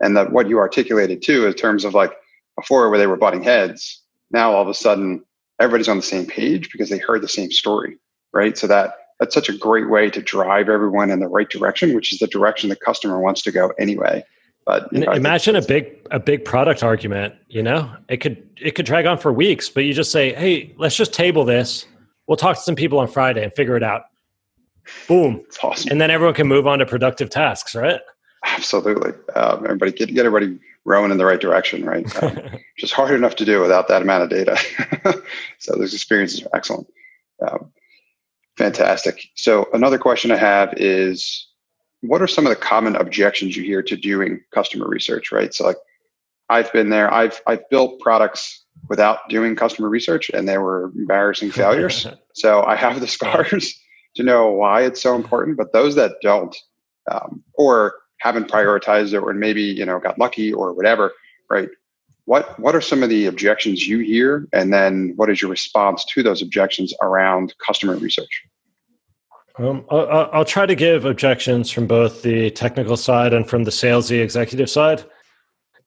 and 0.00 0.16
that 0.16 0.32
what 0.32 0.48
you 0.48 0.58
articulated 0.58 1.22
too, 1.22 1.46
in 1.46 1.54
terms 1.54 1.84
of 1.84 1.94
like 1.94 2.12
before 2.58 2.90
where 2.90 2.98
they 2.98 3.06
were 3.06 3.16
butting 3.16 3.44
heads, 3.44 4.02
now 4.32 4.52
all 4.52 4.62
of 4.62 4.68
a 4.68 4.74
sudden 4.74 5.22
everybody's 5.60 5.88
on 5.88 5.96
the 5.96 6.02
same 6.02 6.26
page 6.26 6.72
because 6.72 6.88
they 6.88 6.98
heard 6.98 7.22
the 7.22 7.28
same 7.28 7.50
story, 7.50 7.98
right? 8.32 8.56
So 8.58 8.66
that 8.66 8.94
that's 9.20 9.34
such 9.34 9.50
a 9.50 9.56
great 9.56 9.90
way 9.90 10.08
to 10.10 10.22
drive 10.22 10.68
everyone 10.70 11.10
in 11.10 11.20
the 11.20 11.28
right 11.28 11.48
direction, 11.48 11.94
which 11.94 12.12
is 12.12 12.18
the 12.18 12.26
direction 12.26 12.70
the 12.70 12.76
customer 12.76 13.20
wants 13.20 13.42
to 13.42 13.52
go 13.52 13.70
anyway. 13.78 14.24
But 14.64 14.92
know, 14.92 15.12
imagine 15.12 15.56
a 15.56 15.62
big 15.62 16.06
a 16.10 16.18
big 16.18 16.44
product 16.44 16.82
argument. 16.82 17.34
You 17.48 17.62
know, 17.62 17.90
it 18.08 18.18
could 18.18 18.48
it 18.60 18.72
could 18.72 18.86
drag 18.86 19.06
on 19.06 19.18
for 19.18 19.32
weeks, 19.32 19.68
but 19.68 19.84
you 19.84 19.92
just 19.92 20.10
say, 20.10 20.32
"Hey, 20.34 20.74
let's 20.78 20.96
just 20.96 21.12
table 21.12 21.44
this. 21.44 21.86
We'll 22.26 22.36
talk 22.36 22.56
to 22.56 22.62
some 22.62 22.76
people 22.76 22.98
on 22.98 23.08
Friday 23.08 23.42
and 23.42 23.52
figure 23.54 23.76
it 23.76 23.82
out." 23.82 24.02
Boom, 25.06 25.44
awesome. 25.62 25.90
and 25.90 26.00
then 26.00 26.10
everyone 26.10 26.34
can 26.34 26.48
move 26.48 26.66
on 26.66 26.78
to 26.78 26.86
productive 26.86 27.30
tasks, 27.30 27.74
right? 27.74 28.00
Absolutely. 28.44 29.12
Um, 29.34 29.64
everybody 29.64 29.92
get 29.92 30.14
get 30.14 30.26
everybody 30.26 30.58
rowing 30.84 31.10
in 31.10 31.18
the 31.18 31.26
right 31.26 31.40
direction, 31.40 31.84
right? 31.84 32.06
Um, 32.22 32.58
just 32.78 32.94
hard 32.94 33.14
enough 33.14 33.36
to 33.36 33.44
do 33.44 33.60
without 33.60 33.88
that 33.88 34.02
amount 34.02 34.24
of 34.24 34.30
data. 34.30 34.58
so 35.58 35.74
those 35.76 35.92
experiences 35.92 36.42
are 36.42 36.50
excellent. 36.54 36.86
Um, 37.46 37.72
fantastic. 38.56 39.22
So 39.34 39.68
another 39.74 39.98
question 39.98 40.30
I 40.30 40.36
have 40.36 40.72
is 40.76 41.50
what 42.02 42.22
are 42.22 42.26
some 42.26 42.46
of 42.46 42.50
the 42.50 42.56
common 42.56 42.96
objections 42.96 43.56
you 43.56 43.62
hear 43.62 43.82
to 43.82 43.96
doing 43.96 44.40
customer 44.52 44.86
research 44.88 45.32
right 45.32 45.52
so 45.54 45.64
like 45.64 45.76
i've 46.48 46.72
been 46.72 46.90
there 46.90 47.12
i've 47.12 47.40
i've 47.46 47.68
built 47.70 48.00
products 48.00 48.64
without 48.88 49.18
doing 49.28 49.54
customer 49.54 49.88
research 49.88 50.30
and 50.32 50.48
they 50.48 50.58
were 50.58 50.92
embarrassing 50.96 51.50
failures 51.50 52.06
so 52.34 52.62
i 52.64 52.74
have 52.74 53.00
the 53.00 53.06
scars 53.06 53.78
to 54.16 54.22
know 54.22 54.50
why 54.50 54.82
it's 54.82 55.02
so 55.02 55.14
important 55.14 55.56
but 55.56 55.72
those 55.72 55.94
that 55.94 56.12
don't 56.22 56.56
um, 57.10 57.42
or 57.54 57.94
haven't 58.20 58.48
prioritized 58.48 59.12
it 59.12 59.18
or 59.18 59.32
maybe 59.34 59.62
you 59.62 59.84
know 59.84 59.98
got 59.98 60.18
lucky 60.18 60.52
or 60.52 60.72
whatever 60.72 61.12
right 61.50 61.68
what 62.24 62.58
what 62.60 62.74
are 62.74 62.80
some 62.80 63.02
of 63.02 63.08
the 63.08 63.26
objections 63.26 63.86
you 63.86 63.98
hear 63.98 64.46
and 64.52 64.72
then 64.72 65.12
what 65.16 65.28
is 65.30 65.40
your 65.40 65.50
response 65.50 66.04
to 66.04 66.22
those 66.22 66.42
objections 66.42 66.94
around 67.02 67.54
customer 67.64 67.96
research 67.96 68.44
um, 69.58 69.84
I'll, 69.90 70.30
I'll, 70.32 70.44
try 70.44 70.64
to 70.64 70.74
give 70.74 71.04
objections 71.04 71.70
from 71.70 71.86
both 71.86 72.22
the 72.22 72.50
technical 72.52 72.96
side 72.96 73.34
and 73.34 73.46
from 73.46 73.64
the 73.64 73.70
salesy 73.70 74.22
executive 74.22 74.70
side. 74.70 75.04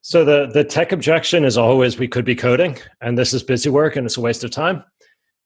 So 0.02 0.26
the 0.26 0.48
the 0.54 0.66
tech 0.66 0.92
objection 0.92 1.46
is 1.46 1.58
always 1.58 1.98
we 1.98 2.10
could 2.10 2.26
be 2.26 2.36
coding, 2.36 2.78
and 3.02 3.18
this 3.18 3.34
is 3.34 3.42
busy 3.42 3.70
work 3.70 3.96
and 3.96 4.06
it's 4.06 4.18
a 4.18 4.22
waste 4.22 4.44
of 4.44 4.52
time. 4.52 4.84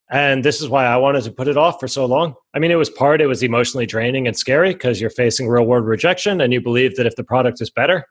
And 0.09 0.45
this 0.45 0.61
is 0.61 0.69
why 0.69 0.85
I 0.85 0.95
wanted 0.95 1.23
to 1.23 1.31
put 1.31 1.49
it 1.49 1.57
off 1.57 1.79
for 1.79 1.87
so 1.87 2.05
long. 2.05 2.35
I 2.53 2.59
mean, 2.59 2.71
it 2.71 2.75
was 2.75 2.89
part, 2.89 3.19
it 3.19 3.27
was 3.27 3.43
emotionally 3.43 3.85
draining 3.85 4.25
and 4.25 4.37
scary 4.37 4.73
because 4.73 5.01
you're 5.01 5.09
facing 5.09 5.49
real 5.49 5.65
world 5.65 5.85
rejection 5.85 6.39
and 6.39 6.53
you 6.53 6.61
believe 6.61 6.95
that 6.95 7.05
if 7.05 7.15
the 7.17 7.25
product 7.25 7.59
is 7.61 7.69
better, 7.69 8.05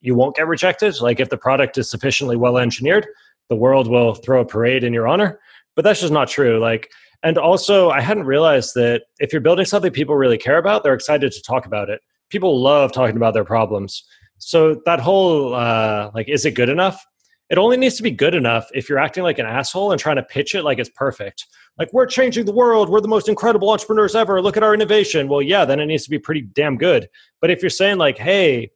you 0.00 0.14
won't 0.14 0.34
get 0.34 0.48
rejected. 0.48 1.00
Like 1.00 1.20
if 1.20 1.30
the 1.30 1.38
product 1.38 1.78
is 1.78 1.88
sufficiently 1.88 2.36
well 2.36 2.58
engineered, 2.58 3.06
the 3.48 3.56
world 3.56 3.88
will 3.88 4.14
throw 4.14 4.40
a 4.40 4.44
parade 4.44 4.82
in 4.82 4.92
your 4.92 5.06
honor. 5.06 5.38
But 5.76 5.84
that's 5.84 6.00
just 6.00 6.12
not 6.12 6.28
true. 6.28 6.58
Like 6.58 6.90
and 7.24 7.38
also, 7.38 7.88
I 7.88 8.02
hadn't 8.02 8.24
realized 8.24 8.74
that 8.74 9.04
if 9.18 9.32
you're 9.32 9.40
building 9.40 9.64
something 9.64 9.90
people 9.90 10.14
really 10.14 10.36
care 10.36 10.58
about, 10.58 10.84
they're 10.84 10.92
excited 10.92 11.32
to 11.32 11.42
talk 11.42 11.64
about 11.64 11.88
it. 11.88 12.02
People 12.28 12.60
love 12.60 12.92
talking 12.92 13.16
about 13.16 13.32
their 13.32 13.46
problems. 13.46 14.04
So 14.36 14.82
that 14.84 15.00
whole 15.00 15.54
uh, 15.54 16.10
like, 16.14 16.28
is 16.28 16.44
it 16.44 16.50
good 16.50 16.68
enough? 16.68 17.02
It 17.50 17.58
only 17.58 17.76
needs 17.76 17.96
to 17.96 18.02
be 18.02 18.10
good 18.10 18.34
enough 18.34 18.68
if 18.74 18.88
you're 18.88 18.98
acting 18.98 19.22
like 19.22 19.38
an 19.38 19.46
asshole 19.46 19.92
and 19.92 20.00
trying 20.00 20.16
to 20.16 20.22
pitch 20.22 20.54
it 20.54 20.62
like 20.62 20.78
it's 20.78 20.90
perfect. 20.90 21.46
Like 21.78 21.92
we're 21.92 22.06
changing 22.06 22.46
the 22.46 22.52
world, 22.52 22.88
we're 22.88 23.00
the 23.00 23.08
most 23.08 23.28
incredible 23.28 23.70
entrepreneurs 23.70 24.14
ever. 24.14 24.40
Look 24.40 24.56
at 24.56 24.62
our 24.62 24.74
innovation. 24.74 25.28
Well, 25.28 25.42
yeah, 25.42 25.64
then 25.64 25.80
it 25.80 25.86
needs 25.86 26.04
to 26.04 26.10
be 26.10 26.18
pretty 26.18 26.42
damn 26.42 26.76
good. 26.76 27.08
But 27.40 27.50
if 27.50 27.62
you're 27.62 27.70
saying 27.70 27.98
like, 27.98 28.16
hey, 28.16 28.70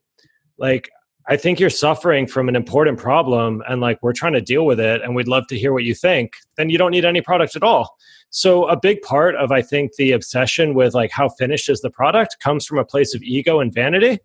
like 0.57 0.89
I 1.27 1.37
think 1.37 1.59
you're 1.59 1.69
suffering 1.69 2.27
from 2.27 2.49
an 2.49 2.55
important 2.55 2.97
problem 2.97 3.63
and 3.67 3.81
like 3.81 3.99
we're 4.01 4.13
trying 4.13 4.33
to 4.33 4.41
deal 4.41 4.65
with 4.65 4.79
it 4.79 5.01
and 5.01 5.15
we'd 5.15 5.27
love 5.27 5.47
to 5.47 5.57
hear 5.57 5.73
what 5.73 5.83
you 5.83 5.93
think, 5.93 6.33
then 6.57 6.69
you 6.69 6.77
don't 6.77 6.91
need 6.91 7.05
any 7.05 7.21
product 7.21 7.55
at 7.55 7.63
all. 7.63 7.97
So 8.31 8.67
a 8.67 8.79
big 8.79 9.01
part 9.01 9.35
of 9.35 9.51
I 9.51 9.61
think 9.61 9.95
the 9.95 10.11
obsession 10.11 10.73
with 10.73 10.93
like 10.93 11.11
how 11.11 11.29
finished 11.29 11.69
is 11.69 11.81
the 11.81 11.89
product 11.89 12.37
comes 12.39 12.65
from 12.65 12.77
a 12.77 12.85
place 12.85 13.15
of 13.15 13.23
ego 13.23 13.59
and 13.59 13.73
vanity. 13.73 14.19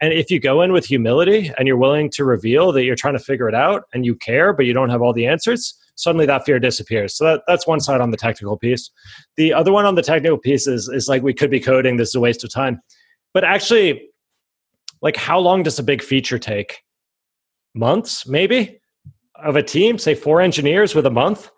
And 0.00 0.12
if 0.12 0.30
you 0.30 0.38
go 0.38 0.62
in 0.62 0.72
with 0.72 0.86
humility 0.86 1.50
and 1.58 1.66
you're 1.66 1.76
willing 1.76 2.10
to 2.10 2.24
reveal 2.24 2.70
that 2.72 2.84
you're 2.84 2.96
trying 2.96 3.14
to 3.14 3.22
figure 3.22 3.48
it 3.48 3.54
out 3.54 3.84
and 3.92 4.06
you 4.06 4.14
care, 4.14 4.52
but 4.52 4.64
you 4.64 4.72
don't 4.72 4.90
have 4.90 5.02
all 5.02 5.12
the 5.12 5.26
answers, 5.26 5.74
suddenly 5.96 6.24
that 6.26 6.44
fear 6.44 6.60
disappears. 6.60 7.16
So 7.16 7.24
that, 7.24 7.42
that's 7.48 7.66
one 7.66 7.80
side 7.80 8.00
on 8.00 8.10
the 8.10 8.16
technical 8.16 8.56
piece. 8.56 8.90
The 9.36 9.52
other 9.52 9.72
one 9.72 9.86
on 9.86 9.96
the 9.96 10.02
technical 10.02 10.38
piece 10.38 10.66
is, 10.68 10.88
is 10.88 11.08
like 11.08 11.22
we 11.22 11.34
could 11.34 11.50
be 11.50 11.58
coding, 11.58 11.96
this 11.96 12.10
is 12.10 12.14
a 12.14 12.20
waste 12.20 12.44
of 12.44 12.52
time. 12.52 12.80
But 13.34 13.44
actually, 13.44 14.08
like 15.02 15.16
how 15.16 15.38
long 15.38 15.64
does 15.64 15.78
a 15.78 15.82
big 15.82 16.02
feature 16.02 16.38
take? 16.38 16.82
Months, 17.74 18.26
maybe, 18.26 18.80
of 19.34 19.56
a 19.56 19.62
team, 19.62 19.98
say 19.98 20.14
four 20.14 20.40
engineers 20.40 20.94
with 20.94 21.06
a 21.06 21.10
month 21.10 21.50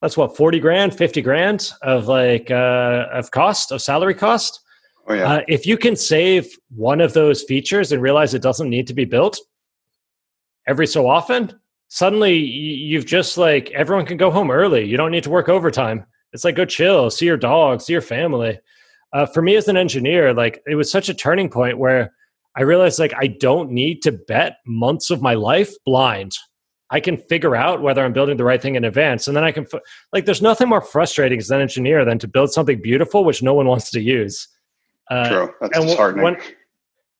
that's 0.00 0.16
what 0.16 0.36
40 0.36 0.60
grand 0.60 0.96
50 0.96 1.22
grand 1.22 1.70
of 1.82 2.08
like 2.08 2.50
uh, 2.50 3.06
of 3.12 3.30
cost 3.30 3.72
of 3.72 3.82
salary 3.82 4.14
cost 4.14 4.60
oh, 5.06 5.14
yeah. 5.14 5.32
Uh, 5.32 5.40
if 5.48 5.66
you 5.66 5.76
can 5.76 5.96
save 5.96 6.56
one 6.74 7.00
of 7.00 7.12
those 7.12 7.42
features 7.42 7.92
and 7.92 8.02
realize 8.02 8.34
it 8.34 8.42
doesn't 8.42 8.70
need 8.70 8.86
to 8.86 8.94
be 8.94 9.04
built 9.04 9.38
every 10.66 10.86
so 10.86 11.08
often 11.08 11.58
suddenly 11.88 12.34
you've 12.34 13.06
just 13.06 13.36
like 13.36 13.70
everyone 13.70 14.06
can 14.06 14.16
go 14.16 14.30
home 14.30 14.50
early 14.50 14.84
you 14.84 14.96
don't 14.96 15.10
need 15.10 15.24
to 15.24 15.30
work 15.30 15.48
overtime 15.48 16.04
it's 16.32 16.44
like 16.44 16.54
go 16.54 16.64
chill 16.64 17.10
see 17.10 17.26
your 17.26 17.36
dog 17.36 17.80
see 17.80 17.92
your 17.92 18.02
family 18.02 18.58
uh, 19.12 19.26
for 19.26 19.42
me 19.42 19.56
as 19.56 19.68
an 19.68 19.76
engineer 19.76 20.32
like 20.32 20.62
it 20.66 20.76
was 20.76 20.90
such 20.90 21.08
a 21.08 21.14
turning 21.14 21.50
point 21.50 21.78
where 21.78 22.12
i 22.56 22.62
realized 22.62 22.98
like 22.98 23.14
i 23.18 23.26
don't 23.26 23.70
need 23.70 24.02
to 24.02 24.12
bet 24.12 24.58
months 24.66 25.10
of 25.10 25.22
my 25.22 25.34
life 25.34 25.72
blind 25.84 26.36
I 26.90 27.00
can 27.00 27.16
figure 27.16 27.54
out 27.54 27.82
whether 27.82 28.04
I'm 28.04 28.12
building 28.12 28.36
the 28.36 28.44
right 28.44 28.60
thing 28.60 28.74
in 28.74 28.84
advance. 28.84 29.28
And 29.28 29.36
then 29.36 29.44
I 29.44 29.52
can, 29.52 29.64
like, 30.12 30.24
there's 30.24 30.42
nothing 30.42 30.68
more 30.68 30.80
frustrating 30.80 31.38
as 31.38 31.50
an 31.50 31.60
engineer 31.60 32.04
than 32.04 32.18
to 32.18 32.28
build 32.28 32.52
something 32.52 32.82
beautiful 32.82 33.24
which 33.24 33.42
no 33.42 33.54
one 33.54 33.68
wants 33.68 33.90
to 33.92 34.00
use. 34.00 34.48
Uh, 35.10 35.28
True. 35.28 35.54
That's 35.60 35.76
and 35.76 35.86
disheartening. 35.88 36.24
When, 36.24 36.36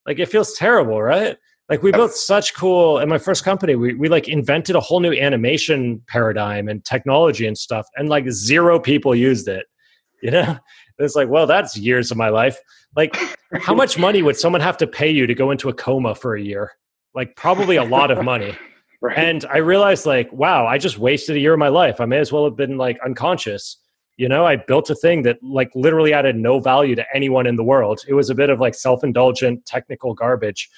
like, 0.07 0.17
it 0.19 0.27
feels 0.27 0.53
terrible, 0.53 1.01
right? 1.01 1.37
Like, 1.69 1.83
we 1.83 1.91
built 1.91 2.13
such 2.13 2.55
cool, 2.55 2.99
in 2.99 3.07
my 3.07 3.17
first 3.17 3.43
company, 3.43 3.75
we, 3.75 3.93
we 3.93 4.09
like 4.09 4.27
invented 4.27 4.75
a 4.75 4.79
whole 4.79 4.99
new 4.99 5.13
animation 5.13 6.01
paradigm 6.07 6.67
and 6.67 6.83
technology 6.83 7.47
and 7.47 7.57
stuff. 7.57 7.85
And 7.95 8.09
like, 8.09 8.29
zero 8.29 8.79
people 8.79 9.15
used 9.15 9.47
it. 9.47 9.65
You 10.23 10.29
know? 10.29 10.55
It's 10.99 11.15
like, 11.15 11.29
well, 11.29 11.47
that's 11.47 11.75
years 11.75 12.11
of 12.11 12.17
my 12.17 12.29
life. 12.29 12.55
Like, 12.95 13.17
how 13.59 13.73
much 13.73 13.97
money 13.97 14.21
would 14.21 14.37
someone 14.37 14.61
have 14.61 14.77
to 14.77 14.85
pay 14.85 15.09
you 15.09 15.25
to 15.25 15.33
go 15.33 15.49
into 15.49 15.67
a 15.69 15.73
coma 15.73 16.13
for 16.13 16.35
a 16.35 16.41
year? 16.41 16.73
Like, 17.15 17.35
probably 17.35 17.77
a 17.77 17.83
lot 17.83 18.11
of 18.11 18.23
money. 18.33 18.55
Right. 19.01 19.17
And 19.17 19.43
I 19.45 19.57
realized, 19.57 20.05
like, 20.05 20.31
wow, 20.31 20.67
I 20.67 20.77
just 20.77 20.99
wasted 20.99 21.35
a 21.37 21.39
year 21.39 21.53
of 21.53 21.59
my 21.59 21.69
life. 21.69 21.99
I 21.99 22.05
may 22.05 22.19
as 22.19 22.31
well 22.31 22.43
have 22.45 22.55
been 22.55 22.77
like 22.77 22.99
unconscious, 23.03 23.77
You 24.21 24.29
know, 24.29 24.45
I 24.45 24.55
built 24.55 24.87
a 24.91 24.93
thing 24.93 25.23
that 25.23 25.41
like 25.41 25.71
literally 25.73 26.13
added 26.13 26.35
no 26.35 26.59
value 26.59 26.93
to 26.93 27.03
anyone 27.11 27.47
in 27.47 27.55
the 27.55 27.63
world. 27.63 28.01
It 28.07 28.13
was 28.13 28.29
a 28.29 28.35
bit 28.35 28.51
of 28.51 28.59
like 28.59 28.75
self 28.75 29.03
indulgent 29.03 29.65
technical 29.65 30.13
garbage. 30.13 30.69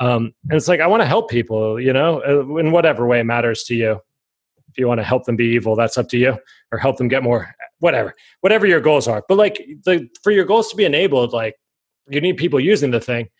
Um, 0.00 0.34
and 0.50 0.58
it's 0.58 0.68
like, 0.68 0.80
I 0.80 0.86
want 0.86 1.00
to 1.00 1.06
help 1.06 1.30
people, 1.30 1.80
you 1.80 1.94
know, 1.94 2.20
uh, 2.22 2.56
in 2.58 2.72
whatever 2.72 3.06
way 3.06 3.22
matters 3.22 3.64
to 3.64 3.74
you. 3.74 3.92
If 4.68 4.76
you 4.76 4.86
want 4.86 5.00
to 5.00 5.04
help 5.04 5.24
them 5.24 5.34
be 5.34 5.46
evil, 5.46 5.76
that's 5.76 5.96
up 5.96 6.10
to 6.10 6.18
you, 6.18 6.36
or 6.72 6.78
help 6.78 6.98
them 6.98 7.08
get 7.08 7.22
more, 7.22 7.54
whatever, 7.78 8.14
whatever 8.42 8.66
your 8.66 8.82
goals 8.82 9.08
are. 9.08 9.24
But 9.26 9.38
like, 9.38 9.66
the, 9.86 10.06
for 10.22 10.30
your 10.30 10.44
goals 10.44 10.68
to 10.68 10.76
be 10.76 10.84
enabled, 10.84 11.32
like, 11.32 11.56
you 12.10 12.20
need 12.20 12.36
people 12.36 12.60
using 12.60 12.90
the 12.90 13.00
thing. 13.00 13.30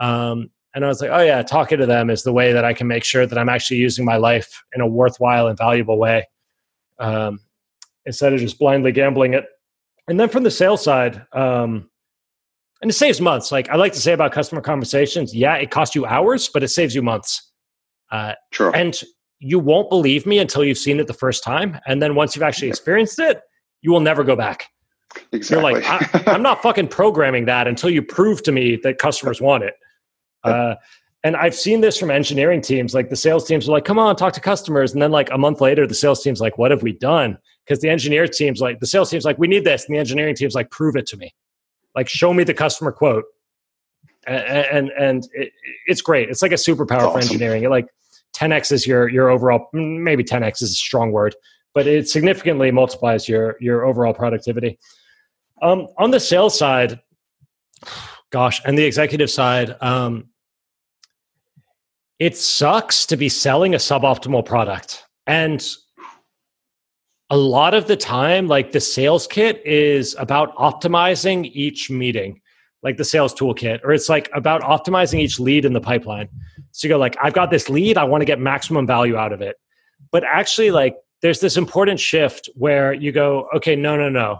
Um, 0.00 0.50
and 0.74 0.84
I 0.84 0.88
was 0.88 1.00
like, 1.00 1.10
oh 1.10 1.22
yeah, 1.22 1.40
talking 1.40 1.78
to 1.78 1.86
them 1.86 2.10
is 2.10 2.24
the 2.24 2.32
way 2.34 2.52
that 2.52 2.66
I 2.66 2.74
can 2.74 2.86
make 2.86 3.04
sure 3.04 3.24
that 3.24 3.38
I'm 3.38 3.48
actually 3.48 3.78
using 3.78 4.04
my 4.04 4.18
life 4.18 4.62
in 4.74 4.82
a 4.82 4.86
worthwhile 4.86 5.46
and 5.46 5.56
valuable 5.56 5.96
way, 5.96 6.28
um, 6.98 7.40
instead 8.08 8.32
of 8.32 8.40
just 8.40 8.58
blindly 8.58 8.90
gambling 8.90 9.34
it. 9.34 9.44
And 10.08 10.18
then 10.18 10.30
from 10.30 10.42
the 10.42 10.50
sales 10.50 10.82
side, 10.82 11.24
um, 11.32 11.88
and 12.80 12.90
it 12.90 12.94
saves 12.94 13.20
months. 13.20 13.52
Like 13.52 13.68
I 13.68 13.76
like 13.76 13.92
to 13.92 14.00
say 14.00 14.12
about 14.12 14.32
customer 14.32 14.60
conversations, 14.60 15.34
yeah, 15.34 15.54
it 15.56 15.70
costs 15.70 15.94
you 15.94 16.06
hours, 16.06 16.48
but 16.48 16.62
it 16.62 16.68
saves 16.68 16.94
you 16.94 17.02
months. 17.02 17.52
Uh, 18.10 18.32
True. 18.50 18.72
And 18.72 19.00
you 19.40 19.58
won't 19.58 19.90
believe 19.90 20.26
me 20.26 20.38
until 20.38 20.64
you've 20.64 20.78
seen 20.78 20.98
it 20.98 21.06
the 21.06 21.14
first 21.14 21.44
time, 21.44 21.78
and 21.86 22.02
then 22.02 22.14
once 22.14 22.34
you've 22.34 22.42
actually 22.42 22.68
experienced 22.68 23.18
it, 23.18 23.40
you 23.82 23.92
will 23.92 24.00
never 24.00 24.24
go 24.24 24.34
back. 24.34 24.68
Exactly. 25.32 25.72
You're 25.72 25.80
like, 25.80 26.26
I, 26.26 26.34
am 26.34 26.42
not 26.42 26.62
fucking 26.62 26.88
programming 26.88 27.44
that 27.44 27.68
until 27.68 27.90
you 27.90 28.02
prove 28.02 28.42
to 28.44 28.52
me 28.52 28.76
that 28.82 28.98
customers 28.98 29.40
want 29.40 29.64
it. 29.64 29.74
Uh, 30.44 30.74
and 31.24 31.36
I've 31.36 31.54
seen 31.54 31.80
this 31.80 31.98
from 31.98 32.10
engineering 32.10 32.60
teams. 32.60 32.94
Like 32.94 33.10
the 33.10 33.16
sales 33.16 33.46
teams 33.46 33.68
are 33.68 33.72
like, 33.72 33.84
come 33.84 33.98
on, 33.98 34.16
talk 34.16 34.32
to 34.34 34.40
customers. 34.40 34.92
And 34.92 35.02
then 35.02 35.10
like 35.10 35.30
a 35.30 35.38
month 35.38 35.60
later, 35.60 35.86
the 35.86 35.94
sales 35.94 36.22
team's 36.22 36.40
like, 36.40 36.58
what 36.58 36.70
have 36.70 36.82
we 36.82 36.92
done? 36.92 37.38
Because 37.68 37.82
the 37.82 37.90
engineer 37.90 38.26
team's 38.26 38.60
like, 38.60 38.80
the 38.80 38.86
sales 38.86 39.10
team's 39.10 39.26
like, 39.26 39.38
we 39.38 39.46
need 39.46 39.64
this. 39.64 39.86
And 39.86 39.94
the 39.94 39.98
engineering 40.00 40.34
team's 40.34 40.54
like, 40.54 40.70
prove 40.70 40.96
it 40.96 41.06
to 41.08 41.18
me. 41.18 41.34
Like, 41.94 42.08
show 42.08 42.32
me 42.32 42.44
the 42.44 42.54
customer 42.54 42.92
quote. 42.92 43.24
And, 44.26 44.66
and, 44.66 44.90
and 44.98 45.28
it, 45.34 45.52
it's 45.86 46.00
great. 46.00 46.30
It's 46.30 46.40
like 46.40 46.52
a 46.52 46.56
superpower 46.56 47.08
awesome. 47.08 47.12
for 47.12 47.18
engineering. 47.18 47.64
It 47.64 47.70
like 47.70 47.86
10x 48.36 48.72
is 48.72 48.86
your, 48.86 49.08
your 49.08 49.28
overall, 49.28 49.68
maybe 49.72 50.24
10x 50.24 50.62
is 50.62 50.70
a 50.70 50.74
strong 50.74 51.12
word, 51.12 51.34
but 51.74 51.86
it 51.86 52.08
significantly 52.08 52.70
multiplies 52.70 53.28
your, 53.28 53.56
your 53.60 53.84
overall 53.84 54.14
productivity. 54.14 54.78
Um, 55.60 55.88
on 55.98 56.10
the 56.10 56.20
sales 56.20 56.56
side, 56.58 57.00
gosh, 58.30 58.62
and 58.64 58.78
the 58.78 58.84
executive 58.84 59.30
side, 59.30 59.76
um, 59.82 60.28
it 62.18 62.36
sucks 62.36 63.06
to 63.06 63.16
be 63.16 63.28
selling 63.28 63.74
a 63.74 63.78
suboptimal 63.78 64.44
product. 64.44 65.04
And 65.26 65.66
a 67.30 67.36
lot 67.36 67.74
of 67.74 67.86
the 67.86 67.96
time, 67.96 68.48
like 68.48 68.72
the 68.72 68.80
sales 68.80 69.26
kit 69.26 69.64
is 69.66 70.16
about 70.18 70.54
optimizing 70.56 71.50
each 71.52 71.90
meeting, 71.90 72.40
like 72.82 72.96
the 72.96 73.04
sales 73.04 73.34
toolkit, 73.34 73.80
or 73.84 73.92
it's 73.92 74.08
like 74.08 74.30
about 74.34 74.62
optimizing 74.62 75.18
each 75.20 75.38
lead 75.38 75.64
in 75.64 75.74
the 75.74 75.80
pipeline. 75.80 76.28
So 76.72 76.86
you 76.86 76.94
go 76.94 76.98
like, 76.98 77.16
I've 77.22 77.34
got 77.34 77.50
this 77.50 77.68
lead, 77.68 77.98
I 77.98 78.04
want 78.04 78.22
to 78.22 78.26
get 78.26 78.40
maximum 78.40 78.86
value 78.86 79.16
out 79.16 79.32
of 79.32 79.42
it. 79.42 79.56
But 80.10 80.24
actually, 80.24 80.70
like 80.70 80.96
there's 81.20 81.40
this 81.40 81.56
important 81.56 82.00
shift 82.00 82.48
where 82.54 82.94
you 82.94 83.12
go, 83.12 83.48
okay, 83.54 83.76
no, 83.76 83.96
no, 83.96 84.08
no. 84.08 84.38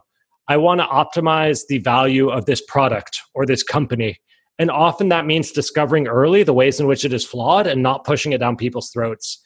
I 0.49 0.57
want 0.57 0.81
to 0.81 0.87
optimize 0.87 1.67
the 1.69 1.79
value 1.79 2.31
of 2.31 2.47
this 2.47 2.63
product 2.63 3.21
or 3.35 3.45
this 3.45 3.63
company. 3.63 4.19
And 4.59 4.71
often 4.71 5.11
that 5.11 5.27
means 5.27 5.53
discovering 5.53 6.09
early 6.09 6.43
the 6.43 6.55
ways 6.55 6.81
in 6.81 6.87
which 6.87 7.05
it 7.05 7.13
is 7.13 7.25
flawed 7.25 7.67
and 7.67 7.83
not 7.83 8.05
pushing 8.05 8.33
it 8.33 8.39
down 8.39 8.57
people's 8.57 8.91
throats. 8.91 9.43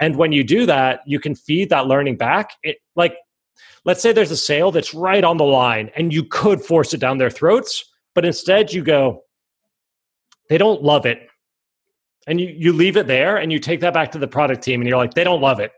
And 0.00 0.16
when 0.16 0.32
you 0.32 0.44
do 0.44 0.66
that, 0.66 1.00
you 1.06 1.18
can 1.20 1.34
feed 1.34 1.70
that 1.70 1.86
learning 1.86 2.16
back. 2.16 2.52
It, 2.62 2.78
like, 2.96 3.16
let's 3.84 4.02
say 4.02 4.12
there's 4.12 4.30
a 4.30 4.36
sale 4.36 4.70
that's 4.70 4.92
right 4.92 5.24
on 5.24 5.36
the 5.36 5.44
line 5.44 5.90
and 5.96 6.12
you 6.12 6.24
could 6.24 6.62
force 6.62 6.92
it 6.92 7.00
down 7.00 7.18
their 7.18 7.30
throats, 7.30 7.84
but 8.14 8.24
instead 8.24 8.72
you 8.72 8.82
go, 8.82 9.22
they 10.48 10.58
don't 10.58 10.82
love 10.82 11.06
it. 11.06 11.28
And 12.26 12.40
you, 12.40 12.48
you 12.48 12.72
leave 12.72 12.96
it 12.96 13.06
there 13.06 13.36
and 13.36 13.52
you 13.52 13.58
take 13.58 13.80
that 13.80 13.94
back 13.94 14.12
to 14.12 14.18
the 14.18 14.28
product 14.28 14.62
team 14.62 14.80
and 14.80 14.88
you're 14.88 14.98
like, 14.98 15.14
they 15.14 15.24
don't 15.24 15.40
love 15.40 15.60
it. 15.60 15.72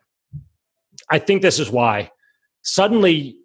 I 1.11 1.19
think 1.19 1.43
this 1.43 1.59
is 1.59 1.71
why. 1.71 2.11
Suddenly 2.63 3.37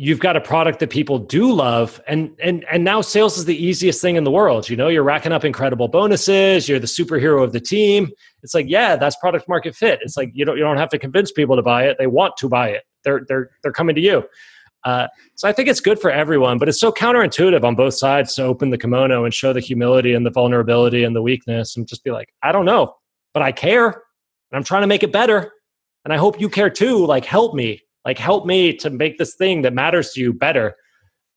you've 0.00 0.20
got 0.20 0.36
a 0.36 0.40
product 0.40 0.78
that 0.78 0.90
people 0.90 1.18
do 1.18 1.52
love 1.52 2.00
and 2.06 2.30
and 2.40 2.64
and 2.70 2.84
now 2.84 3.00
sales 3.00 3.36
is 3.36 3.46
the 3.46 3.56
easiest 3.56 4.00
thing 4.00 4.14
in 4.14 4.22
the 4.22 4.30
world. 4.30 4.68
You 4.68 4.76
know 4.76 4.86
you're 4.86 5.02
racking 5.02 5.32
up 5.32 5.44
incredible 5.44 5.88
bonuses 5.88 6.68
you're 6.68 6.78
the 6.78 6.86
superhero 6.86 7.42
of 7.42 7.52
the 7.52 7.58
team. 7.58 8.08
It's 8.44 8.54
like 8.54 8.66
yeah 8.68 8.94
that's 8.94 9.16
product 9.16 9.48
market 9.48 9.74
fit. 9.74 9.98
It's 10.02 10.16
like 10.16 10.30
you 10.34 10.44
don't 10.44 10.56
you 10.56 10.62
don't 10.62 10.76
have 10.76 10.88
to 10.90 11.00
convince 11.00 11.32
people 11.32 11.56
to 11.56 11.62
buy 11.62 11.84
it. 11.84 11.96
They 11.98 12.06
want 12.06 12.36
to 12.36 12.48
buy 12.48 12.68
it. 12.68 12.84
They're 13.02 13.22
they're 13.26 13.50
they're 13.64 13.72
coming 13.72 13.96
to 13.96 14.00
you. 14.00 14.24
Uh, 14.84 15.08
so 15.34 15.48
i 15.48 15.52
think 15.52 15.68
it's 15.68 15.80
good 15.80 15.98
for 15.98 16.08
everyone 16.08 16.56
but 16.56 16.68
it's 16.68 16.78
so 16.78 16.92
counterintuitive 16.92 17.64
on 17.64 17.74
both 17.74 17.94
sides 17.94 18.32
to 18.32 18.44
open 18.44 18.70
the 18.70 18.78
kimono 18.78 19.24
and 19.24 19.34
show 19.34 19.52
the 19.52 19.58
humility 19.58 20.14
and 20.14 20.24
the 20.24 20.30
vulnerability 20.30 21.02
and 21.02 21.16
the 21.16 21.20
weakness 21.20 21.76
and 21.76 21.88
just 21.88 22.04
be 22.04 22.12
like 22.12 22.32
i 22.44 22.52
don't 22.52 22.64
know 22.64 22.94
but 23.34 23.42
i 23.42 23.50
care 23.50 23.86
and 23.88 24.52
i'm 24.52 24.62
trying 24.62 24.82
to 24.82 24.86
make 24.86 25.02
it 25.02 25.12
better 25.12 25.52
and 26.04 26.14
i 26.14 26.16
hope 26.16 26.40
you 26.40 26.48
care 26.48 26.70
too. 26.70 27.04
Like 27.04 27.24
help 27.24 27.56
me 27.56 27.82
like 28.08 28.18
help 28.18 28.46
me 28.46 28.72
to 28.72 28.88
make 28.88 29.18
this 29.18 29.34
thing 29.34 29.60
that 29.62 29.74
matters 29.74 30.12
to 30.12 30.20
you 30.20 30.32
better. 30.32 30.74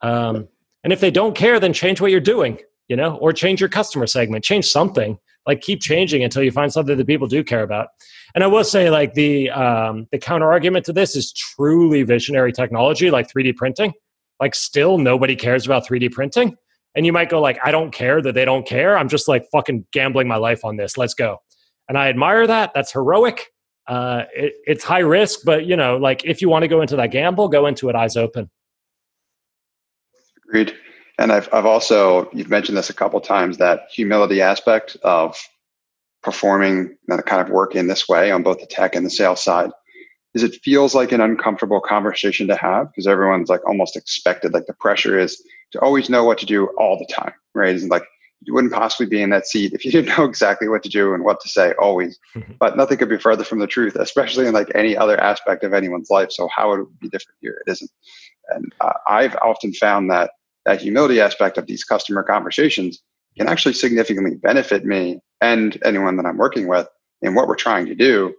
Um, 0.02 0.48
and 0.86 0.94
if 0.94 1.02
they 1.02 1.12
don't 1.12 1.36
care 1.36 1.60
then 1.60 1.74
change 1.74 2.00
what 2.00 2.12
you're 2.12 2.22
doing 2.22 2.58
you 2.88 2.96
know 2.96 3.18
or 3.18 3.34
change 3.34 3.60
your 3.60 3.70
customer 3.70 4.08
segment 4.08 4.44
change 4.44 4.66
something. 4.66 5.18
Like 5.48 5.62
keep 5.62 5.82
changing 5.82 6.24
until 6.24 6.44
you 6.44 6.52
find 6.52 6.72
something 6.72 6.98
that 6.98 7.08
people 7.08 7.28
do 7.28 7.44
care 7.44 7.64
about. 7.64 7.88
And 8.36 8.44
i 8.44 8.48
will 8.48 8.64
say 8.64 8.90
like 8.90 9.14
the 9.16 9.50
um, 9.50 10.08
the 10.12 10.18
counter 10.18 10.50
argument 10.52 10.86
to 10.86 10.94
this 10.94 11.16
is 11.16 11.34
truly 11.34 12.04
visionary 12.04 12.54
technology 12.54 13.12
like 13.12 13.28
3d 13.28 13.56
printing. 13.58 13.92
Like 14.40 14.56
still 14.56 14.98
nobody 14.98 15.36
cares 15.36 15.66
about 15.66 15.86
3d 15.86 16.12
printing. 16.12 16.56
And 16.96 17.06
you 17.06 17.12
might 17.12 17.30
go 17.30 17.42
like 17.42 17.60
i 17.66 17.72
don't 17.72 17.92
care 17.92 18.22
that 18.22 18.34
they 18.34 18.46
don't 18.46 18.66
care. 18.66 18.98
I'm 18.98 19.10
just 19.10 19.28
like 19.28 19.44
fucking 19.52 19.86
gambling 19.92 20.28
my 20.28 20.38
life 20.38 20.64
on 20.64 20.78
this. 20.78 20.98
Let's 20.98 21.14
go. 21.14 21.38
And 21.90 21.98
i 21.98 22.08
admire 22.08 22.48
that. 22.48 22.72
That's 22.74 22.94
heroic 22.94 23.52
uh, 23.88 24.24
it, 24.34 24.54
it's 24.66 24.84
high 24.84 25.00
risk, 25.00 25.40
but 25.44 25.66
you 25.66 25.76
know, 25.76 25.98
like 25.98 26.24
if 26.26 26.42
you 26.42 26.50
want 26.50 26.64
to 26.64 26.68
go 26.68 26.82
into 26.82 26.96
that 26.96 27.12
gamble, 27.12 27.48
go 27.48 27.66
into 27.66 27.90
it 27.90 27.96
eyes 27.96 28.16
open. 28.16 28.50
Agreed. 30.48 30.76
And 31.18 31.32
I've 31.32 31.50
I've 31.54 31.66
also 31.66 32.30
you've 32.34 32.50
mentioned 32.50 32.78
this 32.78 32.90
a 32.90 32.94
couple 32.94 33.20
times 33.22 33.58
that 33.58 33.88
humility 33.94 34.42
aspect 34.42 34.98
of 35.04 35.38
performing 36.24 36.98
that 37.08 37.26
kind 37.26 37.42
of 37.42 37.50
work 37.50 37.76
in 37.76 37.88
this 37.88 38.08
way 38.08 38.32
on 38.32 38.44
both 38.44 38.60
the 38.60 38.66
tech 38.66 38.96
and 38.96 39.06
the 39.06 39.10
sales 39.10 39.44
side 39.44 39.72
is 40.34 40.44
it 40.44 40.56
feels 40.64 40.96
like 40.96 41.12
an 41.12 41.22
uncomfortable 41.22 41.82
conversation 41.82 42.48
to 42.48 42.56
have 42.56 42.88
because 42.92 43.08
everyone's 43.08 43.50
like 43.50 43.68
almost 43.68 43.96
expected 43.96 44.54
like 44.54 44.66
the 44.66 44.74
pressure 44.74 45.20
is 45.20 45.44
to 45.72 45.80
always 45.80 46.10
know 46.10 46.24
what 46.24 46.38
to 46.38 46.46
do 46.46 46.68
all 46.78 46.98
the 46.98 47.14
time 47.14 47.34
right 47.54 47.76
it's 47.76 47.86
like 47.86 48.04
you 48.42 48.54
wouldn't 48.54 48.74
possibly 48.74 49.06
be 49.06 49.22
in 49.22 49.30
that 49.30 49.48
seat 49.48 49.74
if 49.74 49.86
you 49.86 49.92
didn't 49.92 50.18
know 50.18 50.26
exactly 50.26 50.68
what 50.68 50.84
to 50.84 50.90
do 50.90 51.14
and 51.14 51.24
what 51.24 51.40
to 51.42 51.50
say 51.50 51.74
always. 51.80 52.20
but 52.60 52.78
nothing 52.78 52.98
could 52.98 53.10
be 53.10 53.18
further 53.18 53.44
from 53.44 53.60
the 53.60 53.68
truth, 53.68 53.96
especially 53.96 54.48
in 54.48 54.54
like 54.54 54.72
any 54.76 54.98
other 54.98 55.20
aspect 55.20 55.64
of 55.64 55.74
anyone's 55.74 56.10
life. 56.10 56.32
So 56.32 56.48
how 56.54 56.70
would 56.70 56.82
it 56.82 57.00
be 57.00 57.10
different 57.10 57.38
here? 57.42 57.62
It 57.66 57.72
isn't. 57.72 57.92
And 58.50 58.74
uh, 58.82 58.94
I've 59.08 59.36
often 59.38 59.74
found 59.74 60.10
that 60.12 60.32
that 60.66 60.82
humility 60.82 61.22
aspect 61.22 61.58
of 61.58 61.68
these 61.68 61.84
customer 61.84 62.24
conversations 62.24 63.02
can 63.38 63.48
actually 63.48 63.74
significantly 63.74 64.36
benefit 64.36 64.86
me 64.86 65.20
and 65.40 65.80
anyone 65.84 66.18
that 66.18 66.26
I'm 66.26 66.38
working 66.38 66.68
with 66.68 66.88
in 67.22 67.34
what 67.34 67.48
we're 67.48 67.56
trying 67.56 67.86
to 67.88 67.96
do, 67.96 68.36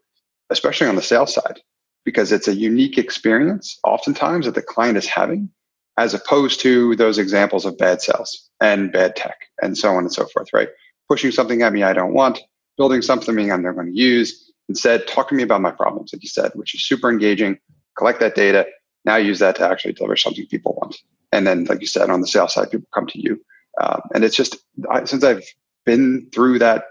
especially 0.51 0.87
on 0.87 0.97
the 0.97 1.03
sales 1.03 1.35
side, 1.35 1.61
because 2.05 2.31
it's 2.31 2.49
a 2.49 2.55
unique 2.55 2.99
experience 2.99 3.79
oftentimes 3.85 4.47
that 4.47 4.55
the 4.55 4.63
client 4.63 4.99
is 4.99 5.07
having 5.07 5.49
as 5.99 6.15
opposed 6.15 6.61
to 6.61 6.97
those 6.97 7.19
examples 7.19 7.65
of 7.65 7.77
bad 7.77 8.01
sales 8.01 8.49
and 8.61 8.93
bad 8.93 9.15
tech 9.17 9.37
and 9.61 9.77
so 9.77 9.91
on 9.91 9.99
and 9.99 10.13
so 10.13 10.27
forth, 10.27 10.49
right? 10.53 10.69
Pushing 11.09 11.31
something 11.31 11.63
at 11.63 11.73
me 11.73 11.83
I 11.83 11.93
don't 11.93 12.15
want, 12.15 12.41
building 12.77 13.03
something 13.03 13.53
I'm 13.53 13.63
never 13.63 13.75
going 13.75 13.93
to 13.93 13.99
use. 13.99 14.53
Instead, 14.69 15.07
talk 15.07 15.29
to 15.29 15.35
me 15.35 15.43
about 15.43 15.61
my 15.61 15.71
problems, 15.71 16.13
like 16.13 16.23
you 16.23 16.29
said, 16.29 16.53
which 16.55 16.75
is 16.75 16.85
super 16.85 17.11
engaging. 17.11 17.59
Collect 17.99 18.21
that 18.21 18.35
data. 18.35 18.67
Now 19.05 19.17
use 19.17 19.41
that 19.41 19.57
to 19.57 19.69
actually 19.69 19.93
deliver 19.93 20.17
something 20.17 20.47
people 20.47 20.79
want. 20.81 20.97
And 21.33 21.47
then, 21.47 21.65
like 21.65 21.81
you 21.81 21.87
said, 21.87 22.09
on 22.09 22.21
the 22.21 22.27
sales 22.27 22.55
side, 22.55 22.71
people 22.71 22.89
come 22.95 23.07
to 23.09 23.21
you. 23.21 23.43
Um, 23.81 24.01
and 24.15 24.25
it's 24.25 24.37
just 24.37 24.57
I, 24.91 25.05
since 25.05 25.25
I've 25.25 25.45
been 25.85 26.29
through 26.33 26.61
that 26.61 26.85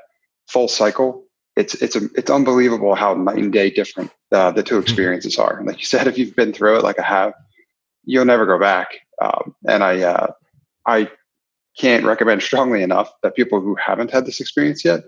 full 0.48 0.68
cycle, 0.68 1.26
it's 1.56 1.76
it's 1.76 1.96
a, 1.96 2.10
it's 2.16 2.30
unbelievable 2.30 2.96
how 2.96 3.14
night 3.14 3.38
and 3.38 3.54
day 3.54 3.70
different 3.70 4.12
uh, 4.32 4.52
the 4.52 4.64
two 4.64 4.76
mm-hmm. 4.76 4.84
experiences 4.84 5.38
are. 5.38 5.58
And 5.58 5.68
like 5.68 5.80
you 5.80 5.86
said, 5.86 6.08
if 6.08 6.18
you've 6.18 6.36
been 6.36 6.54
through 6.54 6.78
it, 6.78 6.84
like 6.84 7.00
I 7.00 7.04
have, 7.04 7.34
you'll 8.06 8.26
never 8.26 8.46
go 8.46 8.60
back. 8.60 8.88
Um, 9.22 9.56
and 9.68 9.84
I, 9.84 10.02
uh, 10.02 10.28
I 10.86 11.10
can't 11.78 12.06
recommend 12.06 12.42
strongly 12.42 12.84
enough 12.84 13.12
that 13.24 13.36
people 13.36 13.62
who 13.62 13.76
haven't 13.76 14.12
had 14.12 14.26
this 14.26 14.42
experience 14.42 14.84
yet 14.84 15.02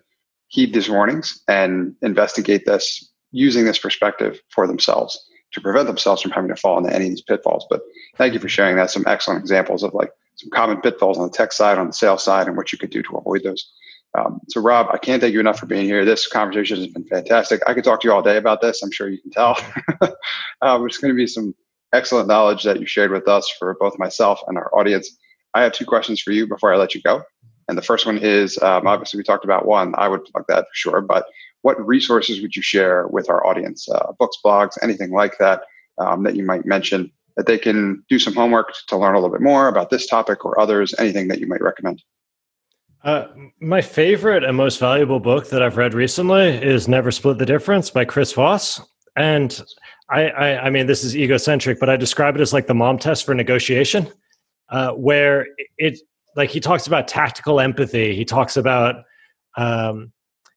heed 0.47 0.73
these 0.73 0.89
warnings 0.89 1.41
and 1.47 1.95
investigate 2.01 2.65
this 2.65 3.11
using 3.31 3.65
this 3.65 3.79
perspective 3.79 4.39
for 4.49 4.67
themselves 4.67 5.27
to 5.53 5.61
prevent 5.61 5.87
themselves 5.87 6.21
from 6.21 6.31
having 6.31 6.49
to 6.49 6.55
fall 6.55 6.77
into 6.77 6.93
any 6.93 7.05
of 7.05 7.11
these 7.11 7.21
pitfalls. 7.21 7.65
But 7.69 7.81
thank 8.17 8.33
you 8.33 8.39
for 8.39 8.49
sharing 8.49 8.75
that. 8.77 8.91
Some 8.91 9.03
excellent 9.07 9.41
examples 9.41 9.83
of 9.83 9.93
like 9.93 10.11
some 10.35 10.49
common 10.51 10.81
pitfalls 10.81 11.17
on 11.17 11.27
the 11.27 11.33
tech 11.33 11.53
side, 11.53 11.77
on 11.77 11.87
the 11.87 11.93
sales 11.93 12.23
side, 12.23 12.47
and 12.47 12.57
what 12.57 12.71
you 12.71 12.77
could 12.77 12.89
do 12.89 13.03
to 13.03 13.17
avoid 13.17 13.43
those. 13.43 13.71
Um, 14.17 14.39
so, 14.47 14.61
Rob, 14.61 14.87
I 14.91 14.97
can't 14.97 15.21
thank 15.21 15.33
you 15.33 15.39
enough 15.39 15.59
for 15.59 15.65
being 15.65 15.85
here. 15.85 16.05
This 16.05 16.27
conversation 16.27 16.77
has 16.77 16.87
been 16.87 17.05
fantastic. 17.05 17.61
I 17.67 17.73
could 17.73 17.83
talk 17.83 18.01
to 18.01 18.07
you 18.07 18.13
all 18.13 18.21
day 18.21 18.37
about 18.37 18.61
this. 18.61 18.83
I'm 18.83 18.91
sure 18.91 19.09
you 19.09 19.19
can 19.19 19.31
tell. 19.31 19.57
uh, 20.61 20.77
there's 20.77 20.97
going 20.97 21.13
to 21.13 21.17
be 21.17 21.27
some 21.27 21.55
excellent 21.93 22.27
knowledge 22.27 22.63
that 22.63 22.79
you 22.79 22.85
shared 22.85 23.11
with 23.11 23.27
us 23.27 23.49
for 23.57 23.75
both 23.79 23.97
myself 23.99 24.41
and 24.47 24.57
our 24.57 24.73
audience. 24.77 25.09
I 25.53 25.63
have 25.63 25.71
two 25.71 25.85
questions 25.85 26.21
for 26.21 26.31
you 26.31 26.47
before 26.47 26.73
I 26.73 26.77
let 26.77 26.95
you 26.95 27.01
go. 27.01 27.23
And 27.69 27.77
the 27.77 27.81
first 27.81 28.05
one 28.05 28.17
is 28.17 28.61
um, 28.61 28.87
obviously 28.87 29.17
we 29.17 29.23
talked 29.23 29.45
about 29.45 29.65
one. 29.65 29.93
I 29.97 30.07
would 30.07 30.25
plug 30.25 30.45
that 30.49 30.63
for 30.63 30.73
sure. 30.73 31.01
But 31.01 31.25
what 31.61 31.83
resources 31.85 32.41
would 32.41 32.55
you 32.55 32.61
share 32.61 33.07
with 33.07 33.29
our 33.29 33.45
audience? 33.45 33.87
Uh, 33.87 34.11
books, 34.19 34.37
blogs, 34.43 34.77
anything 34.81 35.11
like 35.11 35.37
that 35.37 35.61
um, 35.97 36.23
that 36.23 36.35
you 36.35 36.43
might 36.43 36.65
mention 36.65 37.11
that 37.37 37.45
they 37.45 37.57
can 37.57 38.03
do 38.09 38.19
some 38.19 38.33
homework 38.33 38.73
to 38.87 38.97
learn 38.97 39.15
a 39.15 39.19
little 39.19 39.31
bit 39.31 39.41
more 39.41 39.67
about 39.67 39.89
this 39.89 40.05
topic 40.07 40.43
or 40.43 40.59
others? 40.59 40.93
Anything 40.99 41.29
that 41.29 41.39
you 41.39 41.47
might 41.47 41.61
recommend? 41.61 42.01
Uh, 43.03 43.27
my 43.59 43.81
favorite 43.81 44.43
and 44.43 44.55
most 44.55 44.79
valuable 44.79 45.19
book 45.19 45.49
that 45.49 45.61
I've 45.61 45.77
read 45.77 45.93
recently 45.93 46.49
is 46.49 46.87
Never 46.87 47.11
Split 47.11 47.37
the 47.37 47.45
Difference 47.45 47.89
by 47.89 48.05
Chris 48.05 48.31
Voss. 48.33 48.81
And 49.15 49.61
I, 50.09 50.27
I, 50.29 50.65
I 50.65 50.69
mean, 50.69 50.87
this 50.87 51.03
is 51.03 51.15
egocentric, 51.15 51.79
but 51.79 51.89
I 51.89 51.97
describe 51.97 52.35
it 52.35 52.41
as 52.41 52.53
like 52.53 52.67
the 52.67 52.73
mom 52.73 52.97
test 52.97 53.25
for 53.25 53.33
negotiation, 53.33 54.11
uh, 54.69 54.91
where 54.91 55.47
it, 55.77 55.99
like, 56.35 56.49
he 56.49 56.59
talks 56.59 56.87
about 56.87 57.07
tactical 57.07 57.59
empathy. 57.59 58.15
He 58.15 58.25
talks 58.25 58.57
about, 58.57 59.03
um, 59.55 60.11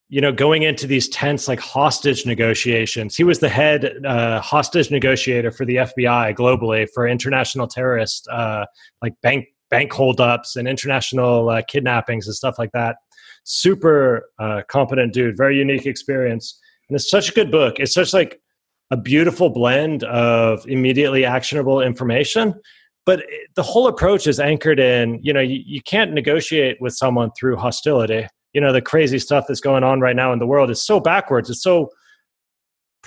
you 0.09 0.21
know, 0.21 0.31
going 0.31 0.63
into 0.63 0.87
these 0.87 1.09
tense, 1.09 1.47
like 1.47 1.59
hostage 1.59 2.25
negotiations. 2.25 3.15
He 3.15 3.23
was 3.23 3.39
the 3.39 3.49
head 3.49 4.05
uh, 4.05 4.39
hostage 4.41 4.89
negotiator 4.89 5.51
for 5.51 5.65
the 5.65 5.77
FBI 5.77 6.35
globally 6.35 6.87
for 6.93 7.07
international 7.07 7.67
terrorist, 7.67 8.27
uh, 8.29 8.65
like 9.01 9.13
bank 9.21 9.47
bank 9.69 9.91
holdups 9.91 10.55
and 10.55 10.67
international 10.67 11.49
uh, 11.49 11.61
kidnappings 11.67 12.25
and 12.25 12.35
stuff 12.35 12.57
like 12.57 12.71
that. 12.71 12.95
Super 13.43 14.29
uh, 14.39 14.61
competent 14.69 15.13
dude, 15.13 15.35
very 15.35 15.57
unique 15.57 15.85
experience, 15.85 16.59
and 16.89 16.95
it's 16.95 17.09
such 17.09 17.29
a 17.29 17.33
good 17.33 17.51
book. 17.51 17.79
It's 17.79 17.93
such 17.93 18.13
like 18.13 18.39
a 18.91 18.97
beautiful 18.97 19.49
blend 19.49 20.03
of 20.05 20.65
immediately 20.67 21.25
actionable 21.25 21.81
information, 21.81 22.53
but 23.05 23.23
the 23.55 23.63
whole 23.63 23.87
approach 23.87 24.27
is 24.27 24.39
anchored 24.39 24.79
in 24.79 25.19
you 25.21 25.33
know 25.33 25.41
you, 25.41 25.61
you 25.65 25.81
can't 25.81 26.13
negotiate 26.13 26.81
with 26.81 26.93
someone 26.93 27.31
through 27.37 27.57
hostility. 27.57 28.27
You 28.53 28.61
know 28.61 28.73
the 28.73 28.81
crazy 28.81 29.19
stuff 29.19 29.45
that's 29.47 29.61
going 29.61 29.83
on 29.83 29.99
right 29.99 30.15
now 30.15 30.33
in 30.33 30.39
the 30.39 30.47
world 30.47 30.69
is 30.69 30.81
so 30.81 30.99
backwards. 30.99 31.49
It's 31.49 31.63
so 31.63 31.89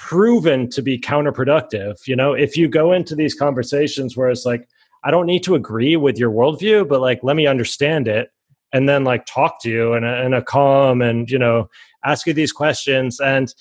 proven 0.01 0.67
to 0.71 0.81
be 0.81 0.99
counterproductive. 0.99 2.07
You 2.07 2.17
know, 2.17 2.33
if 2.33 2.57
you 2.57 2.69
go 2.69 2.93
into 2.93 3.15
these 3.15 3.35
conversations 3.35 4.17
where 4.17 4.31
it's 4.31 4.47
like, 4.47 4.67
I 5.05 5.11
don't 5.11 5.27
need 5.27 5.43
to 5.45 5.55
agree 5.55 5.97
with 5.97 6.19
your 6.19 6.31
worldview, 6.31 6.89
but 6.89 7.03
like, 7.03 7.21
let 7.23 7.37
me 7.37 7.47
understand 7.47 8.09
it 8.09 8.31
and 8.73 8.89
then 8.89 9.05
like 9.05 9.27
talk 9.27 9.61
to 9.63 9.71
you 9.71 9.93
in 9.93 10.05
a, 10.05 10.25
in 10.25 10.33
a 10.33 10.43
calm 10.43 11.03
and, 11.03 11.31
you 11.31 11.39
know, 11.39 11.69
ask 12.03 12.27
you 12.27 12.33
these 12.33 12.51
questions. 12.51 13.21
And 13.21 13.55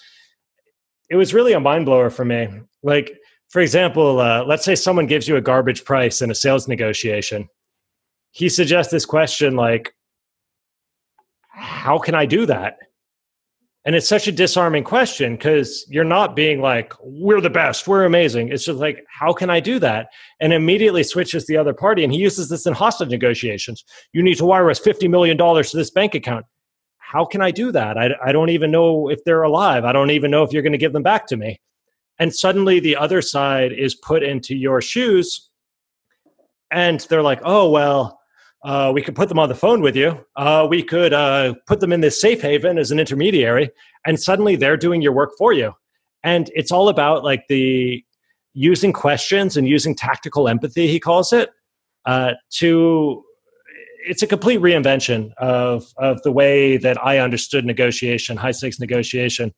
it 1.09 1.15
was 1.15 1.33
really 1.33 1.53
a 1.53 1.59
mind 1.59 1.85
blower 1.85 2.09
for 2.09 2.25
me. 2.25 2.47
Like, 2.83 3.17
for 3.49 3.61
example, 3.61 4.19
uh, 4.19 4.43
let's 4.45 4.63
say 4.63 4.75
someone 4.75 5.07
gives 5.07 5.27
you 5.27 5.35
a 5.35 5.41
garbage 5.41 5.83
price 5.83 6.21
in 6.21 6.29
a 6.29 6.35
sales 6.35 6.67
negotiation. 6.67 7.47
He 8.31 8.47
suggests 8.47 8.91
this 8.91 9.05
question 9.05 9.55
like, 9.55 9.93
how 11.49 11.97
can 11.97 12.15
I 12.15 12.25
do 12.25 12.45
that? 12.45 12.77
And 13.85 13.95
it's 13.95 14.07
such 14.07 14.27
a 14.27 14.31
disarming 14.31 14.83
question 14.83 15.35
because 15.35 15.85
you're 15.89 16.03
not 16.03 16.35
being 16.35 16.61
like, 16.61 16.93
we're 17.01 17.41
the 17.41 17.49
best, 17.49 17.87
we're 17.87 18.05
amazing. 18.05 18.49
It's 18.49 18.65
just 18.65 18.77
like, 18.79 19.03
how 19.09 19.33
can 19.33 19.49
I 19.49 19.59
do 19.59 19.79
that? 19.79 20.09
And 20.39 20.53
immediately 20.53 21.01
switches 21.01 21.47
the 21.47 21.57
other 21.57 21.73
party. 21.73 22.03
And 22.03 22.13
he 22.13 22.19
uses 22.19 22.49
this 22.49 22.67
in 22.67 22.73
hostage 22.73 23.09
negotiations. 23.09 23.83
You 24.13 24.21
need 24.21 24.35
to 24.35 24.45
wire 24.45 24.69
us 24.69 24.79
$50 24.79 25.09
million 25.09 25.37
to 25.37 25.77
this 25.77 25.89
bank 25.89 26.13
account. 26.13 26.45
How 27.09 27.25
can 27.25 27.41
I 27.41 27.49
do 27.49 27.71
that? 27.71 27.97
I, 27.97 28.11
I 28.23 28.31
don't 28.31 28.49
even 28.49 28.69
know 28.69 29.09
if 29.09 29.23
they're 29.23 29.41
alive. 29.41 29.83
I 29.83 29.91
don't 29.91 30.11
even 30.11 30.29
know 30.29 30.43
if 30.43 30.53
you're 30.53 30.61
going 30.61 30.73
to 30.73 30.77
give 30.77 30.93
them 30.93 31.01
back 31.01 31.25
to 31.27 31.37
me. 31.37 31.59
And 32.19 32.31
suddenly 32.35 32.79
the 32.79 32.95
other 32.95 33.19
side 33.19 33.71
is 33.71 33.95
put 33.95 34.21
into 34.21 34.55
your 34.55 34.79
shoes. 34.79 35.49
And 36.69 36.99
they're 37.09 37.23
like, 37.23 37.41
oh, 37.43 37.67
well, 37.67 38.19
uh, 38.63 38.91
we 38.93 39.01
could 39.01 39.15
put 39.15 39.27
them 39.27 39.39
on 39.39 39.49
the 39.49 39.55
phone 39.55 39.81
with 39.81 39.95
you. 39.95 40.23
Uh, 40.35 40.67
we 40.69 40.83
could 40.83 41.11
uh, 41.11 41.55
put 41.65 41.79
them 41.79 41.91
in 41.91 42.01
this 42.01 42.21
safe 42.21 42.43
haven 42.43 42.77
as 42.77 42.91
an 42.91 42.99
intermediary, 42.99 43.71
and 44.05 44.19
suddenly 44.19 44.55
they're 44.55 44.77
doing 44.77 45.01
your 45.01 45.13
work 45.13 45.31
for 45.35 45.51
you. 45.51 45.73
And 46.23 46.51
it's 46.53 46.71
all 46.71 46.89
about 46.89 47.23
like 47.23 47.45
the 47.49 48.03
using 48.53 48.93
questions 48.93 49.57
and 49.57 49.67
using 49.67 49.95
tactical 49.95 50.47
empathy, 50.47 50.87
he 50.87 50.99
calls 50.99 51.33
it, 51.33 51.49
uh, 52.05 52.33
to. 52.57 53.23
It's 54.07 54.23
a 54.23 54.27
complete 54.27 54.59
reinvention 54.59 55.31
of 55.37 55.85
of 55.97 56.21
the 56.23 56.31
way 56.31 56.77
that 56.77 57.03
I 57.03 57.19
understood 57.19 57.65
negotiation, 57.65 58.37
high 58.37 58.51
stakes 58.51 58.79
negotiation, 58.79 59.53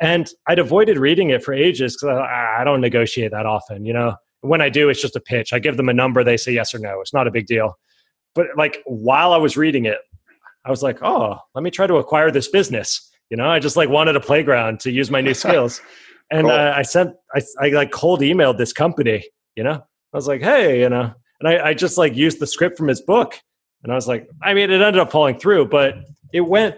and 0.00 0.28
I'd 0.46 0.58
avoided 0.58 0.98
reading 0.98 1.30
it 1.30 1.42
for 1.42 1.54
ages 1.54 1.96
because 1.96 2.18
I, 2.18 2.58
I 2.60 2.64
don't 2.64 2.80
negotiate 2.80 3.30
that 3.32 3.46
often. 3.46 3.84
You 3.84 3.92
know, 3.92 4.16
when 4.40 4.60
I 4.60 4.68
do, 4.68 4.88
it's 4.88 5.00
just 5.00 5.16
a 5.16 5.20
pitch. 5.20 5.52
I 5.52 5.58
give 5.58 5.76
them 5.76 5.88
a 5.88 5.94
number, 5.94 6.22
they 6.22 6.36
say 6.36 6.52
yes 6.52 6.74
or 6.74 6.78
no. 6.78 7.00
It's 7.00 7.14
not 7.14 7.26
a 7.26 7.30
big 7.30 7.46
deal 7.46 7.74
but 8.38 8.46
like 8.56 8.82
while 8.86 9.32
I 9.32 9.36
was 9.36 9.56
reading 9.56 9.84
it, 9.84 9.98
I 10.64 10.70
was 10.70 10.80
like, 10.80 11.02
oh, 11.02 11.38
let 11.56 11.62
me 11.64 11.72
try 11.72 11.88
to 11.88 11.96
acquire 11.96 12.30
this 12.30 12.46
business. 12.46 13.10
You 13.30 13.36
know, 13.36 13.50
I 13.50 13.58
just 13.58 13.76
like 13.76 13.88
wanted 13.88 14.14
a 14.14 14.20
playground 14.20 14.78
to 14.80 14.92
use 14.92 15.10
my 15.10 15.20
new 15.20 15.34
skills. 15.44 15.80
And 16.30 16.46
cool. 16.46 16.52
uh, 16.52 16.72
I 16.76 16.82
sent, 16.82 17.14
I, 17.34 17.40
I 17.60 17.68
like 17.70 17.90
cold 17.90 18.20
emailed 18.20 18.56
this 18.56 18.72
company, 18.72 19.24
you 19.56 19.64
know, 19.64 19.72
I 19.72 20.16
was 20.16 20.28
like, 20.28 20.40
hey, 20.40 20.80
you 20.80 20.88
know, 20.88 21.12
and 21.40 21.48
I, 21.48 21.70
I 21.70 21.74
just 21.74 21.98
like 21.98 22.14
used 22.14 22.38
the 22.38 22.46
script 22.46 22.78
from 22.78 22.86
his 22.86 23.00
book. 23.00 23.40
And 23.82 23.92
I 23.92 23.94
was 23.94 24.08
like, 24.08 24.28
I 24.42 24.54
mean, 24.54 24.70
it 24.70 24.80
ended 24.80 24.98
up 24.98 25.10
falling 25.10 25.38
through, 25.38 25.68
but 25.68 25.96
it 26.32 26.40
went 26.40 26.76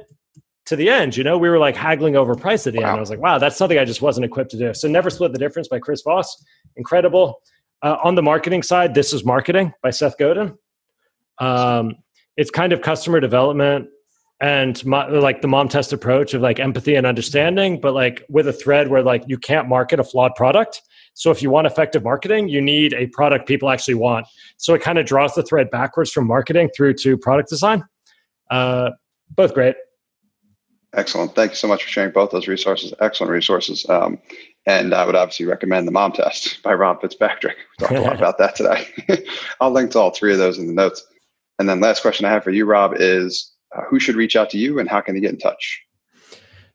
to 0.67 0.77
the 0.77 0.89
end. 0.89 1.17
You 1.17 1.25
know, 1.25 1.39
we 1.39 1.49
were 1.49 1.59
like 1.59 1.77
haggling 1.77 2.17
over 2.17 2.35
price 2.35 2.67
at 2.67 2.73
the 2.73 2.81
wow. 2.81 2.91
end. 2.91 2.97
I 2.97 3.01
was 3.01 3.11
like, 3.11 3.21
wow, 3.21 3.39
that's 3.39 3.57
something 3.57 3.79
I 3.79 3.85
just 3.85 4.03
wasn't 4.03 4.25
equipped 4.25 4.51
to 4.53 4.59
do. 4.59 4.75
So, 4.75 4.89
Never 4.89 5.11
Split 5.11 5.33
the 5.33 5.39
Difference 5.39 5.69
by 5.69 5.79
Chris 5.79 6.03
Voss. 6.03 6.45
Incredible. 6.77 7.41
Uh, 7.83 7.97
on 8.05 8.15
the 8.15 8.23
marketing 8.23 8.63
side, 8.63 8.95
This 8.95 9.13
is 9.13 9.25
Marketing 9.25 9.73
by 9.83 9.91
Seth 9.91 10.19
Godin. 10.19 10.57
Um, 11.39 11.97
it's 12.37 12.51
kind 12.51 12.73
of 12.73 12.83
customer 12.83 13.21
development 13.21 13.89
and 14.41 14.85
my, 14.87 15.07
like 15.07 15.43
the 15.43 15.49
mom 15.49 15.69
test 15.69 15.93
approach 15.93 16.33
of 16.35 16.41
like 16.41 16.59
empathy 16.59 16.95
and 16.95 17.07
understanding, 17.07 17.81
but 17.81 17.93
like 17.93 18.25
with 18.29 18.49
a 18.49 18.53
thread 18.53 18.89
where 18.89 19.03
like 19.03 19.25
you 19.27 19.37
can't 19.37 19.69
market 19.69 20.01
a 20.01 20.05
flawed 20.05 20.35
product. 20.35 20.81
So 21.21 21.31
if 21.31 21.43
you 21.43 21.51
want 21.51 21.67
effective 21.67 22.03
marketing, 22.03 22.49
you 22.49 22.63
need 22.63 22.95
a 22.95 23.07
product 23.09 23.47
people 23.47 23.69
actually 23.69 23.93
want. 23.93 24.27
So 24.57 24.73
it 24.73 24.81
kind 24.81 24.97
of 24.97 25.05
draws 25.05 25.35
the 25.35 25.43
thread 25.43 25.71
backwards 25.71 26.11
from 26.11 26.27
marketing 26.27 26.71
through 26.75 26.95
to 26.95 27.19
product 27.19 27.51
design. 27.51 27.85
Uh, 28.51 28.93
both 29.37 29.53
great. 29.53 29.77
Excellent. 30.95 31.35
Thank 31.35 31.51
you 31.51 31.57
so 31.57 31.69
much 31.69 31.83
for 31.85 31.91
sharing 31.91 32.11
both 32.11 32.31
those 32.31 32.49
resources. 32.49 32.95
Excellent 33.01 33.31
resources. 33.31 33.87
Um, 33.91 34.19
and 34.65 34.95
I 34.95 35.05
would 35.05 35.15
obviously 35.15 35.45
recommend 35.45 35.87
the 35.87 35.93
Mom 35.93 36.13
Test 36.13 36.63
by 36.65 36.73
Rob 36.73 37.03
Fitzpatrick. 37.03 37.59
We 37.79 37.87
talked 37.87 37.99
a 37.99 38.01
lot 38.01 38.17
about 38.17 38.39
that 38.39 38.57
today. 38.57 39.27
I'll 39.61 39.73
link 39.73 39.91
to 39.91 39.99
all 39.99 40.13
three 40.13 40.33
of 40.33 40.39
those 40.39 40.57
in 40.57 40.69
the 40.69 40.73
notes. 40.73 41.07
And 41.59 41.69
then 41.69 41.81
last 41.81 42.01
question 42.01 42.25
I 42.25 42.31
have 42.31 42.45
for 42.45 42.51
you, 42.51 42.65
Rob, 42.65 42.95
is 42.97 43.53
uh, 43.77 43.83
who 43.91 44.01
should 44.01 44.17
reach 44.17 44.37
out 44.37 44.49
to 44.51 44.59
you 44.59 44.79
and 44.79 44.89
how 44.89 45.03
can 45.03 45.15
they 45.15 45.21
get 45.21 45.33
in 45.33 45.39
touch? 45.39 45.83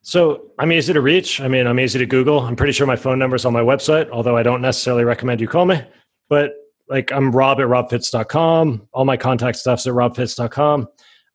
So 0.06 0.52
I'm 0.60 0.72
easy 0.72 0.94
to 0.94 1.02
reach. 1.02 1.42
I 1.42 1.48
mean, 1.48 1.66
I'm 1.66 1.80
easy 1.80 1.98
to 1.98 2.06
Google. 2.06 2.42
I'm 2.42 2.56
pretty 2.56 2.74
sure 2.74 2.86
my 2.86 2.96
phone 2.96 3.18
number 3.18 3.36
is 3.36 3.44
on 3.44 3.54
my 3.54 3.62
website, 3.62 4.08
although 4.12 4.38
I 4.38 4.44
don't 4.44 4.62
necessarily 4.62 5.04
recommend 5.04 5.42
you 5.42 5.48
call 5.48 5.66
me. 5.66 5.82
But 6.30 6.52
like 6.88 7.12
I'm 7.12 7.32
rob 7.32 7.60
at 7.60 7.66
robfitz.com. 7.66 8.88
All 8.94 9.04
my 9.04 9.18
contact 9.18 9.58
stuff's 9.58 9.88
at 9.88 9.94
robfitz.com. 9.94 10.88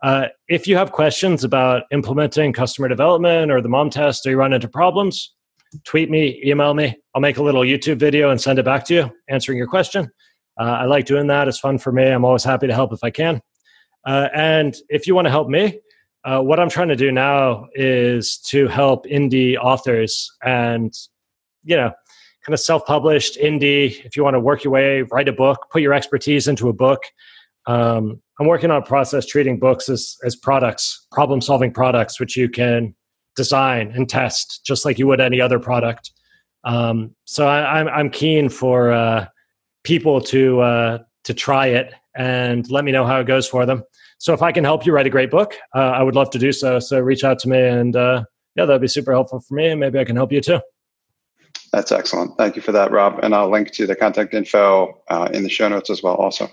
Uh, 0.05 0.29
if 0.47 0.68
you 0.68 0.77
have 0.77 0.93
questions 0.93 1.43
about 1.43 1.83
implementing 1.91 2.53
customer 2.53 2.87
development 2.87 3.51
or 3.51 3.61
the 3.61 3.68
mom 3.68 3.91
test 3.91 4.25
or 4.25 4.31
you 4.31 4.37
run 4.37 4.53
into 4.53 4.68
problems, 4.68 5.35
tweet 5.83 6.09
me, 6.09 6.41
email 6.47 6.73
me. 6.73 6.97
I'll 7.12 7.21
make 7.21 7.39
a 7.39 7.43
little 7.43 7.62
YouTube 7.62 7.99
video 7.99 8.31
and 8.31 8.41
send 8.41 8.61
it 8.61 8.64
back 8.64 8.85
to 8.85 8.95
you 8.95 9.11
answering 9.29 9.59
your 9.59 9.66
question. 9.66 10.09
Uh, 10.61 10.62
I 10.62 10.85
like 10.85 11.07
doing 11.07 11.27
that. 11.27 11.49
It's 11.49 11.59
fun 11.59 11.77
for 11.77 11.91
me. 11.91 12.07
I'm 12.07 12.25
always 12.25 12.45
happy 12.45 12.68
to 12.68 12.75
help 12.75 12.93
if 12.93 13.03
I 13.03 13.11
can. 13.11 13.41
Uh, 14.07 14.29
and 14.33 14.77
if 14.89 15.09
you 15.09 15.16
want 15.16 15.27
to 15.27 15.31
help 15.31 15.49
me, 15.49 15.81
uh, 16.25 16.41
what 16.41 16.61
I'm 16.61 16.68
trying 16.68 16.89
to 16.89 16.97
do 16.97 17.11
now 17.11 17.68
is 17.75 18.39
to 18.49 18.68
help 18.68 19.07
indie 19.07 19.57
authors 19.57 20.31
and, 20.43 20.93
you 21.64 21.77
know, 21.77 21.93
kind 22.45 22.55
of 22.55 22.61
self 22.61 22.85
published 22.87 23.39
indie. 23.39 24.05
If 24.05 24.16
you 24.16 24.25
want 24.25 24.35
to 24.35 24.41
work 24.41 24.64
your 24.64 24.73
way, 24.73 25.03
write 25.03 25.29
a 25.29 25.33
book, 25.33 25.66
put 25.71 25.83
your 25.83 25.95
expertise 25.95 26.49
into 26.49 26.68
a 26.68 26.73
book. 26.73 27.03
Um, 27.66 28.21
I'm 28.39 28.47
working 28.47 28.71
on 28.71 28.83
a 28.83 28.87
process 28.87 29.27
treating 29.27 29.59
books 29.59 29.89
as, 29.89 30.16
as 30.25 30.35
products, 30.37 31.07
problem 31.12 31.41
solving 31.41 31.73
products, 31.73 32.18
which 32.18 32.37
you 32.37 32.49
can 32.49 32.95
design 33.37 33.93
and 33.95 34.09
test 34.09 34.64
just 34.64 34.85
like 34.85 34.99
you 34.99 35.07
would 35.07 35.21
any 35.21 35.41
other 35.41 35.59
product. 35.59 36.12
Um, 36.64 37.14
so 37.25 37.47
I, 37.47 37.81
am 37.81 37.89
I'm, 37.89 37.95
I'm 37.95 38.11
keen 38.11 38.49
for, 38.49 38.93
uh, 38.93 39.27
people 39.85 40.21
to 40.21 40.61
uh, 40.61 40.99
to 41.25 41.35
try 41.35 41.68
it 41.68 41.95
and 42.14 42.68
let 42.71 42.85
me 42.85 42.93
know 42.93 43.07
how 43.07 43.21
it 43.21 43.27
goes 43.27 43.49
for 43.49 43.66
them. 43.66 43.83
So 44.21 44.35
if 44.35 44.43
I 44.43 44.53
can 44.53 44.64
help 44.64 44.85
you 44.85 44.93
write 44.93 45.07
a 45.07 45.11
great 45.11 45.31
book, 45.31 45.57
uh, 45.75 45.79
I 45.79 46.03
would 46.03 46.14
love 46.14 46.29
to 46.31 46.39
do 46.39 46.53
so. 46.53 46.79
So 46.79 47.01
reach 47.01 47.25
out 47.25 47.39
to 47.39 47.49
me, 47.49 47.59
and 47.59 47.97
uh, 47.97 48.25
yeah, 48.55 48.66
that'd 48.66 48.83
be 48.83 48.87
super 48.87 49.12
helpful 49.12 49.41
for 49.41 49.55
me, 49.55 49.68
and 49.68 49.81
maybe 49.81 49.99
I 49.99 50.05
can 50.05 50.14
help 50.14 50.31
you 50.31 50.43
too. 50.43 50.61
That's 51.73 51.91
excellent. 51.91 52.37
Thank 52.37 52.55
you 52.55 52.61
for 52.61 52.73
that, 52.73 52.91
Rob. 52.91 53.21
And 53.23 53.35
I'll 53.35 53.51
link 53.51 53.71
to 53.73 53.87
the 53.87 53.97
contact 53.97 54.35
info 54.35 55.01
uh, 55.09 55.31
in 55.33 55.43
the 55.43 55.49
show 55.49 55.68
notes 55.68 55.89
as 55.89 56.03
well. 56.03 56.16
Also, 56.16 56.51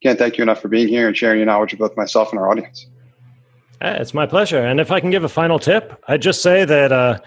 can't 0.00 0.16
thank 0.16 0.38
you 0.38 0.42
enough 0.42 0.62
for 0.62 0.68
being 0.68 0.86
here 0.86 1.08
and 1.08 1.16
sharing 1.16 1.38
your 1.38 1.46
knowledge 1.46 1.72
with 1.72 1.80
both 1.80 1.96
myself 1.96 2.30
and 2.30 2.38
our 2.38 2.48
audience. 2.48 2.86
It's 3.80 4.14
my 4.14 4.26
pleasure. 4.26 4.58
And 4.58 4.78
if 4.78 4.92
I 4.92 5.00
can 5.00 5.10
give 5.10 5.24
a 5.24 5.28
final 5.28 5.58
tip, 5.58 6.00
I'd 6.06 6.22
just 6.22 6.40
say 6.40 6.64
that 6.66 6.92
uh, 6.92 7.18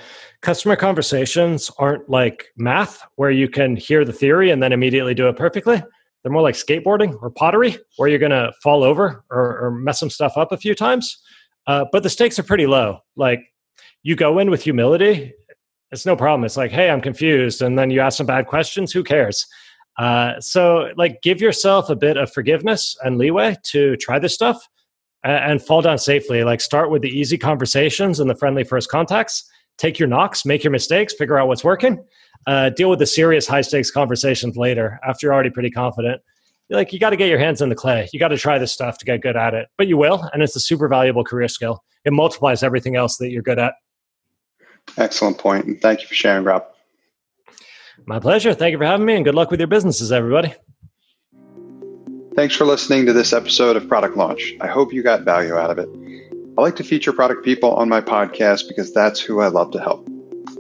customer 0.42 0.78
conversations 0.78 1.70
aren't 1.78 2.10
like 2.10 2.46
math, 2.56 3.04
where 3.16 3.32
you 3.32 3.50
can 3.50 3.76
hear 3.76 4.06
the 4.06 4.14
theory 4.14 4.52
and 4.52 4.64
then 4.64 4.72
immediately 4.72 5.14
do 5.14 5.28
it 5.28 5.36
perfectly. 5.36 5.84
They're 6.24 6.32
more 6.32 6.42
like 6.42 6.56
skateboarding 6.56 7.18
or 7.22 7.30
pottery, 7.30 7.78
where 7.98 8.10
you're 8.10 8.20
going 8.20 8.32
to 8.32 8.54
fall 8.62 8.84
over 8.84 9.24
or, 9.32 9.60
or, 9.60 9.72
mess 9.72 10.00
some 10.00 10.10
stuff 10.10 10.38
up 10.38 10.52
a 10.52 10.58
few 10.58 10.76
times. 10.76 11.18
Uh, 11.68 11.86
but 11.92 12.04
the 12.04 12.10
stakes 12.10 12.38
are 12.38 12.44
pretty 12.44 12.68
low. 12.68 13.00
Like 13.16 13.42
you 14.04 14.16
go 14.16 14.40
in 14.40 14.50
with 14.50 14.64
humility, 14.64 15.34
it's 15.92 16.06
no 16.06 16.16
problem. 16.16 16.46
It's 16.46 16.58
like, 16.58 16.72
hey, 16.72 16.90
I'm 16.90 17.02
confused. 17.02 17.62
And 17.62 17.78
then 17.78 17.92
you 17.92 18.00
ask 18.00 18.18
some 18.18 18.26
bad 18.26 18.48
questions. 18.48 18.92
Who 18.92 19.04
cares? 19.04 19.46
Uh, 19.98 20.40
so, 20.40 20.90
like, 20.96 21.22
give 21.22 21.42
yourself 21.42 21.90
a 21.90 21.96
bit 21.96 22.18
of 22.18 22.32
forgiveness 22.32 22.96
and 23.04 23.18
leeway 23.18 23.58
to 23.64 23.98
try 23.98 24.18
this 24.18 24.34
stuff 24.34 24.58
and, 25.24 25.52
and 25.52 25.66
fall 25.66 25.82
down 25.82 25.98
safely. 25.98 26.44
Like, 26.44 26.62
start 26.62 26.90
with 26.90 27.02
the 27.02 27.10
easy 27.10 27.38
conversations 27.38 28.20
and 28.20 28.30
the 28.30 28.36
friendly 28.36 28.64
first 28.64 28.90
contacts. 28.90 29.50
Take 29.82 29.98
your 29.98 30.08
knocks, 30.08 30.46
make 30.46 30.64
your 30.64 30.70
mistakes, 30.70 31.12
figure 31.16 31.40
out 31.40 31.48
what's 31.48 31.64
working. 31.64 32.06
Uh, 32.46 32.70
deal 32.70 32.88
with 32.88 33.00
the 33.00 33.08
serious 33.08 33.48
high 33.48 33.62
stakes 33.62 33.90
conversations 33.90 34.56
later 34.56 35.00
after 35.04 35.26
you're 35.26 35.34
already 35.34 35.50
pretty 35.50 35.72
confident. 35.72 36.22
You're 36.70 36.78
Like, 36.78 36.94
you 36.94 37.00
got 37.00 37.10
to 37.10 37.16
get 37.16 37.30
your 37.30 37.40
hands 37.40 37.64
in 37.64 37.70
the 37.70 37.74
clay. 37.74 38.08
You 38.14 38.20
got 38.20 38.28
to 38.28 38.38
try 38.38 38.60
this 38.60 38.72
stuff 38.72 39.00
to 39.00 39.06
get 39.06 39.22
good 39.22 39.36
at 39.36 39.56
it, 39.56 39.70
but 39.80 39.88
you 39.88 39.98
will. 39.98 40.30
And 40.34 40.44
it's 40.44 40.56
a 40.56 40.60
super 40.60 40.88
valuable 40.88 41.24
career 41.24 41.48
skill. 41.48 41.84
It 42.06 42.14
multiplies 42.14 42.62
everything 42.62 42.96
else 42.96 43.18
that 43.18 43.32
you're 43.32 43.42
good 43.42 43.58
at. 43.58 43.74
Excellent 44.98 45.40
point. 45.40 45.66
And 45.66 45.82
thank 45.82 46.02
you 46.02 46.08
for 46.08 46.14
sharing, 46.14 46.44
Rob. 46.44 46.64
My 48.06 48.20
pleasure. 48.20 48.54
Thank 48.54 48.74
you 48.74 48.78
for 48.78 48.86
having 48.86 49.08
me 49.08 49.16
and 49.16 49.26
good 49.26 49.34
luck 49.34 49.50
with 49.50 49.60
your 49.60 49.66
businesses, 49.66 50.12
everybody. 50.12 50.54
Thanks 52.36 52.56
for 52.56 52.66
listening 52.66 53.08
to 53.08 53.14
this 53.14 53.34
episode 53.34 53.78
of 53.78 53.88
Product 53.88 54.16
Launch. 54.16 54.54
I 54.62 54.68
hope 54.68 54.94
you 54.94 55.02
got 55.02 55.24
value 55.24 55.56
out 55.56 55.72
of 55.72 55.80
it. 55.80 56.31
I 56.58 56.62
like 56.62 56.76
to 56.78 56.84
feature 56.84 57.14
product 57.14 57.46
people 57.46 57.74
on 57.76 57.88
my 57.88 58.02
podcast 58.02 58.68
because 58.68 58.94
that's 58.94 59.22
who 59.22 59.40
I 59.40 59.48
love 59.48 59.72
to 59.72 59.80
help. 59.80 60.10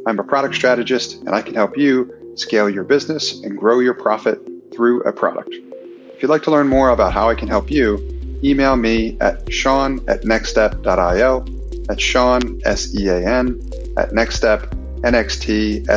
I'm 0.08 0.18
a 0.20 0.24
product 0.24 0.56
strategist 0.56 1.16
and 1.16 1.32
I 1.32 1.42
can 1.42 1.54
help 1.54 1.78
you 1.78 2.34
scale 2.36 2.70
your 2.70 2.86
business 2.86 3.44
and 3.44 3.58
grow 3.58 3.80
your 3.80 3.94
profit 3.94 4.39
through 4.74 5.02
a 5.04 5.12
product. 5.12 5.50
If 5.52 6.22
you'd 6.22 6.30
like 6.30 6.44
to 6.44 6.52
learn 6.52 6.70
more 6.70 6.92
about 6.92 7.12
how 7.12 7.30
I 7.30 7.36
can 7.36 7.50
help 7.50 7.70
you, 7.70 8.00
email 8.42 8.78
me 8.78 9.18
at 9.20 9.52
sean 9.52 10.00
at 10.08 10.22
nextstep.io. 10.22 11.46
That's 11.88 12.02
Sean, 12.02 12.62
S 12.64 12.96
E 12.96 13.10
A 13.10 13.18
N, 13.18 13.60
at 13.98 14.12
nextstep, 14.12 14.70
nxtstep.io. 15.02 15.88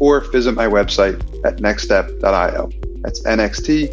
Or 0.00 0.20
visit 0.20 0.52
my 0.52 0.66
website 0.66 1.22
at 1.44 1.58
nextstep.io. 1.58 2.70
That's 3.02 3.22
nxtstep.io. 3.22 3.92